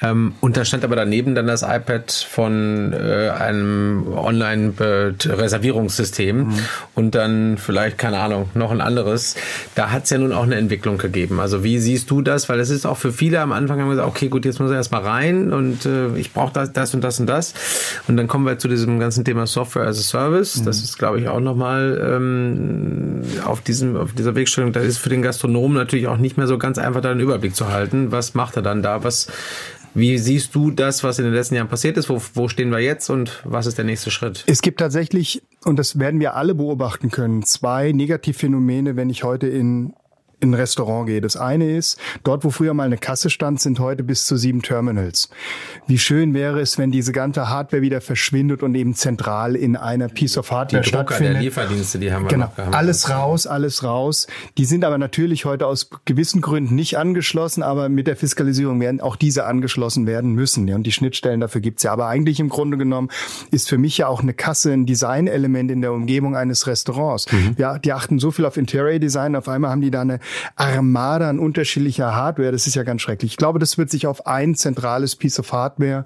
Ähm, 0.00 0.34
und 0.40 0.56
da 0.56 0.64
stand 0.64 0.84
aber 0.84 0.94
daneben 0.94 1.34
dann 1.34 1.48
das 1.48 1.62
iPad 1.62 2.12
von 2.12 2.92
äh, 2.92 3.30
einem 3.30 4.14
Online-Reservierungssystem 4.14 6.36
mhm. 6.36 6.54
und 6.94 7.16
dann 7.16 7.58
vielleicht, 7.58 7.98
keine 7.98 8.18
Ahnung, 8.18 8.48
noch 8.54 8.70
ein 8.70 8.80
anderes. 8.80 9.34
Da 9.74 9.90
hat 9.90 10.04
es 10.04 10.10
ja 10.10 10.18
nun 10.18 10.32
auch 10.32 10.44
eine 10.44 10.54
Entwicklung 10.54 10.98
gegeben. 10.98 11.40
Also 11.40 11.64
wie 11.64 11.80
sie 11.80 11.95
siehst 11.96 12.10
du 12.10 12.20
das? 12.20 12.48
Weil 12.48 12.58
das 12.58 12.68
ist 12.68 12.84
auch 12.84 12.98
für 12.98 13.12
viele 13.12 13.40
am 13.40 13.52
Anfang 13.52 13.80
haben 13.80 13.88
gesagt, 13.88 14.06
okay, 14.06 14.28
gut, 14.28 14.44
jetzt 14.44 14.60
muss 14.60 14.70
er 14.70 14.76
erstmal 14.76 15.02
rein 15.02 15.52
und 15.52 15.86
äh, 15.86 16.14
ich 16.16 16.32
brauche 16.32 16.52
das, 16.52 16.72
das 16.72 16.94
und 16.94 17.02
das 17.02 17.18
und 17.20 17.26
das. 17.26 17.54
Und 18.06 18.16
dann 18.18 18.28
kommen 18.28 18.44
wir 18.44 18.58
zu 18.58 18.68
diesem 18.68 19.00
ganzen 19.00 19.24
Thema 19.24 19.46
Software 19.46 19.86
as 19.86 19.98
a 19.98 20.02
Service. 20.02 20.60
Mhm. 20.60 20.64
Das 20.66 20.82
ist, 20.82 20.98
glaube 20.98 21.20
ich, 21.20 21.28
auch 21.28 21.40
nochmal 21.40 21.98
ähm, 22.06 23.22
auf, 23.44 23.62
diesem, 23.62 23.96
auf 23.96 24.12
dieser 24.12 24.34
Wegstellung. 24.34 24.72
Da 24.72 24.80
ist 24.80 24.98
für 24.98 25.08
den 25.08 25.22
Gastronomen 25.22 25.76
natürlich 25.76 26.06
auch 26.06 26.18
nicht 26.18 26.36
mehr 26.36 26.46
so 26.46 26.58
ganz 26.58 26.76
einfach, 26.76 27.00
da 27.00 27.10
einen 27.10 27.20
Überblick 27.20 27.56
zu 27.56 27.68
halten. 27.68 28.12
Was 28.12 28.34
macht 28.34 28.56
er 28.56 28.62
dann 28.62 28.82
da? 28.82 29.02
Was, 29.02 29.28
wie 29.94 30.18
siehst 30.18 30.54
du 30.54 30.70
das, 30.70 31.02
was 31.02 31.18
in 31.18 31.24
den 31.24 31.32
letzten 31.32 31.54
Jahren 31.54 31.68
passiert 31.68 31.96
ist? 31.96 32.10
Wo, 32.10 32.20
wo 32.34 32.48
stehen 32.48 32.70
wir 32.70 32.80
jetzt 32.80 33.08
und 33.08 33.42
was 33.44 33.64
ist 33.64 33.78
der 33.78 33.86
nächste 33.86 34.10
Schritt? 34.10 34.44
Es 34.46 34.60
gibt 34.60 34.80
tatsächlich, 34.80 35.42
und 35.64 35.78
das 35.78 35.98
werden 35.98 36.20
wir 36.20 36.34
alle 36.34 36.54
beobachten 36.54 37.10
können, 37.10 37.42
zwei 37.42 37.92
Negativphänomene, 37.92 38.96
wenn 38.96 39.08
ich 39.08 39.24
heute 39.24 39.46
in 39.46 39.94
in 40.40 40.50
ein 40.50 40.54
Restaurant 40.54 41.06
gehe. 41.06 41.20
Das 41.20 41.36
eine 41.36 41.76
ist, 41.76 41.98
dort, 42.22 42.44
wo 42.44 42.50
früher 42.50 42.74
mal 42.74 42.84
eine 42.84 42.98
Kasse 42.98 43.30
stand, 43.30 43.60
sind 43.60 43.78
heute 43.78 44.02
bis 44.02 44.26
zu 44.26 44.36
sieben 44.36 44.60
Terminals. 44.60 45.30
Wie 45.86 45.98
schön 45.98 46.34
wäre 46.34 46.60
es, 46.60 46.76
wenn 46.76 46.90
diese 46.90 47.12
ganze 47.12 47.48
Hardware 47.48 47.80
wieder 47.80 48.02
verschwindet 48.02 48.62
und 48.62 48.74
eben 48.74 48.94
zentral 48.94 49.56
in 49.56 49.76
einer 49.76 50.08
Piece 50.08 50.36
of 50.36 50.50
Hardware 50.50 50.82
die 50.82 50.90
Drucker 50.90 51.06
stattfindet. 51.06 51.36
der 51.36 51.42
Lieferdienste, 51.42 51.98
die 51.98 52.12
haben 52.12 52.24
wir 52.24 52.28
genau. 52.28 52.52
noch. 52.56 52.72
alles 52.72 53.08
raus, 53.08 53.46
alles 53.46 53.82
raus. 53.82 54.26
Die 54.58 54.66
sind 54.66 54.84
aber 54.84 54.98
natürlich 54.98 55.46
heute 55.46 55.66
aus 55.66 55.88
gewissen 56.04 56.42
Gründen 56.42 56.74
nicht 56.74 56.98
angeschlossen, 56.98 57.62
aber 57.62 57.88
mit 57.88 58.06
der 58.06 58.16
Fiskalisierung 58.16 58.78
werden 58.80 59.00
auch 59.00 59.16
diese 59.16 59.46
angeschlossen 59.46 60.06
werden 60.06 60.32
müssen. 60.32 60.70
Und 60.72 60.82
die 60.82 60.92
Schnittstellen 60.92 61.40
dafür 61.40 61.62
gibt's 61.62 61.82
ja. 61.82 61.92
Aber 61.92 62.08
eigentlich 62.08 62.40
im 62.40 62.50
Grunde 62.50 62.76
genommen 62.76 63.08
ist 63.50 63.68
für 63.68 63.78
mich 63.78 63.96
ja 63.98 64.08
auch 64.08 64.20
eine 64.20 64.34
Kasse 64.34 64.72
ein 64.72 64.84
Designelement 64.84 65.70
in 65.70 65.80
der 65.80 65.92
Umgebung 65.92 66.36
eines 66.36 66.66
Restaurants. 66.66 67.30
Mhm. 67.32 67.54
Ja, 67.56 67.78
die 67.78 67.92
achten 67.92 68.18
so 68.18 68.30
viel 68.30 68.44
auf 68.44 68.58
Interior 68.58 68.98
Design, 68.98 69.34
auf 69.34 69.48
einmal 69.48 69.70
haben 69.70 69.80
die 69.80 69.90
da 69.90 70.02
eine 70.02 70.20
Armada 70.54 71.28
an 71.28 71.38
unterschiedlicher 71.38 72.14
Hardware. 72.14 72.52
Das 72.52 72.66
ist 72.66 72.74
ja 72.74 72.82
ganz 72.82 73.02
schrecklich. 73.02 73.32
Ich 73.32 73.36
glaube, 73.36 73.58
das 73.58 73.78
wird 73.78 73.90
sich 73.90 74.06
auf 74.06 74.26
ein 74.26 74.54
zentrales 74.54 75.16
Piece 75.16 75.38
of 75.38 75.52
Hardware 75.52 76.04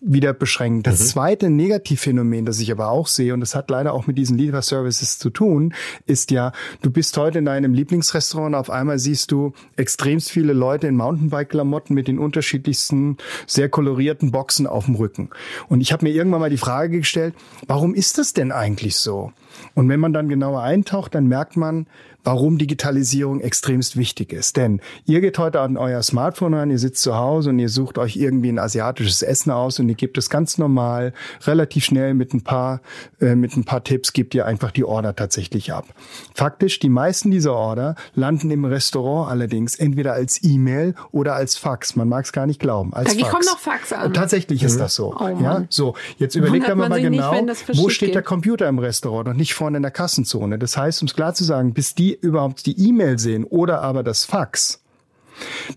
wieder 0.00 0.32
beschränken. 0.32 0.82
Das 0.82 1.00
mhm. 1.00 1.04
zweite 1.04 1.50
Negativphänomen, 1.50 2.44
das 2.46 2.60
ich 2.60 2.70
aber 2.70 2.90
auch 2.90 3.06
sehe, 3.08 3.34
und 3.34 3.40
das 3.40 3.54
hat 3.54 3.70
leider 3.70 3.92
auch 3.92 4.06
mit 4.06 4.16
diesen 4.16 4.38
Lieferservices 4.38 5.18
zu 5.18 5.30
tun, 5.30 5.74
ist 6.06 6.30
ja, 6.30 6.52
du 6.82 6.90
bist 6.90 7.16
heute 7.16 7.38
in 7.38 7.44
deinem 7.44 7.74
Lieblingsrestaurant, 7.74 8.54
auf 8.54 8.70
einmal 8.70 8.98
siehst 8.98 9.32
du 9.32 9.52
extremst 9.76 10.30
viele 10.30 10.52
Leute 10.52 10.86
in 10.86 10.96
Mountainbike-Klamotten 10.96 11.94
mit 11.94 12.08
den 12.08 12.18
unterschiedlichsten, 12.18 13.16
sehr 13.46 13.68
kolorierten 13.68 14.30
Boxen 14.30 14.66
auf 14.66 14.86
dem 14.86 14.94
Rücken. 14.94 15.30
Und 15.68 15.80
ich 15.80 15.92
habe 15.92 16.04
mir 16.04 16.12
irgendwann 16.12 16.40
mal 16.40 16.50
die 16.50 16.56
Frage 16.56 16.98
gestellt, 16.98 17.34
warum 17.66 17.94
ist 17.94 18.18
das 18.18 18.32
denn 18.32 18.52
eigentlich 18.52 18.96
so? 18.96 19.32
Und 19.74 19.88
wenn 19.88 20.00
man 20.00 20.12
dann 20.12 20.28
genauer 20.28 20.62
eintaucht, 20.62 21.14
dann 21.14 21.26
merkt 21.26 21.56
man, 21.56 21.86
warum 22.26 22.58
Digitalisierung 22.58 23.40
extremst 23.40 23.96
wichtig 23.96 24.32
ist. 24.32 24.56
Denn 24.56 24.80
ihr 25.06 25.20
geht 25.20 25.38
heute 25.38 25.60
an 25.60 25.76
euer 25.76 26.02
Smartphone 26.02 26.54
ran, 26.54 26.70
ihr 26.70 26.78
sitzt 26.78 27.02
zu 27.02 27.14
Hause 27.14 27.50
und 27.50 27.60
ihr 27.60 27.68
sucht 27.68 27.98
euch 27.98 28.16
irgendwie 28.16 28.48
ein 28.48 28.58
asiatisches 28.58 29.22
Essen 29.22 29.52
aus 29.52 29.78
und 29.78 29.88
ihr 29.88 29.94
gebt 29.94 30.18
es 30.18 30.28
ganz 30.28 30.58
normal, 30.58 31.12
relativ 31.46 31.84
schnell 31.84 32.14
mit 32.14 32.34
ein 32.34 32.42
paar, 32.42 32.80
äh, 33.20 33.36
mit 33.36 33.56
ein 33.56 33.64
paar 33.64 33.84
Tipps 33.84 34.12
gebt 34.12 34.34
ihr 34.34 34.44
einfach 34.44 34.72
die 34.72 34.84
Order 34.84 35.14
tatsächlich 35.14 35.72
ab. 35.72 35.86
Faktisch, 36.34 36.80
die 36.80 36.88
meisten 36.88 37.30
dieser 37.30 37.54
Order 37.54 37.94
landen 38.14 38.50
im 38.50 38.64
Restaurant 38.64 39.30
allerdings 39.30 39.76
entweder 39.76 40.12
als 40.12 40.42
E-Mail 40.42 40.94
oder 41.12 41.36
als 41.36 41.56
Fax. 41.56 41.94
Man 41.94 42.08
mag 42.08 42.24
es 42.24 42.32
gar 42.32 42.46
nicht 42.46 42.58
glauben. 42.58 42.92
Als 42.92 43.14
da 43.14 43.20
Fax. 43.20 43.30
kommen 43.30 43.44
noch 43.46 43.58
Fax 43.58 43.92
an. 43.92 44.06
Und 44.06 44.16
tatsächlich 44.16 44.62
mhm. 44.62 44.66
ist 44.66 44.80
das 44.80 44.96
so. 44.96 45.14
Oh 45.16 45.28
ja, 45.40 45.64
so. 45.68 45.94
Jetzt 46.18 46.34
überlegt 46.34 46.66
man 46.68 46.78
mal 46.78 47.00
genau, 47.00 47.40
nicht, 47.40 47.78
wo 47.78 47.88
steht 47.88 48.08
geht. 48.08 48.14
der 48.16 48.22
Computer 48.22 48.68
im 48.68 48.80
Restaurant 48.80 49.28
und 49.28 49.36
nicht 49.36 49.54
vorne 49.54 49.76
in 49.76 49.82
der 49.82 49.92
Kassenzone. 49.92 50.58
Das 50.58 50.76
heißt, 50.76 51.02
um 51.02 51.06
es 51.06 51.14
klar 51.14 51.32
zu 51.32 51.44
sagen, 51.44 51.72
bis 51.72 51.94
die 51.94 52.15
überhaupt 52.20 52.66
die 52.66 52.88
E-Mail 52.88 53.18
sehen 53.18 53.44
oder 53.44 53.82
aber 53.82 54.02
das 54.02 54.24
Fax, 54.24 54.82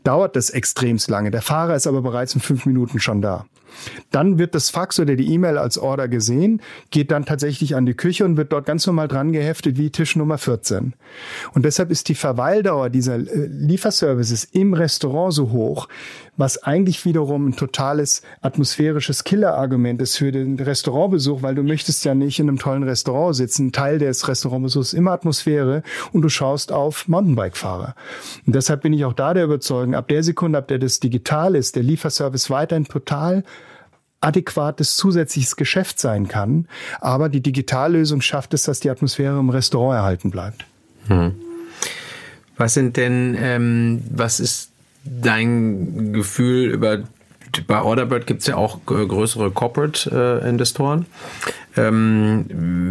dauert 0.04 0.36
das 0.36 0.50
extremst 0.50 1.10
lange. 1.10 1.32
Der 1.32 1.42
Fahrer 1.42 1.76
ist 1.76 1.88
aber 1.88 2.02
bereits 2.02 2.34
in 2.36 2.42
fünf 2.42 2.66
Minuten 2.66 3.00
schon 3.00 3.22
da. 3.22 3.46
Dann 4.12 4.40
wird 4.40 4.56
das 4.56 4.70
Fax 4.70 5.00
oder 5.00 5.16
die 5.16 5.32
E-Mail 5.34 5.58
als 5.58 5.78
Order 5.78 6.08
gesehen, 6.08 6.62
geht 6.92 7.12
dann 7.12 7.26
tatsächlich 7.26 7.76
an 7.76 7.86
die 7.86 7.94
Küche 7.94 8.26
und 8.26 8.38
wird 8.38 8.52
dort 8.52 8.66
ganz 8.66 8.86
normal 8.86 9.08
dran 9.08 9.32
geheftet 9.32 9.78
wie 9.78 9.90
Tisch 9.90 10.16
Nummer 10.16 10.38
14. 10.38 10.94
Und 11.54 11.66
deshalb 11.66 11.92
ist 11.92 12.10
die 12.10 12.16
Verweildauer 12.16 12.90
dieser 12.90 13.16
äh, 13.16 13.46
Lieferservices 13.48 14.46
im 14.46 14.74
Restaurant 14.74 15.34
so 15.34 15.52
hoch, 15.52 15.88
was 16.40 16.64
eigentlich 16.64 17.04
wiederum 17.04 17.50
ein 17.50 17.56
totales 17.58 18.22
atmosphärisches 18.42 19.26
Killerargument 19.26 20.02
ist 20.02 20.16
für 20.16 20.32
den 20.32 20.58
Restaurantbesuch, 20.58 21.42
weil 21.42 21.54
du 21.54 21.64
möchtest 21.64 22.06
ja 22.06 22.16
nicht 22.16 22.40
in 22.40 22.48
einem 22.48 22.58
tollen 22.58 22.84
Restaurant 22.84 23.36
sitzen. 23.36 23.74
Teil 23.74 24.00
des 24.00 24.26
Restaurantbesuchs 24.26 24.94
ist 24.94 24.98
immer 24.98 25.12
Atmosphäre 25.12 25.84
und 26.14 26.22
du 26.22 26.30
schaust 26.30 26.72
auf 26.72 27.10
Mountainbike-Fahrer. 27.10 27.94
Und 28.48 28.56
deshalb 28.56 28.84
bin 28.84 28.94
ich 28.94 29.04
auch 29.04 29.12
da 29.12 29.34
der 29.34 29.44
Überzeugung, 29.44 29.96
ab 29.96 30.08
der 30.08 30.24
Sekunde, 30.24 30.58
ab 30.58 30.70
der 30.70 30.80
das 30.80 31.02
digital 31.02 31.56
ist, 31.56 31.76
der 31.76 31.84
Lieferservice 31.84 32.50
weiterhin 32.50 32.86
total 32.86 33.44
adäquates 34.22 34.96
zusätzliches 34.96 35.58
Geschäft 35.58 36.00
sein 36.00 36.30
kann. 36.30 36.70
Aber 37.02 37.28
die 37.28 37.42
Digitallösung 37.42 38.22
schafft 38.22 38.54
es, 38.54 38.64
dass 38.64 38.80
die 38.80 38.90
Atmosphäre 38.90 39.38
im 39.38 39.50
Restaurant 39.50 39.98
erhalten 39.98 40.32
bleibt. 40.32 40.66
Hm. 41.08 41.36
Was 42.56 42.76
sind 42.76 42.96
denn, 42.96 43.36
ähm, 43.38 44.04
was 44.10 44.40
ist 44.40 44.69
dein 45.04 46.14
Gefühl 46.14 46.72
über 46.72 47.04
bei 47.68 47.82
Orderbird 47.82 48.28
gibt 48.28 48.42
es 48.42 48.48
ja 48.48 48.56
auch 48.56 48.80
größere 48.86 49.52
Corporate-Investoren. 49.52 51.08
Äh, 51.76 51.88
ähm, 51.88 52.46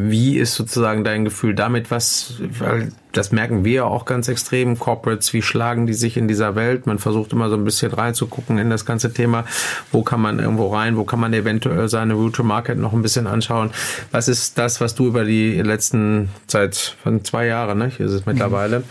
wie 0.09 0.39
ist 0.39 0.55
sozusagen 0.55 1.05
dein 1.05 1.25
Gefühl 1.25 1.55
damit, 1.55 1.91
was, 1.91 2.35
weil 2.59 2.93
das 3.13 3.33
merken 3.33 3.65
wir 3.65 3.87
auch 3.87 4.05
ganz 4.05 4.29
extrem, 4.29 4.79
Corporates, 4.79 5.33
wie 5.33 5.43
schlagen 5.43 5.87
die 5.87 5.95
sich 5.95 6.17
in 6.17 6.29
dieser 6.29 6.55
Welt? 6.55 6.87
Man 6.87 6.99
versucht 6.99 7.33
immer 7.33 7.49
so 7.51 7.57
ein 7.57 7.65
bisschen 7.65 7.93
reinzugucken 7.93 8.59
in 8.59 8.71
das 8.71 8.85
ganze 8.85 9.13
Thema. 9.13 9.45
Wo 9.93 10.03
kann 10.03 10.21
man 10.21 10.39
irgendwo 10.39 10.69
rein? 10.69 10.97
Wo 10.97 11.05
kann 11.05 11.21
man 11.21 11.33
eventuell 11.35 11.89
seine 11.89 12.15
Route 12.15 12.39
to 12.39 12.45
Market 12.45 12.79
noch 12.79 12.93
ein 12.93 13.03
bisschen 13.03 13.27
anschauen? 13.27 13.71
Was 14.11 14.29
ist 14.29 14.59
das, 14.59 14.81
was 14.81 14.95
du 14.95 15.07
über 15.07 15.25
die 15.25 15.61
letzten 15.61 16.31
Zeit 16.47 16.97
von 17.03 17.25
zwei 17.25 17.47
Jahren, 17.47 17.79
ne? 17.79 17.93
Hier 17.97 18.07
ist 18.07 18.13
es 18.13 18.27
mittlerweile, 18.27 18.81
mhm. 18.81 18.85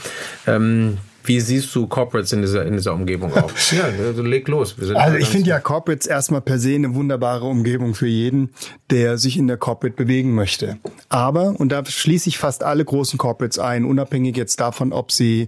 ähm, 0.47 0.97
wie 1.27 1.39
siehst 1.39 1.73
du 1.75 1.87
Corporates 1.87 2.31
in 2.33 2.41
dieser, 2.41 2.65
in 2.65 2.73
dieser 2.73 2.93
Umgebung 2.93 3.33
auch? 3.33 3.51
ja, 3.71 3.85
also 4.05 4.23
leg 4.23 4.47
los. 4.47 4.75
also 4.95 5.17
ich 5.17 5.27
finde 5.27 5.49
ja 5.49 5.59
Corporates 5.59 6.07
erstmal 6.07 6.41
per 6.41 6.59
se 6.59 6.75
eine 6.75 6.95
wunderbare 6.95 7.45
Umgebung 7.45 7.93
für 7.93 8.07
jeden, 8.07 8.51
der 8.89 9.17
sich 9.17 9.37
in 9.37 9.47
der 9.47 9.57
Corporate 9.57 9.95
bewegen 9.95 10.33
möchte. 10.33 10.77
Aber, 11.09 11.59
und 11.59 11.71
da 11.71 11.85
schließe 11.85 12.29
ich 12.29 12.37
fast 12.37 12.63
alle 12.63 12.83
großen 12.85 13.17
Corporates 13.17 13.59
ein, 13.59 13.85
unabhängig 13.85 14.37
jetzt 14.37 14.59
davon, 14.59 14.93
ob 14.93 15.11
sie 15.11 15.47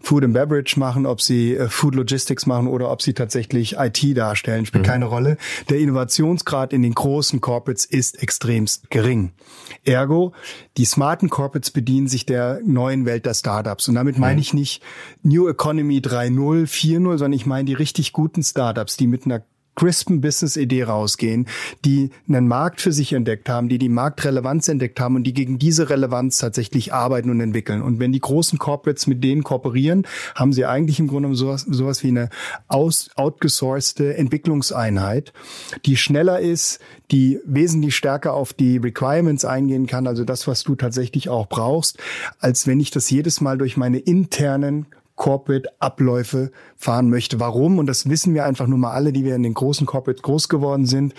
Food 0.00 0.24
and 0.24 0.34
Beverage 0.34 0.78
machen, 0.78 1.06
ob 1.06 1.20
sie 1.20 1.54
äh, 1.54 1.68
Food 1.68 1.94
Logistics 1.94 2.46
machen 2.46 2.68
oder 2.68 2.90
ob 2.90 3.02
sie 3.02 3.12
tatsächlich 3.12 3.76
IT 3.78 4.16
darstellen, 4.16 4.66
spielt 4.66 4.84
mhm. 4.84 4.88
keine 4.88 5.04
Rolle. 5.06 5.36
Der 5.68 5.78
Innovationsgrad 5.78 6.72
in 6.72 6.82
den 6.82 6.94
großen 6.94 7.40
Corporates 7.40 7.84
ist 7.84 8.22
extremst 8.22 8.90
gering. 8.90 9.32
Ergo, 9.84 10.32
die 10.76 10.84
smarten 10.84 11.28
Corporates 11.28 11.70
bedienen 11.70 12.08
sich 12.08 12.26
der 12.26 12.60
neuen 12.64 13.04
Welt 13.06 13.26
der 13.26 13.34
Startups. 13.34 13.88
Und 13.88 13.94
damit 13.94 14.18
meine 14.18 14.34
mhm. 14.34 14.40
ich 14.40 14.54
nicht 14.54 14.82
New 15.22 15.48
Economy 15.48 15.98
3.0, 15.98 16.66
4.0, 16.66 17.18
sondern 17.18 17.32
ich 17.32 17.46
meine 17.46 17.64
die 17.64 17.74
richtig 17.74 18.12
guten 18.12 18.42
Startups, 18.42 18.96
die 18.96 19.06
mit 19.06 19.26
einer 19.26 19.42
crispen 19.78 20.20
Business-Idee 20.20 20.82
rausgehen, 20.82 21.46
die 21.84 22.10
einen 22.28 22.48
Markt 22.48 22.80
für 22.80 22.90
sich 22.90 23.12
entdeckt 23.12 23.48
haben, 23.48 23.68
die 23.68 23.78
die 23.78 23.88
Marktrelevanz 23.88 24.66
entdeckt 24.66 24.98
haben 24.98 25.14
und 25.14 25.22
die 25.22 25.32
gegen 25.32 25.60
diese 25.60 25.88
Relevanz 25.88 26.38
tatsächlich 26.38 26.92
arbeiten 26.92 27.30
und 27.30 27.40
entwickeln. 27.40 27.80
Und 27.80 28.00
wenn 28.00 28.10
die 28.10 28.20
großen 28.20 28.58
Corporates 28.58 29.06
mit 29.06 29.22
denen 29.22 29.44
kooperieren, 29.44 30.04
haben 30.34 30.52
sie 30.52 30.66
eigentlich 30.66 30.98
im 30.98 31.06
Grunde 31.06 31.32
sowas, 31.36 31.62
sowas 31.62 32.02
wie 32.02 32.08
eine 32.08 32.28
aus, 32.66 33.10
outgesourcete 33.14 34.16
Entwicklungseinheit, 34.16 35.32
die 35.86 35.96
schneller 35.96 36.40
ist, 36.40 36.80
die 37.12 37.38
wesentlich 37.44 37.94
stärker 37.94 38.34
auf 38.34 38.52
die 38.52 38.78
Requirements 38.78 39.44
eingehen 39.44 39.86
kann, 39.86 40.08
also 40.08 40.24
das, 40.24 40.48
was 40.48 40.64
du 40.64 40.74
tatsächlich 40.74 41.28
auch 41.28 41.46
brauchst, 41.46 41.98
als 42.40 42.66
wenn 42.66 42.80
ich 42.80 42.90
das 42.90 43.08
jedes 43.10 43.40
Mal 43.40 43.58
durch 43.58 43.76
meine 43.76 43.98
internen 43.98 44.86
Corporate-Abläufe 45.18 46.50
fahren 46.76 47.10
möchte. 47.10 47.38
Warum? 47.38 47.78
Und 47.78 47.86
das 47.86 48.08
wissen 48.08 48.32
wir 48.32 48.46
einfach 48.46 48.66
nur 48.66 48.78
mal 48.78 48.92
alle, 48.92 49.12
die 49.12 49.24
wir 49.24 49.34
in 49.34 49.42
den 49.42 49.52
großen 49.52 49.86
Corporate 49.86 50.22
groß 50.22 50.48
geworden 50.48 50.86
sind. 50.86 51.12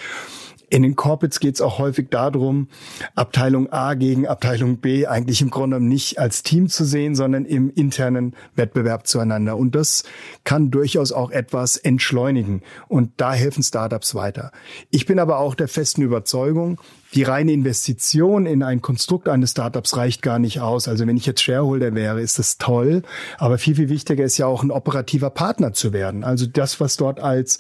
In 0.70 0.84
den 0.84 0.96
Corporates 0.96 1.40
geht 1.40 1.56
es 1.56 1.62
auch 1.62 1.80
häufig 1.80 2.10
darum, 2.10 2.68
Abteilung 3.16 3.72
A 3.72 3.96
gegen 3.96 4.28
Abteilung 4.28 4.78
B 4.78 5.08
eigentlich 5.08 5.42
im 5.42 5.50
Grunde 5.50 5.80
nicht 5.80 6.20
als 6.20 6.44
Team 6.44 6.70
zu 6.70 6.86
sehen, 6.86 7.16
sondern 7.16 7.46
im 7.46 7.72
internen 7.72 8.36
Wettbewerb 8.56 9.08
zueinander. 9.08 9.58
Und 9.58 9.76
das 9.76 10.04
kann 10.44 10.70
durchaus 10.72 11.12
auch 11.12 11.32
etwas 11.32 11.78
entschleunigen. 11.78 12.62
Und 12.88 13.12
da 13.18 13.34
helfen 13.34 13.64
Startups 13.64 14.14
weiter. 14.14 14.52
Ich 14.92 15.06
bin 15.06 15.20
aber 15.20 15.40
auch 15.40 15.56
der 15.56 15.68
festen 15.68 16.02
Überzeugung, 16.02 16.80
die 17.16 17.24
reine 17.24 17.52
Investition 17.52 18.46
in 18.46 18.62
ein 18.62 18.82
Konstrukt 18.82 19.28
eines 19.30 19.52
Startups 19.52 19.98
reicht 19.98 20.22
gar 20.22 20.38
nicht 20.38 20.62
aus. 20.62 20.88
Also 20.88 21.08
wenn 21.08 21.18
ich 21.18 21.26
jetzt 21.26 21.42
Shareholder 21.42 21.96
wäre, 21.96 22.22
ist 22.22 22.38
das 22.38 22.60
toll. 22.60 23.02
Aber 23.40 23.58
viel, 23.58 23.76
viel 23.76 23.90
wichtiger 23.90 24.24
ist 24.24 24.38
ja 24.38 24.46
auch 24.46 24.62
ein 24.62 24.70
operativer 24.70 25.32
Partner 25.32 25.74
zu 25.74 25.92
werden. 25.92 26.24
Also 26.24 26.46
das, 26.46 26.80
was 26.80 26.98
dort 26.98 27.20
als 27.20 27.58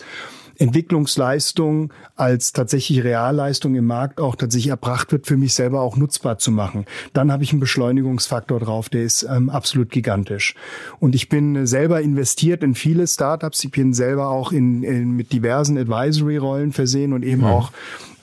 Entwicklungsleistung 0.59 1.93
als 2.15 2.51
tatsächlich 2.51 3.03
Realleistung 3.03 3.75
im 3.75 3.85
Markt 3.85 4.19
auch 4.19 4.35
tatsächlich 4.35 4.69
erbracht 4.69 5.11
wird, 5.11 5.25
für 5.25 5.37
mich 5.37 5.53
selber 5.53 5.81
auch 5.81 5.95
nutzbar 5.95 6.37
zu 6.37 6.51
machen. 6.51 6.85
Dann 7.13 7.31
habe 7.31 7.43
ich 7.43 7.51
einen 7.51 7.61
Beschleunigungsfaktor 7.61 8.59
drauf, 8.59 8.89
der 8.89 9.03
ist 9.03 9.23
ähm, 9.23 9.49
absolut 9.49 9.89
gigantisch. 9.89 10.55
Und 10.99 11.15
ich 11.15 11.29
bin 11.29 11.65
selber 11.65 12.01
investiert 12.01 12.61
in 12.61 12.75
viele 12.75 13.07
Startups. 13.07 13.63
Ich 13.63 13.71
bin 13.71 13.93
selber 13.93 14.27
auch 14.27 14.51
in, 14.51 14.83
in 14.83 15.11
mit 15.11 15.31
diversen 15.31 15.77
Advisory-Rollen 15.77 16.73
versehen 16.73 17.13
und 17.13 17.23
eben 17.23 17.41
mhm. 17.41 17.47
auch 17.47 17.71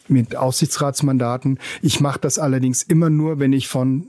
mit 0.09 0.37
Aufsichtsratsmandaten. 0.37 1.59
Ich 1.83 2.01
mache 2.01 2.21
das 2.21 2.39
allerdings 2.39 2.83
immer 2.83 3.11
nur, 3.11 3.41
wenn 3.41 3.53
ich 3.53 3.67
von 3.67 4.09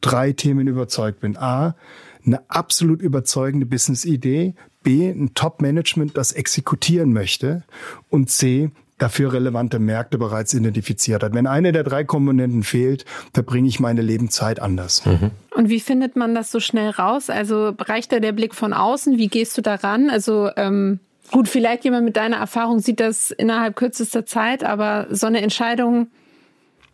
drei 0.00 0.32
Themen 0.32 0.66
überzeugt 0.66 1.20
bin. 1.20 1.36
A, 1.36 1.76
eine 2.24 2.40
absolut 2.48 3.02
überzeugende 3.02 3.66
Business-Idee. 3.66 4.54
B, 4.86 5.08
ein 5.10 5.32
Top-Management, 5.34 6.16
das 6.16 6.30
exekutieren 6.30 7.12
möchte. 7.12 7.64
Und 8.08 8.30
C, 8.30 8.70
dafür 8.98 9.32
relevante 9.32 9.80
Märkte 9.80 10.16
bereits 10.16 10.54
identifiziert 10.54 11.24
hat. 11.24 11.34
Wenn 11.34 11.48
eine 11.48 11.72
der 11.72 11.82
drei 11.82 12.04
Komponenten 12.04 12.62
fehlt, 12.62 13.04
verbringe 13.34 13.66
ich 13.66 13.80
meine 13.80 14.00
Lebenszeit 14.00 14.60
anders. 14.60 15.04
Mhm. 15.04 15.32
Und 15.56 15.70
wie 15.70 15.80
findet 15.80 16.14
man 16.14 16.36
das 16.36 16.52
so 16.52 16.60
schnell 16.60 16.90
raus? 16.90 17.30
Also 17.30 17.74
reicht 17.80 18.12
da 18.12 18.20
der 18.20 18.30
Blick 18.30 18.54
von 18.54 18.72
außen? 18.72 19.18
Wie 19.18 19.26
gehst 19.26 19.58
du 19.58 19.62
daran? 19.62 20.08
Also 20.08 20.50
ähm, 20.56 21.00
Gut, 21.32 21.48
vielleicht 21.48 21.82
jemand 21.82 22.04
mit 22.04 22.16
deiner 22.16 22.36
Erfahrung 22.36 22.78
sieht 22.78 23.00
das 23.00 23.32
innerhalb 23.32 23.74
kürzester 23.74 24.24
Zeit, 24.24 24.62
aber 24.62 25.08
so 25.10 25.26
eine 25.26 25.40
Entscheidung. 25.40 26.06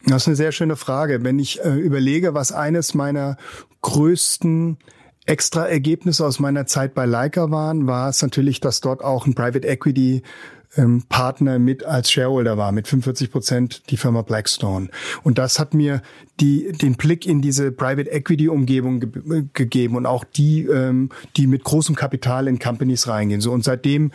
Das 0.07 0.23
ist 0.23 0.29
eine 0.29 0.37
sehr 0.37 0.53
schöne 0.53 0.77
Frage. 0.77 1.23
Wenn 1.23 1.39
ich 1.39 1.63
äh, 1.63 1.75
überlege, 1.75 2.33
was 2.33 2.53
eines 2.53 2.95
meiner 2.95 3.37
größten 3.83 4.79
extra 5.27 5.67
Ergebnisse 5.67 6.27
aus 6.27 6.41
meiner 6.41 6.67
Zeit 6.67 6.95
bei 6.95 7.07
Leica 7.07 7.51
waren, 7.51 7.87
war 7.87 8.09
es 8.09 8.23
natürlich, 8.23 8.61
dass 8.61 8.81
dort 8.81 9.03
auch 9.03 9.27
ein 9.27 9.35
Private 9.35 9.67
Equity 9.67 10.23
ähm, 10.77 11.03
Partner 11.09 11.59
mit 11.59 11.85
als 11.85 12.11
Shareholder 12.11 12.57
war, 12.57 12.73
mit 12.73 12.89
45 12.89 13.31
Prozent 13.31 13.83
die 13.91 13.97
Firma 13.97 14.23
Blackstone. 14.23 14.89
Und 15.23 15.39
das 15.39 15.59
hat 15.59 15.75
mir 15.75 16.03
die, 16.41 16.73
den 16.73 16.95
Blick 16.95 17.27
in 17.27 17.43
diese 17.43 17.73
Private 17.73 18.11
Equity 18.11 18.49
Umgebung 18.49 19.01
ge 19.01 19.45
gegeben 19.53 19.97
und 19.97 20.07
auch 20.07 20.25
die, 20.25 20.65
ähm, 20.65 21.11
die 21.37 21.47
mit 21.47 21.65
großem 21.65 21.95
Kapital 21.95 22.49
in 22.49 22.59
Companies 22.59 23.07
reingehen. 23.07 23.41
So 23.41 23.53
und 23.53 23.65
seitdem 23.65 24.13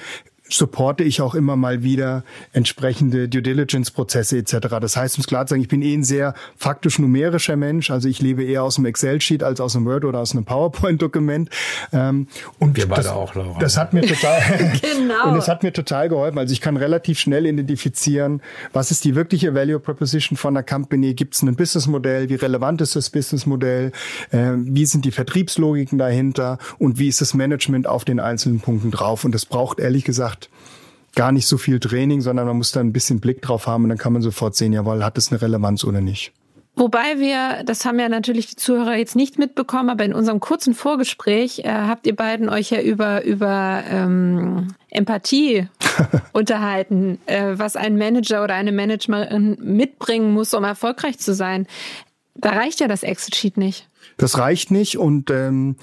supporte 0.49 1.03
ich 1.03 1.21
auch 1.21 1.35
immer 1.35 1.55
mal 1.55 1.83
wieder 1.83 2.23
entsprechende 2.53 3.27
Due 3.27 3.41
Diligence-Prozesse 3.41 4.37
etc. 4.37 4.67
Das 4.81 4.97
heißt, 4.97 5.17
um 5.17 5.21
es 5.21 5.27
klar 5.27 5.45
zu 5.45 5.51
sagen, 5.51 5.61
ich 5.61 5.67
bin 5.67 5.81
eh 5.81 5.93
ein 5.93 6.03
sehr 6.03 6.33
faktisch 6.55 6.99
numerischer 6.99 7.55
Mensch. 7.55 7.91
Also 7.91 8.07
ich 8.07 8.21
lebe 8.21 8.43
eher 8.43 8.63
aus 8.63 8.77
einem 8.77 8.85
Excel-Sheet 8.85 9.43
als 9.43 9.59
aus 9.61 9.75
einem 9.75 9.85
Word 9.85 10.05
oder 10.05 10.19
aus 10.19 10.33
einem 10.33 10.45
PowerPoint-Dokument. 10.45 11.49
Ähm, 11.93 12.27
und 12.59 12.77
Wir 12.77 12.87
beide 12.87 13.03
das, 13.03 13.11
auch, 13.11 13.35
Laura. 13.35 13.59
Das 13.59 13.77
hat 13.77 13.93
mir 13.93 14.01
total, 14.01 14.41
genau. 14.81 15.29
und 15.29 15.35
das 15.35 15.47
hat 15.47 15.63
mir 15.63 15.73
total 15.73 16.09
geholfen. 16.09 16.37
Also 16.37 16.53
ich 16.53 16.61
kann 16.61 16.77
relativ 16.77 17.19
schnell 17.19 17.45
identifizieren, 17.45 18.41
was 18.73 18.91
ist 18.91 19.03
die 19.05 19.15
wirkliche 19.15 19.53
Value 19.53 19.79
Proposition 19.79 20.37
von 20.37 20.55
einer 20.55 20.63
Company? 20.63 21.13
Gibt 21.13 21.35
es 21.35 21.41
ein 21.41 21.55
Businessmodell? 21.55 22.29
Wie 22.29 22.35
relevant 22.35 22.81
ist 22.81 22.95
das 22.95 23.09
Businessmodell? 23.09 23.91
Äh, 24.31 24.53
wie 24.57 24.85
sind 24.85 25.05
die 25.05 25.11
Vertriebslogiken 25.11 25.97
dahinter? 25.97 26.57
Und 26.77 26.99
wie 26.99 27.07
ist 27.07 27.21
das 27.21 27.33
Management 27.33 27.87
auf 27.87 28.05
den 28.05 28.19
einzelnen 28.19 28.59
Punkten 28.59 28.91
drauf? 28.91 29.23
Und 29.25 29.33
das 29.33 29.45
braucht 29.45 29.79
ehrlich 29.79 30.03
gesagt, 30.03 30.36
gar 31.17 31.31
nicht 31.31 31.47
so 31.47 31.57
viel 31.57 31.79
Training, 31.79 32.21
sondern 32.21 32.45
man 32.45 32.55
muss 32.57 32.71
da 32.71 32.79
ein 32.79 32.93
bisschen 32.93 33.19
Blick 33.19 33.41
drauf 33.41 33.65
haben 33.65 33.83
und 33.83 33.89
dann 33.89 33.97
kann 33.97 34.13
man 34.13 34.21
sofort 34.21 34.55
sehen, 34.55 34.71
jawohl, 34.71 35.03
hat 35.03 35.17
es 35.17 35.31
eine 35.31 35.41
Relevanz 35.41 35.83
oder 35.83 35.99
nicht. 35.99 36.31
Wobei 36.75 37.17
wir, 37.17 37.63
das 37.65 37.85
haben 37.85 37.97
ja 37.99 38.07
natürlich 38.07 38.45
die 38.45 38.55
Zuhörer 38.55 38.95
jetzt 38.95 39.15
nicht 39.15 39.39
mitbekommen, 39.39 39.89
aber 39.89 40.05
in 40.05 40.13
unserem 40.13 40.39
kurzen 40.39 40.75
Vorgespräch 40.75 41.59
äh, 41.65 41.69
habt 41.69 42.05
ihr 42.05 42.15
beiden 42.15 42.49
euch 42.49 42.69
ja 42.69 42.79
über, 42.81 43.23
über 43.23 43.83
ähm, 43.89 44.75
Empathie 44.91 45.67
unterhalten, 46.33 47.17
äh, 47.25 47.53
was 47.55 47.75
ein 47.75 47.97
Manager 47.97 48.43
oder 48.43 48.53
eine 48.53 48.71
Managerin 48.71 49.57
mitbringen 49.59 50.31
muss, 50.33 50.53
um 50.53 50.63
erfolgreich 50.63 51.17
zu 51.17 51.33
sein. 51.33 51.65
Da 52.35 52.51
reicht 52.51 52.79
ja 52.79 52.87
das 52.87 53.01
Exit-Sheet 53.01 53.57
nicht. 53.57 53.89
Das 54.17 54.37
reicht 54.37 54.69
nicht 54.69 54.99
und 54.99 55.31
ähm, 55.31 55.77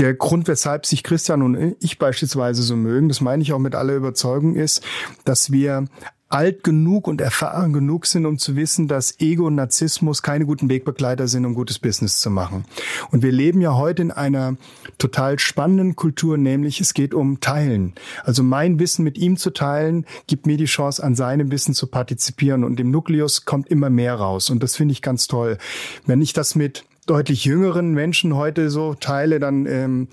der 0.00 0.14
Grund, 0.14 0.48
weshalb 0.48 0.86
sich 0.86 1.02
Christian 1.02 1.42
und 1.42 1.76
ich 1.80 1.98
beispielsweise 1.98 2.62
so 2.62 2.74
mögen, 2.74 3.08
das 3.08 3.20
meine 3.20 3.42
ich 3.42 3.52
auch 3.52 3.58
mit 3.58 3.74
aller 3.74 3.94
Überzeugung, 3.94 4.56
ist, 4.56 4.82
dass 5.24 5.52
wir 5.52 5.84
alt 6.30 6.62
genug 6.62 7.08
und 7.08 7.20
erfahren 7.20 7.72
genug 7.72 8.06
sind, 8.06 8.24
um 8.24 8.38
zu 8.38 8.54
wissen, 8.54 8.86
dass 8.86 9.18
Ego 9.20 9.48
und 9.48 9.56
Narzissmus 9.56 10.22
keine 10.22 10.46
guten 10.46 10.70
Wegbegleiter 10.70 11.26
sind, 11.26 11.44
um 11.44 11.54
gutes 11.54 11.80
Business 11.80 12.20
zu 12.20 12.30
machen. 12.30 12.64
Und 13.10 13.22
wir 13.22 13.32
leben 13.32 13.60
ja 13.60 13.74
heute 13.74 14.02
in 14.02 14.12
einer 14.12 14.56
total 14.96 15.40
spannenden 15.40 15.96
Kultur, 15.96 16.38
nämlich 16.38 16.80
es 16.80 16.94
geht 16.94 17.14
um 17.14 17.40
Teilen. 17.40 17.94
Also 18.22 18.44
mein 18.44 18.78
Wissen 18.78 19.02
mit 19.02 19.18
ihm 19.18 19.36
zu 19.36 19.50
teilen, 19.50 20.06
gibt 20.28 20.46
mir 20.46 20.56
die 20.56 20.66
Chance, 20.66 21.02
an 21.02 21.16
seinem 21.16 21.50
Wissen 21.50 21.74
zu 21.74 21.88
partizipieren 21.88 22.62
und 22.62 22.78
im 22.78 22.92
Nukleus 22.92 23.44
kommt 23.44 23.68
immer 23.68 23.90
mehr 23.90 24.14
raus. 24.14 24.50
Und 24.50 24.62
das 24.62 24.76
finde 24.76 24.92
ich 24.92 25.02
ganz 25.02 25.26
toll. 25.26 25.58
Wenn 26.06 26.22
ich 26.22 26.32
das 26.32 26.54
mit 26.54 26.84
deutlich 27.06 27.44
jüngeren 27.44 27.92
Menschen 27.92 28.36
heute 28.36 28.70
so 28.70 28.94
teile, 28.94 29.40
dann 29.40 29.66
ähm, 29.66 30.08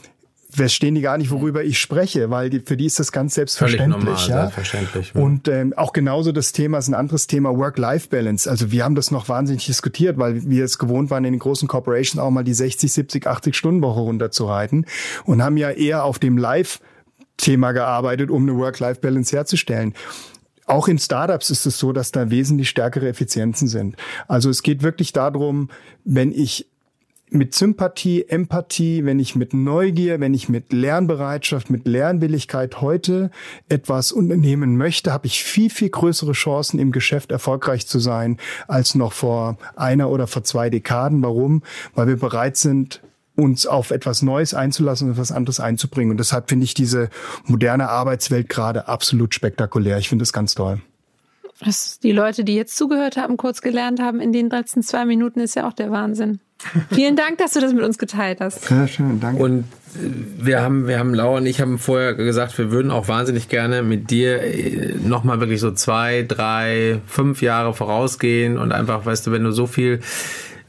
verstehen 0.50 0.96
die 0.96 1.02
gar 1.02 1.18
nicht, 1.18 1.30
worüber 1.30 1.64
ich 1.64 1.80
spreche, 1.80 2.30
weil 2.30 2.50
die, 2.50 2.62
für 2.62 2.78
die 2.78 2.86
ist 2.86 3.00
das 3.00 3.12
ganz 3.12 3.36
selbstverständlich. 3.36 4.06
Normal, 4.06 4.28
ja? 4.28 4.42
selbstverständlich. 4.42 5.12
Ja. 5.14 5.22
Und 5.22 5.48
ähm, 5.48 5.74
auch 5.76 5.94
genauso 5.94 6.32
das 6.32 6.54
Thema 6.54 6.78
ist 6.78 6.88
ein 6.88 6.94
anderes 6.94 7.28
Thema, 7.28 7.56
Work-Life-Balance. 7.56 8.50
Also 8.50 8.72
wir 8.72 8.84
haben 8.84 8.96
das 8.96 9.12
noch 9.12 9.30
wahnsinnig 9.30 9.66
diskutiert, 9.66 10.18
weil 10.18 10.50
wir 10.50 10.64
es 10.64 10.80
gewohnt 10.80 11.10
waren, 11.10 11.26
in 11.26 11.34
den 11.34 11.40
großen 11.40 11.68
Corporations 11.68 12.20
auch 12.20 12.32
mal 12.32 12.44
die 12.44 12.54
60, 12.54 12.92
70, 12.92 13.28
80 13.28 13.56
Stunden 13.56 13.82
Woche 13.82 14.00
runterzureiten 14.00 14.86
und 15.26 15.44
haben 15.44 15.58
ja 15.58 15.70
eher 15.70 16.04
auf 16.04 16.18
dem 16.18 16.38
Live 16.38 16.80
Thema 17.36 17.72
gearbeitet, 17.72 18.32
um 18.32 18.44
eine 18.44 18.58
Work-Life-Balance 18.58 19.36
herzustellen. 19.36 19.94
Auch 20.66 20.88
in 20.88 20.98
Startups 20.98 21.50
ist 21.50 21.66
es 21.66 21.78
so, 21.78 21.94
dass 21.94 22.12
da 22.12 22.30
wesentlich 22.30 22.70
stärkere 22.70 23.08
Effizienzen 23.08 23.68
sind. 23.68 23.96
Also 24.28 24.50
es 24.50 24.64
geht 24.64 24.82
wirklich 24.82 25.14
darum, 25.14 25.70
wenn 26.04 26.32
ich 26.32 26.68
mit 27.30 27.54
Sympathie, 27.54 28.26
Empathie, 28.28 29.04
wenn 29.04 29.20
ich 29.20 29.36
mit 29.36 29.54
Neugier, 29.54 30.20
wenn 30.20 30.34
ich 30.34 30.48
mit 30.48 30.72
Lernbereitschaft, 30.72 31.70
mit 31.70 31.88
Lernwilligkeit 31.88 32.82
heute 32.82 33.32
etwas 33.68 34.12
unternehmen 34.12 34.78
möchte, 34.78 35.12
habe 35.12 35.28
ich 35.28 35.44
viel, 35.44 35.70
viel 35.70 35.90
größere 35.90 36.32
Chancen 36.32 36.80
im 36.80 36.92
Geschäft 36.92 37.32
erfolgreich 37.32 37.88
zu 37.88 38.00
sein 38.00 38.38
als 38.68 38.96
noch 38.96 39.14
vor 39.14 39.58
einer 39.76 40.10
oder 40.10 40.28
vor 40.28 40.44
zwei 40.44 40.70
Dekaden. 40.70 41.22
Warum? 41.22 41.64
Weil 41.96 42.08
wir 42.08 42.18
bereit 42.18 42.56
sind, 42.56 43.02
uns 43.36 43.68
auf 43.68 43.92
etwas 43.92 44.22
Neues 44.22 44.54
einzulassen 44.54 45.08
und 45.08 45.14
etwas 45.14 45.32
anderes 45.32 45.60
einzubringen. 45.60 46.12
Und 46.12 46.18
deshalb 46.18 46.50
finde 46.50 46.64
ich 46.64 46.74
diese 46.74 47.10
moderne 47.46 47.90
Arbeitswelt 47.90 48.50
gerade 48.50 48.88
absolut 48.88 49.36
spektakulär. 49.36 49.98
Ich 50.00 50.10
finde 50.10 50.24
das 50.24 50.34
ganz 50.34 50.56
toll. 50.56 50.82
Was 51.60 52.00
die 52.00 52.12
Leute, 52.12 52.44
die 52.44 52.56
jetzt 52.56 52.76
zugehört 52.76 53.18
haben, 53.18 53.38
kurz 53.38 53.62
gelernt 53.62 54.00
haben 54.00 54.22
in 54.22 54.32
den 54.32 54.50
letzten 54.50 54.82
zwei 54.82 55.06
Minuten, 55.06 55.40
ist 55.40 55.56
ja 55.56 55.68
auch 55.68 55.74
der 55.74 55.92
Wahnsinn. 55.92 56.40
Vielen 56.92 57.16
Dank, 57.16 57.38
dass 57.38 57.54
du 57.54 57.62
das 57.62 57.74
mit 57.74 57.84
uns 57.84 57.98
geteilt 57.98 58.40
hast. 58.42 58.66
Sehr 58.66 58.88
schön, 58.88 59.20
danke. 59.20 59.42
Und 59.42 59.66
wir 60.38 60.62
haben, 60.62 60.88
wir 60.88 61.00
haben 61.00 61.14
Laura 61.14 61.38
und 61.38 61.46
ich 61.46 61.62
haben 61.62 61.80
vorher 61.80 62.14
gesagt, 62.14 62.58
wir 62.58 62.72
würden 62.72 62.92
auch 62.92 63.08
wahnsinnig 63.08 63.50
gerne 63.50 63.84
mit 63.84 64.10
dir 64.10 64.42
äh, 64.42 64.96
nochmal 64.96 65.40
wirklich 65.40 65.60
so 65.60 65.72
zwei, 65.72 66.26
drei, 66.28 67.00
fünf 67.08 67.42
Jahre 67.42 67.74
vorausgehen 67.74 68.58
und 68.58 68.72
einfach, 68.72 69.06
weißt 69.06 69.28
du, 69.28 69.32
wenn 69.32 69.44
du 69.44 69.52
so 69.52 69.68
viel 69.68 70.02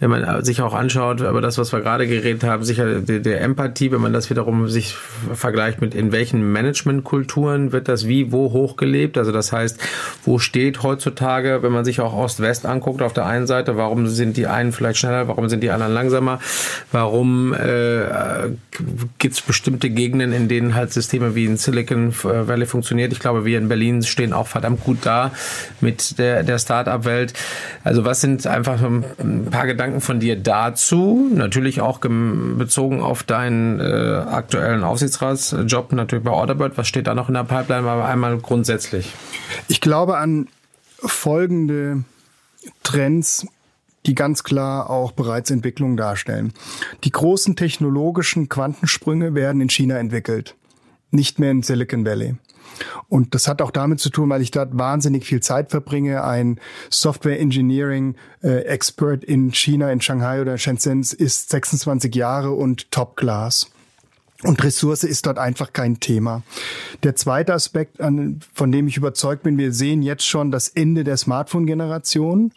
wenn 0.00 0.10
man 0.10 0.44
sich 0.44 0.62
auch 0.62 0.74
anschaut, 0.74 1.22
aber 1.22 1.40
das, 1.40 1.58
was 1.58 1.72
wir 1.72 1.80
gerade 1.80 2.06
geredet 2.06 2.44
haben, 2.44 2.62
sicher 2.62 3.00
der, 3.00 3.18
der 3.18 3.40
Empathie, 3.40 3.90
wenn 3.90 4.00
man 4.00 4.12
das 4.12 4.30
wiederum 4.30 4.68
sich 4.68 4.94
vergleicht 4.94 5.80
mit 5.80 5.94
in 5.94 6.12
welchen 6.12 6.52
Managementkulturen 6.52 7.72
wird 7.72 7.88
das 7.88 8.06
wie 8.06 8.30
wo 8.30 8.52
hochgelebt. 8.52 9.18
Also 9.18 9.32
das 9.32 9.52
heißt, 9.52 9.80
wo 10.24 10.38
steht 10.38 10.84
heutzutage, 10.84 11.62
wenn 11.62 11.72
man 11.72 11.84
sich 11.84 12.00
auch 12.00 12.14
Ost-West 12.14 12.64
anguckt, 12.64 13.02
auf 13.02 13.12
der 13.12 13.26
einen 13.26 13.48
Seite, 13.48 13.76
warum 13.76 14.06
sind 14.06 14.36
die 14.36 14.46
einen 14.46 14.72
vielleicht 14.72 14.98
schneller, 14.98 15.26
warum 15.26 15.48
sind 15.48 15.62
die 15.62 15.70
anderen 15.70 15.92
langsamer, 15.92 16.38
warum 16.92 17.52
äh, 17.54 18.50
gibt 19.18 19.34
es 19.34 19.40
bestimmte 19.40 19.90
Gegenden, 19.90 20.32
in 20.32 20.46
denen 20.48 20.76
halt 20.76 20.92
Systeme 20.92 21.34
wie 21.34 21.46
in 21.46 21.56
Silicon 21.56 22.14
Valley 22.22 22.66
funktioniert. 22.66 23.12
Ich 23.12 23.18
glaube, 23.18 23.44
wir 23.44 23.58
in 23.58 23.68
Berlin 23.68 24.02
stehen 24.04 24.32
auch 24.32 24.46
verdammt 24.46 24.84
gut 24.84 24.98
da 25.02 25.32
mit 25.80 26.18
der, 26.18 26.44
der 26.44 26.58
Start-up-Welt. 26.58 27.32
Also 27.82 28.04
was 28.04 28.20
sind 28.20 28.46
einfach 28.46 28.80
ein 28.80 29.46
paar 29.50 29.66
Gedanken, 29.66 29.87
Gedanken 29.88 30.00
von 30.00 30.20
dir 30.20 30.36
dazu, 30.36 31.28
natürlich 31.32 31.80
auch 31.80 32.00
bezogen 32.00 33.00
auf 33.00 33.22
deinen 33.22 33.80
äh, 33.80 33.82
aktuellen 33.82 34.84
Aufsichtsratsjob, 34.84 35.92
natürlich 35.92 36.24
bei 36.24 36.30
Orderbird. 36.30 36.76
Was 36.76 36.88
steht 36.88 37.06
da 37.06 37.14
noch 37.14 37.28
in 37.28 37.34
der 37.34 37.44
Pipeline, 37.44 37.88
aber 37.88 38.04
einmal 38.04 38.38
grundsätzlich? 38.38 39.12
Ich 39.68 39.80
glaube 39.80 40.18
an 40.18 40.48
folgende 40.98 42.04
Trends 42.82 43.46
die 44.06 44.14
ganz 44.14 44.42
klar 44.42 44.88
auch 44.88 45.12
bereits 45.12 45.50
Entwicklungen 45.50 45.98
darstellen. 45.98 46.54
Die 47.04 47.10
großen 47.10 47.56
technologischen 47.56 48.48
Quantensprünge 48.48 49.34
werden 49.34 49.60
in 49.60 49.68
China 49.68 49.98
entwickelt, 49.98 50.54
nicht 51.10 51.38
mehr 51.38 51.50
in 51.50 51.62
Silicon 51.62 52.06
Valley. 52.06 52.36
Und 53.08 53.34
das 53.34 53.48
hat 53.48 53.62
auch 53.62 53.70
damit 53.70 54.00
zu 54.00 54.10
tun, 54.10 54.28
weil 54.30 54.42
ich 54.42 54.50
dort 54.50 54.76
wahnsinnig 54.78 55.24
viel 55.24 55.40
Zeit 55.40 55.70
verbringe. 55.70 56.24
Ein 56.24 56.60
Software 56.90 57.40
Engineering 57.40 58.16
äh, 58.42 58.62
Expert 58.64 59.24
in 59.24 59.52
China, 59.52 59.90
in 59.90 60.00
Shanghai 60.00 60.40
oder 60.40 60.58
Shenzhen 60.58 61.00
ist 61.00 61.50
26 61.50 62.14
Jahre 62.14 62.52
und 62.52 62.90
Top 62.90 63.16
Class. 63.16 63.70
Und 64.44 64.62
Ressource 64.62 65.02
ist 65.02 65.26
dort 65.26 65.36
einfach 65.36 65.72
kein 65.72 65.98
Thema. 65.98 66.44
Der 67.02 67.16
zweite 67.16 67.54
Aspekt, 67.54 67.98
von 67.98 68.70
dem 68.70 68.86
ich 68.86 68.96
überzeugt 68.96 69.42
bin, 69.42 69.58
wir 69.58 69.72
sehen 69.72 70.00
jetzt 70.00 70.24
schon 70.24 70.52
das 70.52 70.68
Ende 70.68 71.02
der 71.02 71.16
Smartphone-Generation 71.16 72.52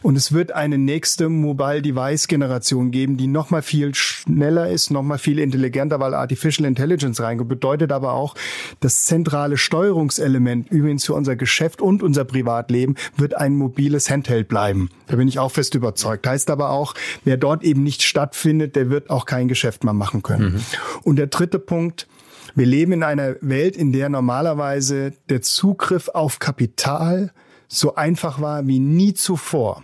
und 0.00 0.16
es 0.16 0.32
wird 0.32 0.52
eine 0.52 0.78
nächste 0.78 1.28
Mobile-Device-Generation 1.28 2.90
geben, 2.90 3.18
die 3.18 3.26
noch 3.26 3.50
mal 3.50 3.60
viel 3.60 3.94
schneller 3.94 4.70
ist, 4.70 4.90
noch 4.90 5.02
mal 5.02 5.18
viel 5.18 5.38
intelligenter, 5.38 6.00
weil 6.00 6.14
Artificial 6.14 6.66
Intelligence 6.66 7.20
reinkommt. 7.20 7.50
Bedeutet 7.50 7.92
aber 7.92 8.14
auch, 8.14 8.34
das 8.80 9.04
zentrale 9.04 9.58
Steuerungselement 9.58 10.70
übrigens 10.70 11.04
für 11.04 11.12
unser 11.12 11.36
Geschäft 11.36 11.82
und 11.82 12.02
unser 12.02 12.24
Privatleben 12.24 12.94
wird 13.18 13.36
ein 13.36 13.56
mobiles 13.56 14.08
Handheld 14.08 14.48
bleiben. 14.48 14.88
Da 15.08 15.16
bin 15.16 15.28
ich 15.28 15.38
auch 15.38 15.52
fest 15.52 15.74
überzeugt. 15.74 16.26
Heißt 16.26 16.48
aber 16.48 16.70
auch, 16.70 16.94
wer 17.24 17.36
dort 17.36 17.62
eben 17.62 17.82
nicht 17.82 18.02
stattfindet, 18.02 18.74
der 18.74 18.88
wird 18.88 19.10
auch 19.10 19.26
kein 19.26 19.48
Geschäft 19.48 19.84
mehr 19.84 19.92
machen 19.92 20.22
können. 20.22 20.54
Mhm. 20.54 20.60
Und 21.02 21.25
der 21.26 21.38
dritte 21.38 21.58
Punkt, 21.58 22.06
wir 22.54 22.66
leben 22.66 22.92
in 22.92 23.02
einer 23.02 23.34
Welt, 23.40 23.76
in 23.76 23.92
der 23.92 24.08
normalerweise 24.08 25.12
der 25.28 25.42
Zugriff 25.42 26.08
auf 26.08 26.38
Kapital 26.38 27.32
so 27.66 27.96
einfach 27.96 28.40
war 28.40 28.66
wie 28.68 28.78
nie 28.78 29.12
zuvor. 29.12 29.82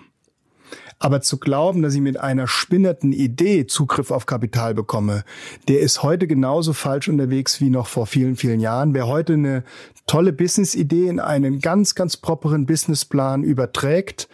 Aber 1.01 1.21
zu 1.21 1.39
glauben, 1.39 1.83
dass 1.83 1.95
ich 1.95 2.01
mit 2.01 2.21
einer 2.21 2.47
spinnerten 2.47 3.13
Idee 3.13 3.67
Zugriff 3.67 4.13
auf 4.13 4.25
Kapital 4.25 4.73
bekomme, 4.73 5.25
der 5.67 5.81
ist 5.81 6.05
heute 6.05 6.29
genauso 6.29 6.73
falsch 6.73 7.09
unterwegs 7.09 7.61
wie 7.61 7.71
noch 7.71 7.89
vor 7.89 8.07
vielen, 8.07 8.37
vielen 8.37 8.61
Jahren. 8.61 8.95
Wer 8.95 9.09
heute 9.09 9.33
eine 9.33 9.65
tolle 10.07 10.33
Business-Idee 10.33 11.09
in 11.09 11.19
einen 11.19 11.59
ganz, 11.59 11.97
ganz 11.97 12.17
properen 12.17 12.67
Businessplan 12.67 13.43
überträgt, 13.43 14.29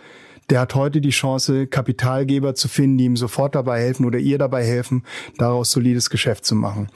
der 0.51 0.61
hat 0.61 0.75
heute 0.75 1.01
die 1.01 1.11
Chance, 1.11 1.67
Kapitalgeber 1.67 2.55
zu 2.55 2.69
finden, 2.69 2.99
die 2.99 3.05
ihm 3.05 3.17
sofort 3.17 3.55
dabei 3.55 3.81
helfen 3.81 4.07
oder 4.07 4.19
ihr 4.19 4.39
dabei 4.39 4.65
helfen, 4.65 5.05
daraus 5.37 5.71
solides 5.71 6.11
Geschäft 6.11 6.45
zu 6.45 6.55
machen. 6.55 6.89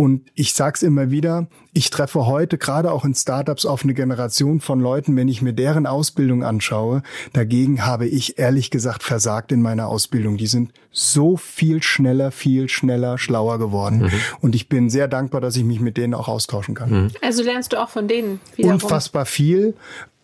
Und 0.00 0.30
ich 0.34 0.54
sag's 0.54 0.82
immer 0.82 1.10
wieder, 1.10 1.46
ich 1.74 1.90
treffe 1.90 2.24
heute 2.24 2.56
gerade 2.56 2.90
auch 2.90 3.04
in 3.04 3.14
Startups 3.14 3.66
auf 3.66 3.84
eine 3.84 3.92
Generation 3.92 4.60
von 4.60 4.80
Leuten, 4.80 5.14
wenn 5.14 5.28
ich 5.28 5.42
mir 5.42 5.52
deren 5.52 5.86
Ausbildung 5.86 6.42
anschaue. 6.42 7.02
Dagegen 7.34 7.84
habe 7.84 8.06
ich 8.06 8.38
ehrlich 8.38 8.70
gesagt 8.70 9.02
versagt 9.02 9.52
in 9.52 9.60
meiner 9.60 9.88
Ausbildung. 9.88 10.38
Die 10.38 10.46
sind 10.46 10.72
so 10.90 11.36
viel 11.36 11.82
schneller, 11.82 12.30
viel 12.30 12.70
schneller, 12.70 13.18
schlauer 13.18 13.58
geworden. 13.58 14.04
Mhm. 14.04 14.10
Und 14.40 14.54
ich 14.54 14.70
bin 14.70 14.88
sehr 14.88 15.06
dankbar, 15.06 15.42
dass 15.42 15.54
ich 15.56 15.64
mich 15.64 15.80
mit 15.80 15.98
denen 15.98 16.14
auch 16.14 16.28
austauschen 16.28 16.74
kann. 16.74 16.90
Mhm. 16.90 17.10
Also 17.20 17.42
lernst 17.42 17.74
du 17.74 17.82
auch 17.82 17.90
von 17.90 18.08
denen 18.08 18.40
wiederum. 18.56 18.76
Unfassbar 18.76 19.26
viel 19.26 19.74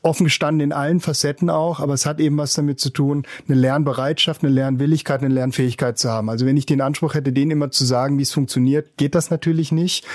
offen 0.07 0.25
gestanden 0.25 0.61
in 0.61 0.73
allen 0.73 1.01
Facetten 1.01 1.51
auch, 1.51 1.81
aber 1.81 1.95
es 1.95 2.07
hat 2.07 2.21
eben 2.21 2.39
was 2.39 2.55
damit 2.55 2.81
zu 2.81 2.91
tun, 2.91 3.25
eine 3.49 3.59
Lernbereitschaft, 3.59 4.43
eine 4.43 4.53
Lernwilligkeit, 4.53 5.21
eine 5.21 5.35
Lernfähigkeit 5.35 5.99
zu 5.99 6.11
haben. 6.11 6.31
Also 6.31 6.47
wenn 6.47 6.57
ich 6.57 6.65
den 6.65 6.81
Anspruch 6.81 7.15
hätte, 7.15 7.33
denen 7.33 7.51
immer 7.51 7.71
zu 7.71 7.85
sagen, 7.85 8.17
wie 8.19 8.23
es 8.23 8.33
funktioniert, 8.33 8.97
geht 8.97 9.15
das 9.15 9.31
natürlich 9.31 9.73
nicht. 9.73 10.07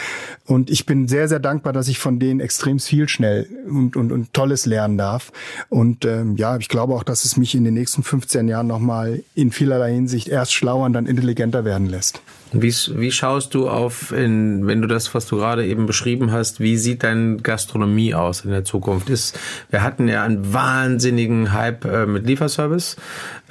Und 0.45 0.69
ich 0.69 0.85
bin 0.85 1.07
sehr, 1.07 1.27
sehr 1.27 1.39
dankbar, 1.39 1.73
dass 1.73 1.87
ich 1.87 1.99
von 1.99 2.19
denen 2.19 2.39
extrem 2.39 2.79
viel 2.79 3.07
schnell 3.09 3.47
und, 3.67 3.95
und, 3.95 4.11
und 4.11 4.33
Tolles 4.33 4.65
lernen 4.65 4.97
darf. 4.97 5.31
Und 5.69 6.05
ähm, 6.05 6.37
ja, 6.37 6.57
ich 6.57 6.69
glaube 6.69 6.93
auch, 6.95 7.03
dass 7.03 7.25
es 7.25 7.37
mich 7.37 7.53
in 7.53 7.63
den 7.63 7.73
nächsten 7.73 8.03
15 8.03 8.47
Jahren 8.47 8.67
nochmal 8.67 9.23
in 9.35 9.51
vielerlei 9.51 9.93
Hinsicht 9.93 10.27
erst 10.29 10.53
schlauer 10.53 10.85
und 10.85 10.93
dann 10.93 11.05
intelligenter 11.05 11.65
werden 11.65 11.87
lässt. 11.87 12.21
Wie, 12.53 12.73
wie 12.95 13.11
schaust 13.11 13.53
du 13.53 13.69
auf, 13.69 14.11
in, 14.11 14.67
wenn 14.67 14.81
du 14.81 14.87
das, 14.87 15.13
was 15.15 15.25
du 15.25 15.37
gerade 15.37 15.65
eben 15.65 15.85
beschrieben 15.85 16.31
hast, 16.31 16.59
wie 16.59 16.77
sieht 16.77 17.03
deine 17.03 17.37
Gastronomie 17.37 18.13
aus 18.13 18.43
in 18.43 18.51
der 18.51 18.65
Zukunft? 18.65 19.09
Ist, 19.09 19.39
wir 19.69 19.83
hatten 19.83 20.07
ja 20.07 20.23
einen 20.23 20.53
wahnsinnigen 20.53 21.53
Hype 21.53 21.85
äh, 21.85 22.05
mit 22.05 22.25
Lieferservice. 22.25 22.97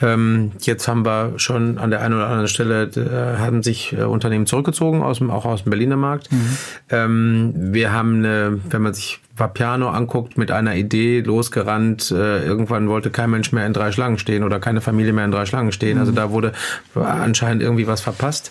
Ähm, 0.02 0.52
jetzt 0.60 0.86
haben 0.86 1.04
wir 1.04 1.34
schon 1.36 1.78
an 1.78 1.90
der 1.90 2.02
einen 2.02 2.14
oder 2.14 2.26
anderen 2.26 2.48
Stelle, 2.48 2.84
äh, 2.84 3.38
haben 3.38 3.62
sich 3.62 3.94
äh, 3.94 4.02
Unternehmen 4.02 4.46
zurückgezogen, 4.46 5.02
aus 5.02 5.18
dem, 5.18 5.30
auch 5.30 5.46
aus 5.46 5.62
dem 5.62 5.70
Berliner 5.70 5.96
Markt. 5.96 6.30
Mhm. 6.30 6.56
Ähm, 6.90 7.52
wir 7.54 7.92
haben 7.92 8.18
eine, 8.18 8.60
wenn 8.68 8.82
man 8.82 8.92
sich 8.92 9.20
Vapiano 9.40 9.88
anguckt, 9.88 10.36
mit 10.36 10.50
einer 10.50 10.74
Idee 10.74 11.20
losgerannt. 11.20 12.10
Äh, 12.10 12.44
irgendwann 12.44 12.88
wollte 12.88 13.10
kein 13.10 13.30
Mensch 13.30 13.52
mehr 13.52 13.66
in 13.66 13.72
drei 13.72 13.90
Schlangen 13.90 14.18
stehen 14.18 14.44
oder 14.44 14.60
keine 14.60 14.80
Familie 14.80 15.12
mehr 15.12 15.24
in 15.24 15.32
drei 15.32 15.46
Schlangen 15.46 15.72
stehen. 15.72 15.98
Also 15.98 16.12
mhm. 16.12 16.18
Also 16.18 16.28
da 16.28 16.32
wurde 16.32 16.52
anscheinend 16.94 17.62
irgendwie 17.62 17.86
was 17.86 18.00
verpasst. 18.00 18.50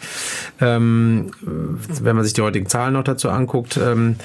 Ähm, 0.61 1.31
wenn 1.41 2.15
man 2.15 2.23
sich 2.23 2.33
die 2.33 2.41
heutigen 2.41 2.67
Zahlen 2.67 2.93
noch 2.93 3.03
dazu 3.03 3.29
anguckt, 3.29 3.77
ähm, 3.77 4.15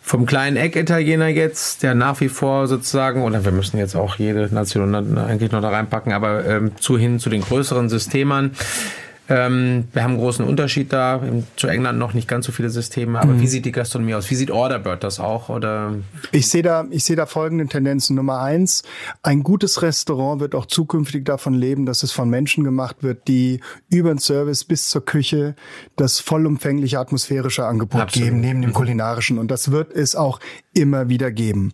vom 0.00 0.24
kleinen 0.24 0.56
Eck-Italiener 0.56 1.28
jetzt, 1.28 1.82
der 1.82 1.94
nach 1.94 2.20
wie 2.22 2.30
vor 2.30 2.66
sozusagen, 2.66 3.24
oder 3.24 3.44
wir 3.44 3.52
müssen 3.52 3.76
jetzt 3.76 3.94
auch 3.94 4.16
jede 4.16 4.48
Nation 4.54 5.18
eigentlich 5.18 5.52
noch 5.52 5.60
da 5.60 5.68
reinpacken, 5.68 6.14
aber 6.14 6.46
ähm, 6.46 6.72
zu 6.80 6.96
hin 6.96 7.18
zu 7.18 7.28
den 7.28 7.42
größeren 7.42 7.90
Systemern. 7.90 8.52
Ähm, 9.28 9.88
wir 9.92 10.02
haben 10.02 10.12
einen 10.12 10.20
großen 10.20 10.46
Unterschied 10.46 10.92
da. 10.92 11.20
Zu 11.56 11.68
England 11.68 11.98
noch 11.98 12.14
nicht 12.14 12.28
ganz 12.28 12.46
so 12.46 12.52
viele 12.52 12.70
Systeme. 12.70 13.20
Aber 13.20 13.34
mhm. 13.34 13.40
wie 13.40 13.46
sieht 13.46 13.66
die 13.66 13.72
Gastronomie 13.72 14.14
aus? 14.14 14.30
Wie 14.30 14.34
sieht 14.34 14.50
Orderbird 14.50 15.04
das 15.04 15.20
auch? 15.20 15.48
Oder? 15.48 15.94
Ich 16.32 16.48
sehe 16.48 16.62
da, 16.62 16.86
ich 16.90 17.04
sehe 17.04 17.16
da 17.16 17.26
folgende 17.26 17.66
Tendenzen. 17.66 18.16
Nummer 18.16 18.40
eins. 18.40 18.82
Ein 19.22 19.42
gutes 19.42 19.82
Restaurant 19.82 20.40
wird 20.40 20.54
auch 20.54 20.66
zukünftig 20.66 21.24
davon 21.24 21.54
leben, 21.54 21.84
dass 21.84 22.02
es 22.02 22.12
von 22.12 22.30
Menschen 22.30 22.64
gemacht 22.64 22.96
wird, 23.02 23.28
die 23.28 23.60
über 23.90 24.08
den 24.08 24.18
Service 24.18 24.64
bis 24.64 24.88
zur 24.88 25.04
Küche 25.04 25.54
das 25.96 26.20
vollumfängliche 26.20 26.98
atmosphärische 26.98 27.66
Angebot 27.66 28.00
Absolut. 28.00 28.28
geben, 28.28 28.40
neben 28.40 28.62
dem 28.62 28.70
mhm. 28.70 28.74
kulinarischen. 28.74 29.38
Und 29.38 29.50
das 29.50 29.70
wird 29.70 29.92
es 29.92 30.16
auch 30.16 30.40
immer 30.72 31.08
wieder 31.08 31.30
geben. 31.30 31.72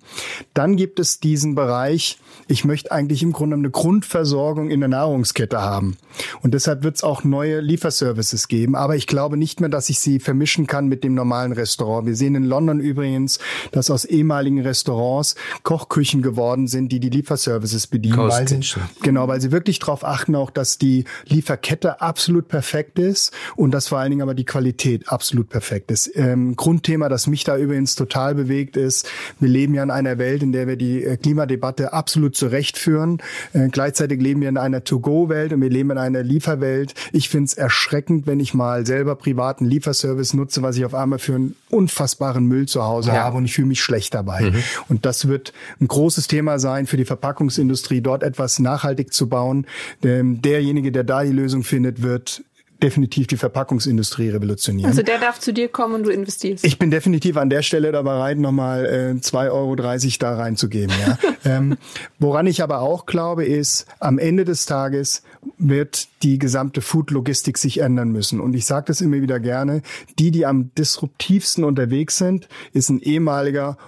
Dann 0.55 0.77
gibt 0.77 0.99
es 0.99 1.21
diesen 1.21 1.55
Bereich, 1.55 2.19
ich 2.49 2.65
möchte 2.65 2.91
eigentlich 2.91 3.23
im 3.23 3.33
Grunde 3.33 3.57
eine 3.57 3.71
Grundversorgung 3.71 4.71
in 4.71 4.81
der 4.81 4.89
Nahrungskette 4.89 5.61
haben. 5.61 5.97
Und 6.43 6.55
deshalb 6.55 6.83
wird 6.83 6.97
es 6.97 7.05
auch 7.05 7.25
neue 7.45 7.61
Lieferservices 7.61 8.49
geben. 8.49 8.75
Aber 8.75 8.97
ich 8.97 9.07
glaube 9.07 9.37
nicht 9.37 9.61
mehr, 9.61 9.69
dass 9.69 9.91
ich 9.91 9.99
sie 9.99 10.19
vermischen 10.19 10.67
kann 10.67 10.87
mit 10.87 11.05
dem 11.05 11.15
normalen 11.15 11.53
Restaurant. 11.53 12.07
Wir 12.07 12.17
sehen 12.17 12.35
in 12.35 12.45
London 12.45 12.81
übrigens, 12.81 13.39
dass 13.71 13.91
aus 13.91 14.05
ehemaligen 14.05 14.61
Restaurants 14.61 15.35
Kochküchen 15.63 16.23
geworden 16.23 16.69
sind, 16.69 16.91
die 16.91 17.01
die 17.01 17.11
Lieferservices 17.11 17.87
bedienen. 17.87 18.17
Weil 18.17 18.49
sie, 18.49 18.61
genau, 19.03 19.29
weil 19.29 19.41
sie 19.41 19.53
wirklich 19.53 19.79
darauf 19.79 20.05
achten, 20.05 20.35
auch 20.35 20.51
dass 20.51 20.79
die 20.79 21.05
Lieferkette 21.27 22.01
absolut 22.01 22.49
perfekt 22.49 22.99
ist 22.99 23.33
und 23.57 23.73
dass 23.73 23.89
vor 23.89 23.99
allen 23.99 24.11
Dingen 24.11 24.23
aber 24.23 24.35
die 24.35 24.45
Qualität 24.45 25.09
absolut 25.09 25.51
perfekt 25.51 25.91
ist. 25.91 26.11
Ähm, 26.15 26.57
Grundthema, 26.57 27.09
das 27.09 27.27
mich 27.27 27.45
da 27.45 27.59
übrigens 27.59 27.95
total 27.95 28.35
bewegt, 28.35 28.77
ist, 28.77 29.07
wir 29.39 29.49
leben 29.49 29.75
ja 29.75 29.83
in 29.83 29.91
einer 29.91 30.17
Welt, 30.19 30.43
in 30.43 30.53
der 30.53 30.67
wir 30.67 30.77
die 30.77 31.05
äh, 31.05 31.17
Klimadebatte 31.19 31.93
absolut 31.93 32.37
zurechtführen. 32.37 33.19
Äh, 33.53 33.69
gleichzeitig 33.69 34.21
leben 34.21 34.41
wir 34.41 34.49
in 34.49 34.57
einer 34.57 34.83
To-Go-Welt 34.85 35.53
und 35.53 35.61
wir 35.61 35.71
leben 35.71 35.91
in 35.91 35.99
einer 35.99 36.23
Lieferwelt. 36.23 36.95
Ich 37.13 37.29
finde 37.35 37.47
es 37.49 37.55
erschreckend, 37.55 38.29
wenn 38.29 38.39
ich 38.39 38.55
mal 38.55 38.87
selber 38.87 39.17
privaten 39.17 39.65
Lieferservice 39.65 40.35
nutze, 40.35 40.63
was 40.63 40.77
ich 40.77 40.85
auf 40.85 40.95
einmal 40.95 41.19
für 41.19 41.35
einen 41.35 41.57
unfassbaren 41.69 42.47
Müll 42.47 42.69
zu 42.69 42.85
Hause 42.85 43.11
ja. 43.11 43.25
habe 43.25 43.39
und 43.39 43.45
ich 43.45 43.55
fühle 43.55 43.67
mich 43.67 43.83
schlecht 43.83 44.15
dabei. 44.15 44.53
Mhm. 44.53 44.63
Und 44.89 45.05
das 45.05 45.27
wird 45.27 45.53
ein 45.81 45.89
großes 45.89 46.29
Thema 46.29 46.61
sein 46.61 46.87
für 46.87 46.97
die 46.97 47.05
Verpackungsindustrie, 47.05 48.03
dort 48.03 48.23
etwas 48.23 48.61
nachhaltig 48.61 49.13
zu 49.13 49.29
bauen. 49.29 49.67
Ähm, 50.05 50.43
derjenige, 50.43 50.93
der 50.93 51.03
da 51.03 51.25
die 51.25 51.33
Lösung 51.33 51.65
findet, 51.65 52.03
wird 52.03 52.45
definitiv 52.85 53.27
die 53.27 53.39
Verpackungsindustrie 53.39 54.29
revolutionieren. 54.29 54.91
Also 54.91 55.03
der 55.03 55.19
darf 55.19 55.41
zu 55.41 55.55
dir 55.55 55.69
kommen 55.69 55.95
und 55.95 56.03
du 56.05 56.11
investierst. 56.11 56.67
Ich 56.67 56.79
bin 56.79 56.91
definitiv 56.91 57.39
an 57.39 57.49
der 57.49 57.63
Stelle 57.63 57.91
da 57.93 58.03
bereit, 58.03 58.37
nochmal 58.39 58.85
äh, 58.85 59.19
2,30 59.19 59.51
Euro 59.53 59.77
da 60.21 60.37
reinzugeben. 60.37 60.95
Ja. 61.01 61.19
ähm, 61.47 61.79
woran 62.19 62.47
ich 62.47 62.63
aber 62.63 62.81
auch 62.81 63.07
glaube, 63.07 63.47
ist, 63.47 63.87
am 64.01 64.19
Ende 64.19 64.45
des 64.45 64.67
Tages 64.67 65.23
wird 65.57 66.09
die 66.23 66.39
gesamte 66.39 66.83
Food-Logistik 66.83 67.57
sich 67.57 67.79
ändern 67.79 68.11
müssen. 68.11 68.39
Und 68.39 68.55
ich 68.55 68.67
sage 68.67 68.85
das 68.89 69.01
immer 69.01 69.21
wieder 69.23 69.41
gerne, 69.41 69.81
die, 70.19 70.31
die 70.31 70.45
am 70.45 70.71
disruptivsten 70.75 71.65
unterwegs 71.65 72.19
sind, 72.19 72.49
ist 72.75 72.91
ein 72.91 73.01
ehemaliger 73.01 73.79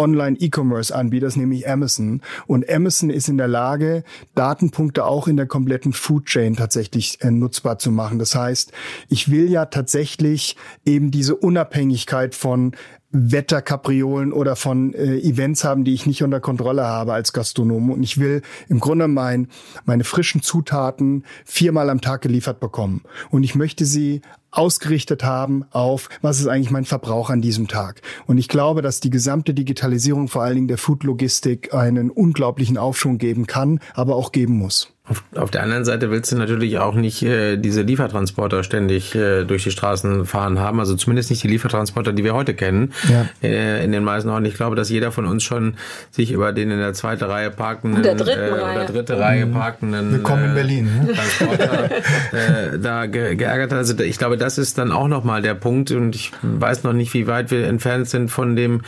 Online-E-Commerce-Anbieters, 0.00 1.36
nämlich 1.36 1.68
Amazon. 1.68 2.22
Und 2.46 2.68
Amazon 2.68 3.10
ist 3.10 3.28
in 3.28 3.36
der 3.36 3.48
Lage, 3.48 4.02
Datenpunkte 4.34 5.04
auch 5.04 5.28
in 5.28 5.36
der 5.36 5.46
kompletten 5.46 5.92
Food 5.92 6.26
Chain 6.26 6.56
tatsächlich 6.56 7.20
äh, 7.20 7.30
nutzbar 7.30 7.78
zu 7.78 7.90
machen. 7.90 8.18
Das 8.18 8.34
heißt, 8.34 8.72
ich 9.08 9.30
will 9.30 9.50
ja 9.50 9.66
tatsächlich 9.66 10.56
eben 10.84 11.10
diese 11.10 11.36
Unabhängigkeit 11.36 12.34
von 12.34 12.72
Wetterkapriolen 13.12 14.32
oder 14.32 14.54
von 14.54 14.94
äh, 14.94 15.18
Events 15.18 15.64
haben, 15.64 15.84
die 15.84 15.94
ich 15.94 16.06
nicht 16.06 16.22
unter 16.22 16.40
Kontrolle 16.40 16.84
habe 16.84 17.12
als 17.12 17.32
Gastronom. 17.32 17.90
Und 17.90 18.02
ich 18.02 18.18
will 18.18 18.42
im 18.68 18.78
Grunde 18.78 19.08
mein, 19.08 19.48
meine 19.84 20.04
frischen 20.04 20.42
Zutaten 20.42 21.24
viermal 21.44 21.90
am 21.90 22.00
Tag 22.00 22.22
geliefert 22.22 22.60
bekommen. 22.60 23.02
Und 23.30 23.42
ich 23.42 23.54
möchte 23.54 23.84
sie 23.84 24.22
ausgerichtet 24.50 25.24
haben 25.24 25.64
auf, 25.70 26.08
was 26.22 26.40
ist 26.40 26.46
eigentlich 26.46 26.70
mein 26.70 26.84
Verbrauch 26.84 27.30
an 27.30 27.40
diesem 27.40 27.68
Tag. 27.68 28.02
Und 28.26 28.38
ich 28.38 28.48
glaube, 28.48 28.82
dass 28.82 29.00
die 29.00 29.10
gesamte 29.10 29.54
Digitalisierung, 29.54 30.28
vor 30.28 30.42
allen 30.42 30.56
Dingen 30.56 30.68
der 30.68 30.78
Food-Logistik, 30.78 31.74
einen 31.74 32.10
unglaublichen 32.10 32.78
Aufschwung 32.78 33.18
geben 33.18 33.46
kann, 33.46 33.80
aber 33.94 34.16
auch 34.16 34.32
geben 34.32 34.58
muss. 34.58 34.92
Auf, 35.10 35.24
auf, 35.34 35.50
der 35.50 35.64
anderen 35.64 35.84
Seite 35.84 36.10
willst 36.12 36.30
du 36.30 36.36
natürlich 36.36 36.78
auch 36.78 36.94
nicht 36.94 37.22
äh, 37.24 37.56
diese 37.56 37.82
Liefertransporter 37.82 38.62
ständig 38.62 39.16
äh, 39.16 39.44
durch 39.44 39.64
die 39.64 39.72
Straßen 39.72 40.24
fahren 40.24 40.60
haben. 40.60 40.78
Also 40.78 40.94
zumindest 40.94 41.30
nicht 41.30 41.42
die 41.42 41.48
Liefertransporter, 41.48 42.12
die 42.12 42.22
wir 42.22 42.32
heute 42.32 42.54
kennen. 42.54 42.92
Ja. 43.08 43.26
Äh, 43.42 43.84
in 43.84 43.90
den 43.90 44.04
meisten 44.04 44.28
Orten. 44.28 44.44
Ich 44.44 44.54
glaube, 44.54 44.76
dass 44.76 44.88
jeder 44.88 45.10
von 45.10 45.26
uns 45.26 45.42
schon 45.42 45.74
sich 46.12 46.30
über 46.30 46.52
den 46.52 46.70
in 46.70 46.78
der 46.78 46.92
zweiten 46.92 47.24
Reihe 47.24 47.50
parkenden 47.50 48.00
oder 48.00 48.14
dritten 48.14 48.40
äh, 48.40 48.50
Reihe. 48.50 48.76
oder 48.76 48.84
dritte 48.86 49.18
Reihe 49.18 49.46
mhm. 49.46 49.52
parkenden 49.52 50.12
Willkommen 50.12 50.44
in 50.44 50.54
Berlin, 50.54 50.84
ne? 50.84 51.12
Transporter 51.12 51.84
äh, 52.32 52.78
da 52.78 53.06
ge 53.06 53.34
geärgert 53.34 53.72
hat. 53.72 53.78
Also 53.78 53.98
ich 53.98 54.16
glaube, 54.16 54.36
das 54.36 54.58
ist 54.58 54.78
dann 54.78 54.92
auch 54.92 55.08
nochmal 55.08 55.42
der 55.42 55.54
Punkt. 55.54 55.90
Und 55.90 56.14
ich 56.14 56.30
weiß 56.42 56.84
noch 56.84 56.92
nicht, 56.92 57.14
wie 57.14 57.26
weit 57.26 57.50
wir 57.50 57.66
entfernt 57.66 58.08
sind 58.08 58.30
von 58.30 58.54
dem 58.54 58.82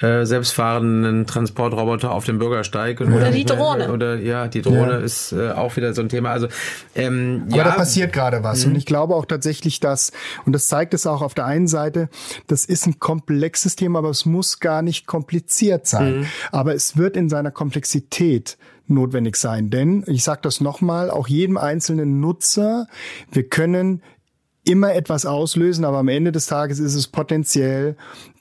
äh, 0.00 0.24
selbstfahrenden 0.24 1.26
Transportroboter 1.26 2.10
auf 2.10 2.24
dem 2.24 2.40
Bürgersteig. 2.40 3.00
oder 3.00 3.30
die 3.30 3.44
Drohne. 3.44 3.92
Oder 3.92 4.16
ja, 4.16 4.48
die 4.48 4.62
Drohne 4.62 4.92
ja. 4.92 4.98
ist 4.98 5.32
äh, 5.32 5.50
auch 5.50 5.67
auch 5.68 5.76
wieder 5.76 5.92
so 5.94 6.02
ein 6.02 6.08
Thema. 6.08 6.30
Also, 6.30 6.48
ähm, 6.94 7.44
Aber 7.48 7.56
ja. 7.56 7.64
da 7.64 7.70
passiert 7.72 8.12
gerade 8.12 8.42
was. 8.42 8.64
Mhm. 8.64 8.72
Und 8.72 8.78
ich 8.78 8.86
glaube 8.86 9.14
auch 9.14 9.26
tatsächlich, 9.26 9.80
dass, 9.80 10.12
und 10.46 10.52
das 10.52 10.66
zeigt 10.66 10.94
es 10.94 11.06
auch 11.06 11.22
auf 11.22 11.34
der 11.34 11.44
einen 11.44 11.68
Seite, 11.68 12.08
das 12.46 12.64
ist 12.64 12.86
ein 12.86 12.98
komplexes 12.98 13.76
Thema, 13.76 14.00
aber 14.00 14.10
es 14.10 14.24
muss 14.24 14.60
gar 14.60 14.82
nicht 14.82 15.06
kompliziert 15.06 15.86
sein. 15.86 16.20
Mhm. 16.20 16.26
Aber 16.52 16.74
es 16.74 16.96
wird 16.96 17.16
in 17.16 17.28
seiner 17.28 17.50
Komplexität 17.50 18.56
notwendig 18.86 19.36
sein. 19.36 19.68
Denn, 19.68 20.04
ich 20.06 20.24
sage 20.24 20.40
das 20.42 20.60
nochmal, 20.60 21.10
auch 21.10 21.28
jedem 21.28 21.58
einzelnen 21.58 22.20
Nutzer, 22.20 22.86
wir 23.30 23.48
können 23.48 24.02
immer 24.64 24.94
etwas 24.94 25.24
auslösen, 25.24 25.84
aber 25.84 25.98
am 25.98 26.08
Ende 26.08 26.32
des 26.32 26.46
Tages 26.46 26.78
ist 26.78 26.94
es 26.94 27.06
potenziell 27.06 27.96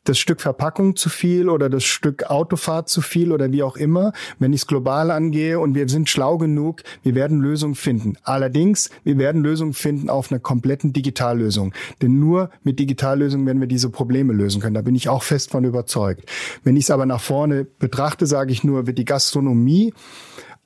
das 0.07 0.17
Stück 0.17 0.41
Verpackung 0.41 0.95
zu 0.95 1.09
viel 1.09 1.49
oder 1.49 1.69
das 1.69 1.83
Stück 1.83 2.29
Autofahrt 2.29 2.89
zu 2.89 3.01
viel 3.01 3.31
oder 3.31 3.51
wie 3.51 3.63
auch 3.63 3.75
immer. 3.75 4.13
Wenn 4.39 4.53
ich 4.53 4.61
es 4.61 4.67
global 4.67 5.11
angehe 5.11 5.59
und 5.59 5.75
wir 5.75 5.89
sind 5.89 6.09
schlau 6.09 6.37
genug, 6.37 6.83
wir 7.03 7.15
werden 7.15 7.39
Lösungen 7.39 7.75
finden. 7.75 8.17
Allerdings, 8.23 8.89
wir 9.03 9.17
werden 9.17 9.43
Lösungen 9.43 9.73
finden 9.73 10.09
auf 10.09 10.31
einer 10.31 10.39
kompletten 10.39 10.93
Digitallösung. 10.93 11.73
Denn 12.01 12.19
nur 12.19 12.49
mit 12.63 12.79
Digitallösungen 12.79 13.45
werden 13.45 13.59
wir 13.59 13.67
diese 13.67 13.89
Probleme 13.89 14.33
lösen 14.33 14.61
können. 14.61 14.75
Da 14.75 14.81
bin 14.81 14.95
ich 14.95 15.09
auch 15.09 15.23
fest 15.23 15.51
von 15.51 15.63
überzeugt. 15.63 16.29
Wenn 16.63 16.75
ich 16.75 16.85
es 16.85 16.91
aber 16.91 17.05
nach 17.05 17.21
vorne 17.21 17.65
betrachte, 17.65 18.25
sage 18.25 18.51
ich 18.51 18.63
nur, 18.63 18.87
wird 18.87 18.97
die 18.97 19.05
Gastronomie 19.05 19.93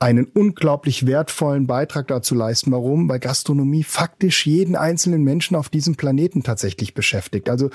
einen 0.01 0.25
unglaublich 0.25 1.05
wertvollen 1.05 1.67
Beitrag 1.67 2.07
dazu 2.07 2.33
leisten. 2.33 2.71
Warum? 2.71 3.07
Weil 3.07 3.19
Gastronomie 3.19 3.83
faktisch 3.83 4.47
jeden 4.47 4.75
einzelnen 4.75 5.23
Menschen 5.23 5.55
auf 5.55 5.69
diesem 5.69 5.95
Planeten 5.95 6.41
tatsächlich 6.41 6.95
beschäftigt. 6.95 7.49
Also 7.49 7.69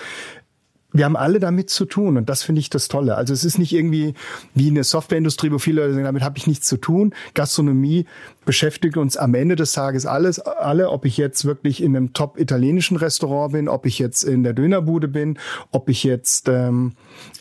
wir 0.97 1.05
haben 1.05 1.16
alle 1.16 1.40
damit 1.40 1.70
zu 1.70 1.84
tun 1.84 2.16
und 2.16 2.28
das 2.28 2.42
finde 2.42 2.61
ich 2.61 2.70
das 2.70 2.88
Tolle. 2.88 3.16
Also 3.16 3.32
es 3.32 3.44
ist 3.44 3.59
nicht 3.59 3.72
irgendwie 3.72 4.14
wie 4.55 4.68
eine 4.68 4.84
Softwareindustrie, 4.84 5.51
wo 5.51 5.59
viele 5.59 5.82
Leute 5.82 5.94
sagen, 5.94 6.05
damit 6.05 6.22
habe 6.22 6.38
ich 6.38 6.47
nichts 6.47 6.66
zu 6.66 6.76
tun. 6.76 7.14
Gastronomie 7.34 8.07
beschäftigt 8.47 8.97
uns 8.97 9.16
am 9.18 9.34
Ende 9.34 9.57
des 9.57 9.72
Tages 9.72 10.07
alles, 10.07 10.38
alle, 10.38 10.88
ob 10.90 11.05
ich 11.05 11.18
jetzt 11.18 11.44
wirklich 11.44 11.82
in 11.82 11.94
einem 11.94 12.14
top 12.14 12.38
italienischen 12.38 12.97
Restaurant 12.97 13.53
bin, 13.53 13.68
ob 13.68 13.84
ich 13.84 13.99
jetzt 13.99 14.22
in 14.22 14.44
der 14.44 14.55
Dönerbude 14.55 15.09
bin, 15.09 15.38
ob 15.72 15.90
ich 15.90 16.05
jetzt 16.05 16.49
ähm, 16.49 16.92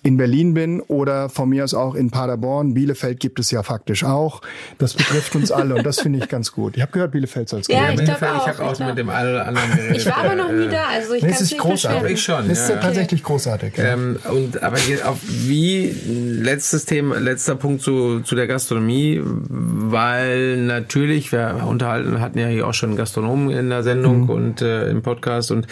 in 0.03 0.17
Berlin 0.17 0.53
bin 0.53 0.81
oder 0.81 1.29
von 1.29 1.47
mir 1.49 1.63
aus 1.63 1.73
auch 1.73 1.95
in 1.95 2.11
Paderborn. 2.11 2.73
Bielefeld 2.73 3.19
gibt 3.19 3.39
es 3.39 3.51
ja 3.51 3.63
faktisch 3.63 4.03
auch. 4.03 4.41
Das 4.79 4.95
betrifft 4.95 5.35
uns 5.35 5.51
alle 5.51 5.75
und 5.75 5.85
das 5.85 6.01
finde 6.01 6.19
ich 6.19 6.27
ganz 6.27 6.51
gut. 6.51 6.75
Ich 6.75 6.81
habe 6.81 6.91
gehört, 6.91 7.11
Bielefeld 7.11 7.47
soll 7.47 7.61
es 7.61 7.67
geben. 7.67 7.79
Ja, 7.79 7.93
ich, 7.93 8.01
ich 8.01 8.09
habe 8.09 8.65
auch, 8.65 8.79
mit 8.79 8.97
dem 8.97 9.09
einen 9.09 9.29
oder 9.29 9.47
anderen 9.47 9.71
geredet. 9.75 9.97
Ich 9.97 10.05
war 10.07 10.17
aber 10.17 10.35
noch 10.35 10.51
nie 10.51 10.67
da, 10.67 10.87
also 10.91 11.13
ich 11.13 11.21
kann 11.21 11.29
es 11.29 11.41
nicht 11.41 11.57
großartig. 11.57 12.11
Ich 12.11 12.23
schon. 12.23 12.49
Das 12.49 12.61
ist 12.61 12.69
ja. 12.69 12.77
tatsächlich 12.77 13.23
großartig. 13.23 13.73
Ähm, 13.77 14.17
und 14.29 14.61
aber 14.63 14.77
hier 14.77 15.07
auf 15.07 15.19
wie 15.23 15.95
letztes 16.41 16.85
Thema, 16.85 17.19
letzter 17.19 17.55
Punkt 17.55 17.83
zu, 17.83 18.21
zu 18.21 18.35
der 18.35 18.47
Gastronomie, 18.47 19.21
weil 19.23 20.57
natürlich 20.57 20.94
wir 21.31 21.65
unterhalten 21.67 22.19
hatten 22.21 22.39
ja 22.39 22.47
hier 22.47 22.67
auch 22.67 22.73
schon 22.73 22.95
Gastronomen 22.95 23.49
in 23.51 23.69
der 23.69 23.83
Sendung 23.83 24.23
mhm. 24.23 24.29
und 24.29 24.61
äh, 24.61 24.89
im 24.89 25.01
Podcast 25.01 25.51
und 25.51 25.67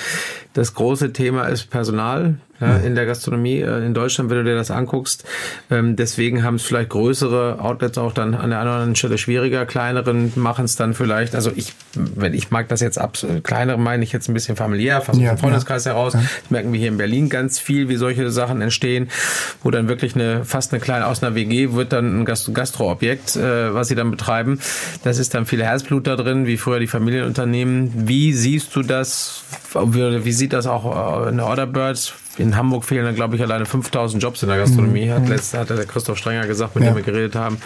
das 0.53 0.73
große 0.73 1.13
Thema 1.13 1.45
ist 1.45 1.69
Personal 1.69 2.35
ja, 2.63 2.77
in 2.77 2.95
der 2.95 3.05
Gastronomie 3.05 3.59
äh, 3.59 3.85
in 3.85 3.93
Deutschland, 3.93 4.29
wenn 4.29 4.37
du 4.37 4.43
dir 4.43 4.55
das 4.55 4.71
anguckst. 4.71 5.23
Ähm, 5.69 5.95
deswegen 5.95 6.43
haben 6.43 6.55
es 6.55 6.63
vielleicht 6.63 6.89
größere 6.89 7.59
Outlets 7.59 7.97
auch 7.97 8.13
dann 8.13 8.35
an 8.35 8.49
der 8.49 8.59
anderen 8.59 8.95
Stelle 8.95 9.17
schwieriger. 9.17 9.65
Kleineren 9.65 10.33
machen 10.35 10.65
es 10.65 10.75
dann 10.75 10.93
vielleicht, 10.93 11.35
also 11.35 11.51
ich, 11.55 11.73
wenn 11.93 12.33
ich 12.33 12.51
mag 12.51 12.67
das 12.69 12.81
jetzt 12.81 12.97
ab, 12.97 13.17
kleinere 13.43 13.77
meine 13.77 14.03
ich 14.03 14.11
jetzt 14.11 14.29
ein 14.29 14.33
bisschen 14.33 14.55
familiär, 14.55 15.01
fast 15.01 15.19
ja, 15.19 15.31
vom 15.31 15.39
Freundeskreis 15.39 15.85
ja. 15.85 15.93
heraus. 15.93 16.13
Das 16.13 16.23
merken 16.49 16.73
wir 16.73 16.79
hier 16.79 16.89
in 16.89 16.97
Berlin 16.97 17.29
ganz 17.29 17.59
viel, 17.59 17.89
wie 17.89 17.95
solche 17.95 18.31
Sachen 18.31 18.61
entstehen, 18.61 19.09
wo 19.63 19.71
dann 19.71 19.87
wirklich 19.87 20.15
eine, 20.15 20.45
fast 20.45 20.73
eine 20.73 20.79
kleine, 20.79 21.07
aus 21.07 21.23
einer 21.23 21.35
WG 21.35 21.73
wird 21.73 21.93
dann 21.93 22.21
ein 22.21 22.25
Gastro 22.25 22.53
Gastroobjekt, 22.53 23.35
äh, 23.35 23.73
was 23.73 23.87
sie 23.87 23.95
dann 23.95 24.11
betreiben. 24.11 24.59
Das 25.03 25.17
ist 25.17 25.33
dann 25.33 25.45
viel 25.45 25.63
Herzblut 25.63 26.07
da 26.07 26.15
drin, 26.15 26.45
wie 26.45 26.57
früher 26.57 26.79
die 26.79 26.87
Familienunternehmen. 26.87 28.07
Wie 28.07 28.33
siehst 28.33 28.75
du 28.75 28.83
das? 28.83 29.43
Wie 29.73 30.31
sieht 30.31 30.53
das 30.53 30.67
auch 30.67 31.27
in 31.27 31.39
Orderbirds? 31.39 32.13
In 32.37 32.55
Hamburg 32.55 32.83
fehlen, 32.83 33.13
glaube 33.15 33.35
ich, 33.35 33.41
alleine 33.41 33.65
5000 33.65 34.21
Jobs 34.21 34.41
in 34.43 34.49
der 34.49 34.57
Gastronomie, 34.57 35.09
hat, 35.09 35.23
mhm. 35.23 35.29
letzte, 35.29 35.59
hat 35.59 35.69
der 35.69 35.85
Christoph 35.85 36.17
Strenger 36.17 36.47
gesagt, 36.47 36.75
mit 36.75 36.83
ja. 36.83 36.91
dem 36.91 36.95
wir 36.95 37.03
geredet 37.03 37.35
haben. 37.35 37.57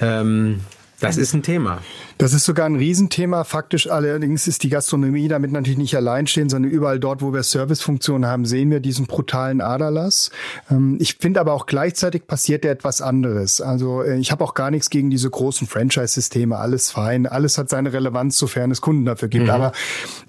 Ähm, 0.00 0.60
das 1.00 1.16
ist 1.16 1.32
ein 1.34 1.42
Thema. 1.42 1.78
Das 2.18 2.32
ist 2.32 2.44
sogar 2.44 2.66
ein 2.66 2.74
Riesenthema. 2.74 3.44
Faktisch 3.44 3.88
allerdings 3.88 4.48
ist 4.48 4.64
die 4.64 4.70
Gastronomie 4.70 5.28
damit 5.28 5.52
natürlich 5.52 5.78
nicht 5.78 5.94
alleinstehend, 5.94 6.50
sondern 6.50 6.72
überall 6.72 6.98
dort, 6.98 7.22
wo 7.22 7.32
wir 7.32 7.44
Servicefunktionen 7.44 8.28
haben, 8.28 8.44
sehen 8.44 8.72
wir 8.72 8.80
diesen 8.80 9.06
brutalen 9.06 9.60
Aderlass. 9.60 10.32
Ähm, 10.68 10.96
ich 11.00 11.14
finde 11.14 11.38
aber 11.38 11.52
auch 11.52 11.66
gleichzeitig 11.66 12.26
passiert 12.26 12.64
ja 12.64 12.72
etwas 12.72 13.00
anderes. 13.00 13.60
Also 13.60 14.02
äh, 14.02 14.18
ich 14.18 14.32
habe 14.32 14.42
auch 14.42 14.54
gar 14.54 14.72
nichts 14.72 14.90
gegen 14.90 15.10
diese 15.10 15.30
großen 15.30 15.68
Franchise-Systeme. 15.68 16.56
Alles 16.56 16.90
fein. 16.90 17.28
Alles 17.28 17.56
hat 17.56 17.70
seine 17.70 17.92
Relevanz, 17.92 18.36
sofern 18.36 18.72
es 18.72 18.80
Kunden 18.80 19.04
dafür 19.04 19.28
gibt. 19.28 19.44
Mhm. 19.44 19.50
Aber 19.50 19.72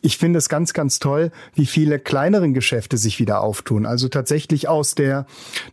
ich 0.01 0.19
finde 0.19 0.37
es 0.37 0.47
ganz, 0.47 0.73
ganz 0.73 0.99
toll, 0.99 1.31
wie 1.55 1.65
viele 1.65 1.97
kleineren 1.97 2.53
Geschäfte 2.53 2.97
sich 2.97 3.19
wieder 3.19 3.41
auftun. 3.41 3.87
Also 3.87 4.09
tatsächlich 4.09 4.67
aus 4.67 4.93
der 4.93 5.25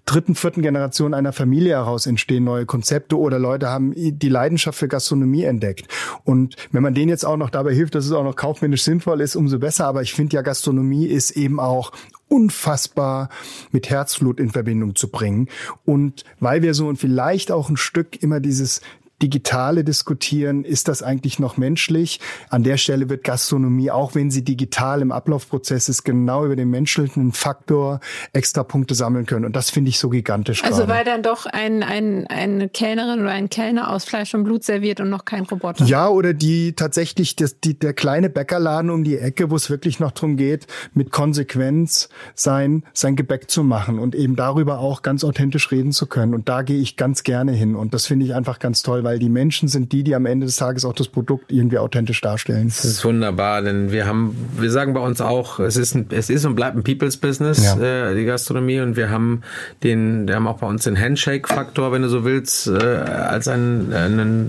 dritten, 0.07 0.35
vierten 0.35 0.63
Generation 0.63 1.13
einer 1.13 1.35
Familie 1.35 1.75
heraus 1.75 2.07
entstehen 2.07 2.45
neue 2.45 2.65
Konzepte 2.65 3.19
oder 3.19 3.39
Leute 3.39 3.69
haben 3.69 3.93
die 3.95 4.29
Leidenschaft 4.31 4.79
für 4.79 4.89
Gastronomie 4.89 5.45
entdeckt. 5.45 5.87
Und 6.25 6.57
wenn 6.73 6.83
man 6.83 6.95
denen 6.95 7.09
jetzt 7.09 7.25
auch 7.25 7.37
noch 7.37 7.51
dabei 7.51 7.75
hilft, 7.75 7.95
dass 7.95 8.07
es 8.07 8.13
auch 8.13 8.25
noch 8.25 8.37
kaufmännisch 8.37 8.83
sinnvoll 8.83 9.21
ist, 9.21 9.37
umso 9.37 9.59
besser. 9.59 9.87
Aber 9.87 10.03
ich 10.03 10.15
finde 10.15 10.37
ja, 10.37 10.43
Gastronomie 10.43 11.07
ist 11.07 11.33
eben 11.33 11.61
auch 11.61 11.93
unfassbar 12.29 13.29
mit 13.71 13.89
Herzflut 13.91 14.41
in 14.41 14.51
Verbindung 14.51 14.95
zu 14.95 15.09
bringen. 15.09 15.49
Und 15.85 16.25
weil 16.41 16.63
wir 16.63 16.75
so 16.75 16.89
und 16.89 16.99
vielleicht 16.99 17.53
auch 17.53 17.69
ein 17.69 17.77
Stück 17.77 18.23
immer 18.23 18.41
dieses 18.41 18.81
Digitale 19.23 19.83
diskutieren, 19.83 20.65
ist 20.65 20.89
das 20.89 21.03
eigentlich 21.03 21.39
noch 21.39 21.57
menschlich? 21.57 22.21
An 22.51 22.63
der 22.65 22.77
Stelle 22.77 23.09
wird 23.09 23.25
Gastronomie, 23.25 23.91
auch 23.91 24.15
wenn 24.15 24.31
sie 24.31 24.45
digital 24.45 25.01
im 25.01 25.11
Ablaufprozess 25.11 25.89
ist, 25.89 26.05
genau 26.05 26.45
über 26.45 26.57
den 26.57 26.69
menschlichen 26.69 27.33
Faktor 27.33 28.01
extra 28.35 28.63
Punkte 28.63 28.95
sammeln 28.95 29.25
können. 29.25 29.47
Und 29.47 29.57
das 29.57 29.71
finde 29.71 29.89
ich 29.89 29.99
so 29.99 30.11
gigantisch. 30.11 30.63
Also 30.63 30.79
gerade. 30.79 30.93
weil 30.93 31.05
dann 31.05 31.23
doch 31.23 31.47
ein, 31.47 31.83
ein, 31.83 32.27
eine 32.27 32.69
Kellnerin 32.69 33.21
oder 33.21 33.31
ein 33.31 33.49
Kellner 33.49 33.91
aus 33.91 34.05
Fleisch 34.05 34.35
und 34.35 34.45
Blut 34.45 34.65
serviert 34.65 35.01
und 35.01 35.09
noch 35.09 35.25
kein 35.25 35.45
Roboter. 35.45 35.87
Ja, 35.87 36.09
oder 36.09 36.35
die 36.35 36.75
tatsächlich 36.75 37.37
das, 37.37 37.59
die, 37.61 37.79
der 37.79 37.95
kleine 37.95 38.29
Bäckerladen 38.29 38.91
um 38.91 39.03
die 39.03 39.17
Ecke, 39.17 39.51
wo 39.51 39.57
es 39.57 39.71
wirklich 39.71 39.99
noch 39.99 40.11
darum 40.11 40.37
geht, 40.37 40.67
mit 40.93 41.11
Konsequenz 41.11 42.11
sein, 42.35 42.83
sein 42.93 43.17
Gebäck 43.17 43.51
zu 43.51 43.63
machen 43.63 43.99
und 43.99 44.15
eben 44.15 44.37
darüber 44.37 44.79
auch 44.81 45.01
ganz 45.01 45.25
authentisch 45.25 45.71
reden 45.71 45.93
zu 45.93 46.07
können. 46.07 46.35
Und 46.35 46.51
da 46.51 46.61
gehe 46.61 46.79
ich 46.79 46.99
ganz 46.99 47.23
gerne 47.23 47.53
hin. 47.53 47.75
Und 47.77 47.95
das 47.95 48.05
finde 48.05 48.27
ich 48.27 48.35
einfach 48.35 48.59
ganz 48.59 48.83
toll, 48.83 49.06
weil 49.07 49.21
die 49.21 49.29
Menschen 49.29 49.69
sind 49.69 49.93
die, 49.93 50.03
die 50.03 50.17
am 50.17 50.27
Ende 50.27 50.47
des 50.47 50.57
Tages 50.57 50.85
auch 50.85 50.93
das 50.93 51.07
Produkt 51.07 51.53
irgendwie 51.53 51.79
authentisch 51.79 52.21
darstellen. 52.21 52.67
Das 52.67 52.85
ist 52.85 53.05
wunderbar, 53.05 53.63
denn 53.63 53.93
wir 53.93 54.05
haben, 54.05 54.37
wir 54.59 54.69
sagen 54.73 54.95
bei 54.95 55.01
uns 55.01 55.21
auch, 55.21 55.61
es 55.61 55.77
ist 55.77 55.95
ein, 55.95 56.07
es 56.11 56.29
ist 56.29 56.45
und 56.45 56.57
bleibt 56.57 56.77
ein 56.77 56.83
People's 56.83 57.17
Business, 57.17 57.65
ja. 57.65 58.11
äh, 58.11 58.17
die 58.17 58.25
Gastronomie, 58.25 58.81
und 58.81 58.97
wir 58.97 59.09
haben 59.09 59.43
den, 59.85 60.27
wir 60.27 60.35
haben 60.35 60.49
auch 60.49 60.59
bei 60.59 60.67
uns 60.67 60.83
den 60.83 61.01
Handshake-Faktor, 61.01 61.93
wenn 61.93 62.03
du 62.03 62.09
so 62.09 62.25
willst, 62.25 62.67
äh, 62.67 62.73
als 62.73 63.47
ein, 63.47 63.93
eine 63.93 64.47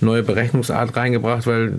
neue 0.00 0.22
Berechnungsart 0.22 0.96
reingebracht, 0.96 1.46
weil 1.46 1.74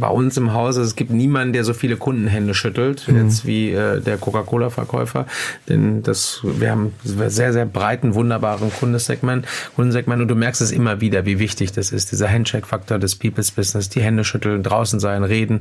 bei 0.00 0.08
uns 0.08 0.36
im 0.36 0.52
Hause 0.52 0.82
es 0.82 0.96
gibt 0.96 1.12
niemanden, 1.12 1.52
der 1.52 1.62
so 1.62 1.72
viele 1.72 1.96
Kundenhände 1.96 2.52
schüttelt 2.52 3.06
mhm. 3.06 3.16
jetzt 3.22 3.46
wie 3.46 3.70
äh, 3.70 4.00
der 4.00 4.18
Coca-Cola-Verkäufer, 4.18 5.26
denn 5.68 6.02
das, 6.02 6.40
wir 6.42 6.72
haben 6.72 6.94
sehr 7.04 7.52
sehr 7.52 7.64
breiten, 7.64 8.16
wunderbaren 8.16 8.72
Kundensegment, 8.72 9.46
Kundensegment, 9.76 10.20
und 10.20 10.26
du 10.26 10.34
merkst 10.34 10.60
es 10.60 10.72
immer 10.72 11.00
wieder, 11.00 11.26
wie 11.26 11.38
wichtig 11.38 11.59
wichtig 11.60 11.72
das 11.76 11.92
ist, 11.92 12.12
dieser 12.12 12.28
Handshake-Faktor 12.28 12.98
des 12.98 13.16
People's 13.16 13.50
Business, 13.50 13.88
die 13.88 14.00
Hände 14.00 14.24
schütteln, 14.24 14.62
draußen 14.62 15.00
sein, 15.00 15.24
reden. 15.24 15.60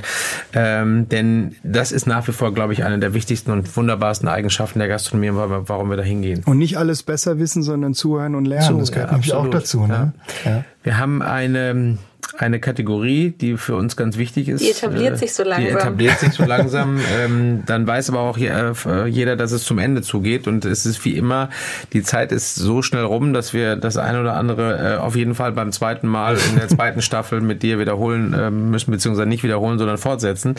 Ähm, 0.53 1.07
denn 1.09 1.55
das 1.63 1.91
ist 1.91 2.07
nach 2.07 2.27
wie 2.27 2.31
vor, 2.31 2.53
glaube 2.53 2.73
ich, 2.73 2.83
eine 2.83 2.99
der 2.99 3.13
wichtigsten 3.13 3.51
und 3.51 3.75
wunderbarsten 3.75 4.27
Eigenschaften 4.27 4.79
der 4.79 4.87
Gastronomie, 4.87 5.31
warum 5.33 5.89
wir 5.89 5.97
da 5.97 6.03
hingehen. 6.03 6.43
Und 6.45 6.57
nicht 6.57 6.77
alles 6.77 7.03
besser 7.03 7.39
wissen, 7.39 7.63
sondern 7.63 7.93
zuhören 7.93 8.35
und 8.35 8.45
lernen. 8.45 8.67
So, 8.67 8.79
das 8.79 8.91
gehört 8.91 9.09
ja, 9.09 9.13
nämlich 9.13 9.33
auch 9.33 9.45
absolut. 9.45 9.55
dazu. 9.55 9.85
Ne? 9.85 10.13
Ja. 10.45 10.63
Wir 10.83 10.97
haben 10.97 11.21
eine 11.21 11.97
eine 12.37 12.59
Kategorie, 12.59 13.31
die 13.31 13.57
für 13.57 13.75
uns 13.75 13.95
ganz 13.95 14.17
wichtig 14.17 14.47
ist. 14.47 14.61
Die 14.61 14.71
etabliert 14.71 15.17
sich 15.17 15.33
so 15.33 15.43
langsam. 15.43 15.65
Die 15.65 15.71
etabliert 15.71 16.19
sich 16.19 16.33
so 16.33 16.45
langsam. 16.45 16.99
ähm, 17.17 17.63
dann 17.65 17.85
weiß 17.87 18.09
aber 18.09 18.19
auch 18.19 18.37
jeder, 18.37 19.35
dass 19.35 19.51
es 19.51 19.63
zum 19.63 19.79
Ende 19.79 20.01
zugeht. 20.01 20.47
Und 20.47 20.65
es 20.65 20.85
ist 20.85 21.03
wie 21.05 21.15
immer, 21.15 21.49
die 21.93 22.03
Zeit 22.03 22.31
ist 22.31 22.55
so 22.55 22.81
schnell 22.81 23.03
rum, 23.03 23.33
dass 23.33 23.53
wir 23.53 23.75
das 23.75 23.97
eine 23.97 24.21
oder 24.21 24.35
andere 24.35 24.95
äh, 24.95 24.97
auf 24.97 25.15
jeden 25.15 25.35
Fall 25.35 25.51
beim 25.51 25.71
zweiten 25.71 26.07
Mal 26.07 26.37
in 26.49 26.57
der 26.57 26.67
zweiten 26.67 27.01
Staffel 27.01 27.41
mit 27.41 27.63
dir 27.63 27.79
wiederholen 27.79 28.33
äh, 28.33 28.51
müssen, 28.51 28.91
beziehungsweise 28.91 29.27
nicht 29.27 29.43
wiederholen, 29.43 29.77
sondern 29.77 29.97
fortsetzen. 29.97 30.55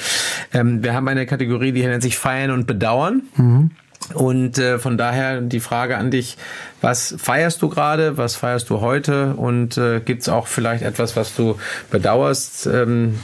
Ähm, 0.52 0.82
wir 0.82 0.94
haben 0.94 1.08
eine 1.08 1.26
Kategorie, 1.26 1.72
die 1.72 1.82
nennt 1.82 2.02
sich 2.02 2.18
Feiern 2.18 2.50
und 2.50 2.66
Bedauern. 2.66 3.22
Mhm. 3.36 3.70
Und 4.14 4.58
äh, 4.58 4.78
von 4.78 4.98
daher 4.98 5.40
die 5.40 5.60
Frage 5.60 5.96
an 5.96 6.10
dich, 6.10 6.36
was 6.80 7.14
feierst 7.18 7.62
du 7.62 7.68
gerade, 7.68 8.16
was 8.16 8.34
feierst 8.34 8.70
du 8.70 8.80
heute 8.80 9.34
und 9.34 9.76
äh, 9.78 10.00
gibt 10.00 10.22
es 10.22 10.28
auch 10.28 10.46
vielleicht 10.46 10.82
etwas, 10.82 11.16
was 11.16 11.36
du 11.36 11.58
bedauerst? 11.90 12.66
Ähm, 12.66 13.20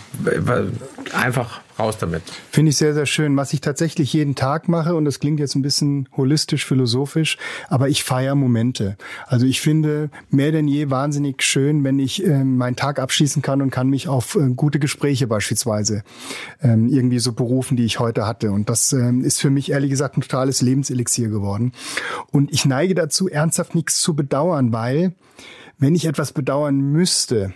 einfach 1.13 1.61
raus 1.79 1.99
damit. 1.99 2.23
Finde 2.51 2.71
ich 2.71 2.77
sehr, 2.77 2.95
sehr 2.95 3.07
schön. 3.07 3.37
Was 3.37 3.53
ich 3.53 3.61
tatsächlich 3.61 4.13
jeden 4.13 4.35
Tag 4.35 4.69
mache, 4.69 4.95
und 4.95 5.05
das 5.05 5.21
klingt 5.21 5.41
jetzt 5.41 5.55
ein 5.55 5.63
bisschen 5.63 6.09
holistisch, 6.17 6.65
philosophisch, 6.65 7.37
aber 7.69 7.89
ich 7.89 8.05
feiere 8.05 8.35
Momente. 8.35 8.97
Also 9.27 9.47
ich 9.47 9.61
finde 9.61 10.11
mehr 10.31 10.53
denn 10.53 10.69
je 10.69 10.91
wahnsinnig 10.91 11.43
schön, 11.43 11.85
wenn 11.85 11.99
ich 11.99 12.25
äh, 12.25 12.45
meinen 12.45 12.77
Tag 12.77 12.99
abschließen 12.99 13.43
kann 13.43 13.63
und 13.63 13.71
kann 13.71 13.89
mich 13.89 14.09
auf 14.09 14.37
äh, 14.37 14.49
gute 14.55 14.79
Gespräche 14.79 15.27
beispielsweise 15.27 16.03
ähm, 16.63 16.89
irgendwie 16.89 17.19
so 17.19 17.33
berufen, 17.33 17.77
die 17.77 17.85
ich 17.85 17.99
heute 17.99 18.27
hatte. 18.27 18.51
Und 18.51 18.71
das 18.71 18.93
ähm, 18.93 19.23
ist 19.23 19.41
für 19.41 19.51
mich 19.51 19.71
ehrlich 19.71 19.91
gesagt 19.91 20.17
ein 20.17 20.23
totales 20.23 20.63
Lebenselixier 20.63 21.29
geworden. 21.29 21.73
Und 22.33 22.53
ich 22.53 22.65
neige 22.65 22.95
dazu, 22.95 23.29
ernsthaft 23.29 23.75
nichts 23.75 24.01
zu 24.01 24.15
bedauern, 24.15 24.73
weil 24.73 25.15
wenn 25.79 25.95
ich 25.95 26.07
etwas 26.07 26.33
bedauern 26.33 26.81
müsste, 26.81 27.53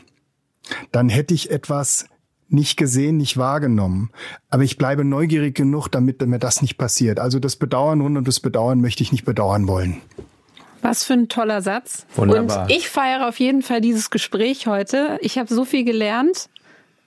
dann 0.93 1.09
hätte 1.09 1.35
ich 1.35 1.51
etwas 1.51 2.05
nicht 2.53 2.77
gesehen, 2.77 3.17
nicht 3.17 3.37
wahrgenommen. 3.37 4.11
Aber 4.49 4.63
ich 4.63 4.79
bleibe 4.79 5.05
neugierig 5.05 5.55
genug, 5.55 5.89
damit 5.89 6.25
mir 6.27 6.39
das 6.39 6.63
nicht 6.63 6.77
passiert. 6.77 7.19
Also 7.19 7.39
das 7.39 7.57
Bedauern 7.57 8.01
rund 8.01 8.19
um 8.19 8.25
das 8.25 8.41
Bedauern 8.41 8.81
möchte 8.81 9.03
ich 9.03 9.13
nicht 9.13 9.25
bedauern 9.25 9.69
wollen. 9.69 10.01
Was 10.83 11.05
für 11.05 11.13
ein 11.13 11.29
toller 11.29 11.61
Satz. 11.63 12.07
Wunderbar. 12.17 12.65
Und 12.65 12.71
ich 12.71 12.89
feiere 12.89 13.29
auf 13.29 13.39
jeden 13.39 13.63
Fall 13.63 13.81
dieses 13.81 14.11
Gespräch 14.11 14.67
heute. 14.67 15.19
Ich 15.21 15.39
habe 15.39 15.53
so 15.53 15.65
viel 15.65 15.85
gelernt. 15.85 16.49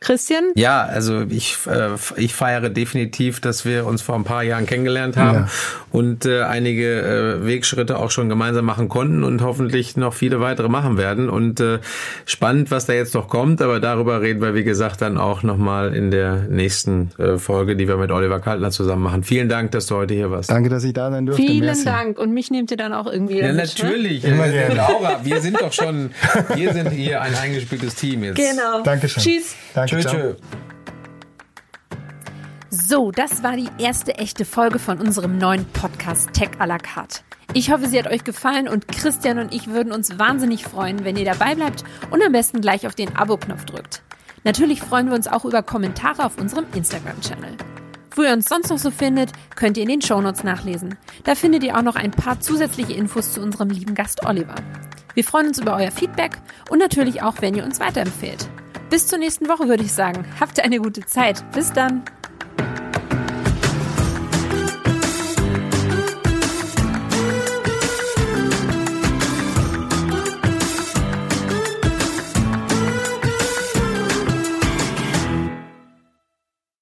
Christian? 0.04 0.43
Ja, 0.56 0.84
also 0.84 1.22
ich, 1.30 1.58
äh, 1.68 1.89
ich 2.18 2.36
feiere 2.36 2.70
definitiv, 2.70 3.39
dass 3.39 3.66
wir 3.66 3.86
uns 3.86 4.01
vor 4.01 4.16
ein 4.16 4.24
paar 4.24 4.43
Jahren 4.43 4.66
kennengelernt 4.66 5.18
haben 5.18 5.38
ja. 5.39 5.47
und 5.91 6.26
äh, 6.26 6.43
einige 6.43 7.01
äh, 7.01 7.45
Wegschritte 7.45 7.97
auch 7.97 8.12
schon 8.12 8.30
gemeinsam 8.30 8.66
machen 8.66 8.89
konnten 8.89 9.24
und 9.24 9.41
hoffentlich 9.41 9.95
noch 9.97 10.14
viele 10.14 10.39
weitere 10.41 10.70
machen 10.70 10.97
werden. 10.97 11.30
Und 11.30 11.60
äh, 11.60 11.80
spannend, 12.26 12.70
was 12.70 12.86
da 12.86 12.93
jetzt 12.93 13.14
noch 13.14 13.30
kommt, 13.30 13.62
aber 13.62 13.80
darüber 13.80 14.22
reden 14.22 14.41
wir, 14.41 14.54
wie 14.56 14.64
gesagt, 14.64 15.01
dann 15.01 15.18
auch 15.18 15.43
nochmal 15.43 15.95
in 15.95 16.12
der 16.12 16.47
nächsten 16.49 17.12
äh, 17.18 17.38
Folge, 17.38 17.76
die 17.76 17.88
wir 17.88 17.97
mit 17.97 18.12
Oliver 18.12 18.39
Kaltner 18.39 18.72
zusammen 18.72 19.04
machen. 19.04 19.24
Vielen 19.24 19.49
Dank, 19.49 19.72
dass 19.72 19.88
du 19.88 19.95
heute 19.95 20.14
hier 20.14 20.30
warst. 20.30 20.51
Danke, 20.51 20.70
dass 20.70 20.84
ich 20.84 20.93
da 20.93 21.10
sein 21.10 21.26
durfte. 21.26 21.41
Vielen 21.41 21.66
Merci. 21.66 21.86
Dank. 21.86 22.20
Und 22.20 22.34
mich 22.34 22.51
nehmt 22.51 22.72
ihr 22.72 22.78
dann 22.78 22.93
auch 22.93 23.08
irgendwie 23.08 23.39
Ja, 23.39 23.47
mit, 23.47 23.58
natürlich. 23.58 24.24
Ne? 24.24 24.30
Immer 24.30 24.49
gerne. 24.49 24.76
Laura, 24.76 25.20
wir 25.24 25.41
sind 25.41 25.62
doch 25.62 25.72
schon, 25.72 26.12
wir 26.56 26.74
sind 26.74 26.89
hier 26.89 27.22
ein 27.22 27.36
eingespieltes 27.36 27.95
Team 27.95 28.24
jetzt. 28.24 28.36
Genau. 28.36 28.84
Dankeschön. 28.84 29.24
Tschüss. 29.24 29.56
Danke, 29.74 29.92
tschö, 30.01 30.09
tschö. 30.09 30.35
So, 32.69 33.11
das 33.11 33.43
war 33.43 33.55
die 33.55 33.69
erste 33.77 34.15
echte 34.15 34.45
Folge 34.45 34.79
von 34.79 34.99
unserem 34.99 35.37
neuen 35.37 35.65
Podcast 35.65 36.33
Tech 36.33 36.49
à 36.59 36.65
la 36.65 36.77
carte. 36.79 37.19
Ich 37.53 37.71
hoffe, 37.71 37.87
sie 37.87 37.99
hat 37.99 38.07
euch 38.07 38.23
gefallen 38.23 38.67
und 38.67 38.87
Christian 38.87 39.37
und 39.37 39.53
ich 39.53 39.67
würden 39.67 39.93
uns 39.93 40.17
wahnsinnig 40.17 40.63
freuen, 40.63 41.05
wenn 41.05 41.15
ihr 41.15 41.25
dabei 41.25 41.53
bleibt 41.53 41.83
und 42.09 42.23
am 42.23 42.31
besten 42.31 42.61
gleich 42.61 42.87
auf 42.87 42.95
den 42.95 43.15
Abo-Knopf 43.15 43.65
drückt. 43.65 44.01
Natürlich 44.43 44.81
freuen 44.81 45.07
wir 45.07 45.13
uns 45.13 45.27
auch 45.27 45.45
über 45.45 45.61
Kommentare 45.61 46.25
auf 46.25 46.39
unserem 46.39 46.65
Instagram-Channel. 46.73 47.55
Wo 48.15 48.23
ihr 48.23 48.33
uns 48.33 48.45
sonst 48.49 48.69
noch 48.69 48.79
so 48.79 48.89
findet, 48.89 49.31
könnt 49.55 49.77
ihr 49.77 49.83
in 49.83 49.89
den 49.89 50.01
Shownotes 50.01 50.43
nachlesen. 50.43 50.97
Da 51.23 51.35
findet 51.35 51.63
ihr 51.63 51.77
auch 51.77 51.83
noch 51.83 51.95
ein 51.95 52.11
paar 52.11 52.39
zusätzliche 52.39 52.93
Infos 52.93 53.33
zu 53.33 53.41
unserem 53.41 53.69
lieben 53.69 53.93
Gast 53.93 54.25
Oliver. 54.25 54.55
Wir 55.13 55.23
freuen 55.23 55.47
uns 55.47 55.59
über 55.59 55.75
euer 55.75 55.91
Feedback 55.91 56.39
und 56.69 56.79
natürlich 56.79 57.21
auch, 57.21 57.35
wenn 57.41 57.55
ihr 57.55 57.63
uns 57.63 57.79
weiterempfehlt. 57.79 58.49
Bis 58.93 59.07
zur 59.07 59.17
nächsten 59.17 59.49
Woche 59.49 59.67
würde 59.67 59.81
ich 59.81 59.91
sagen. 59.91 60.23
Habt 60.39 60.59
ihr 60.59 60.65
eine 60.65 60.77
gute 60.77 61.03
Zeit. 61.03 61.43
Bis 61.51 61.73
dann. 61.73 62.03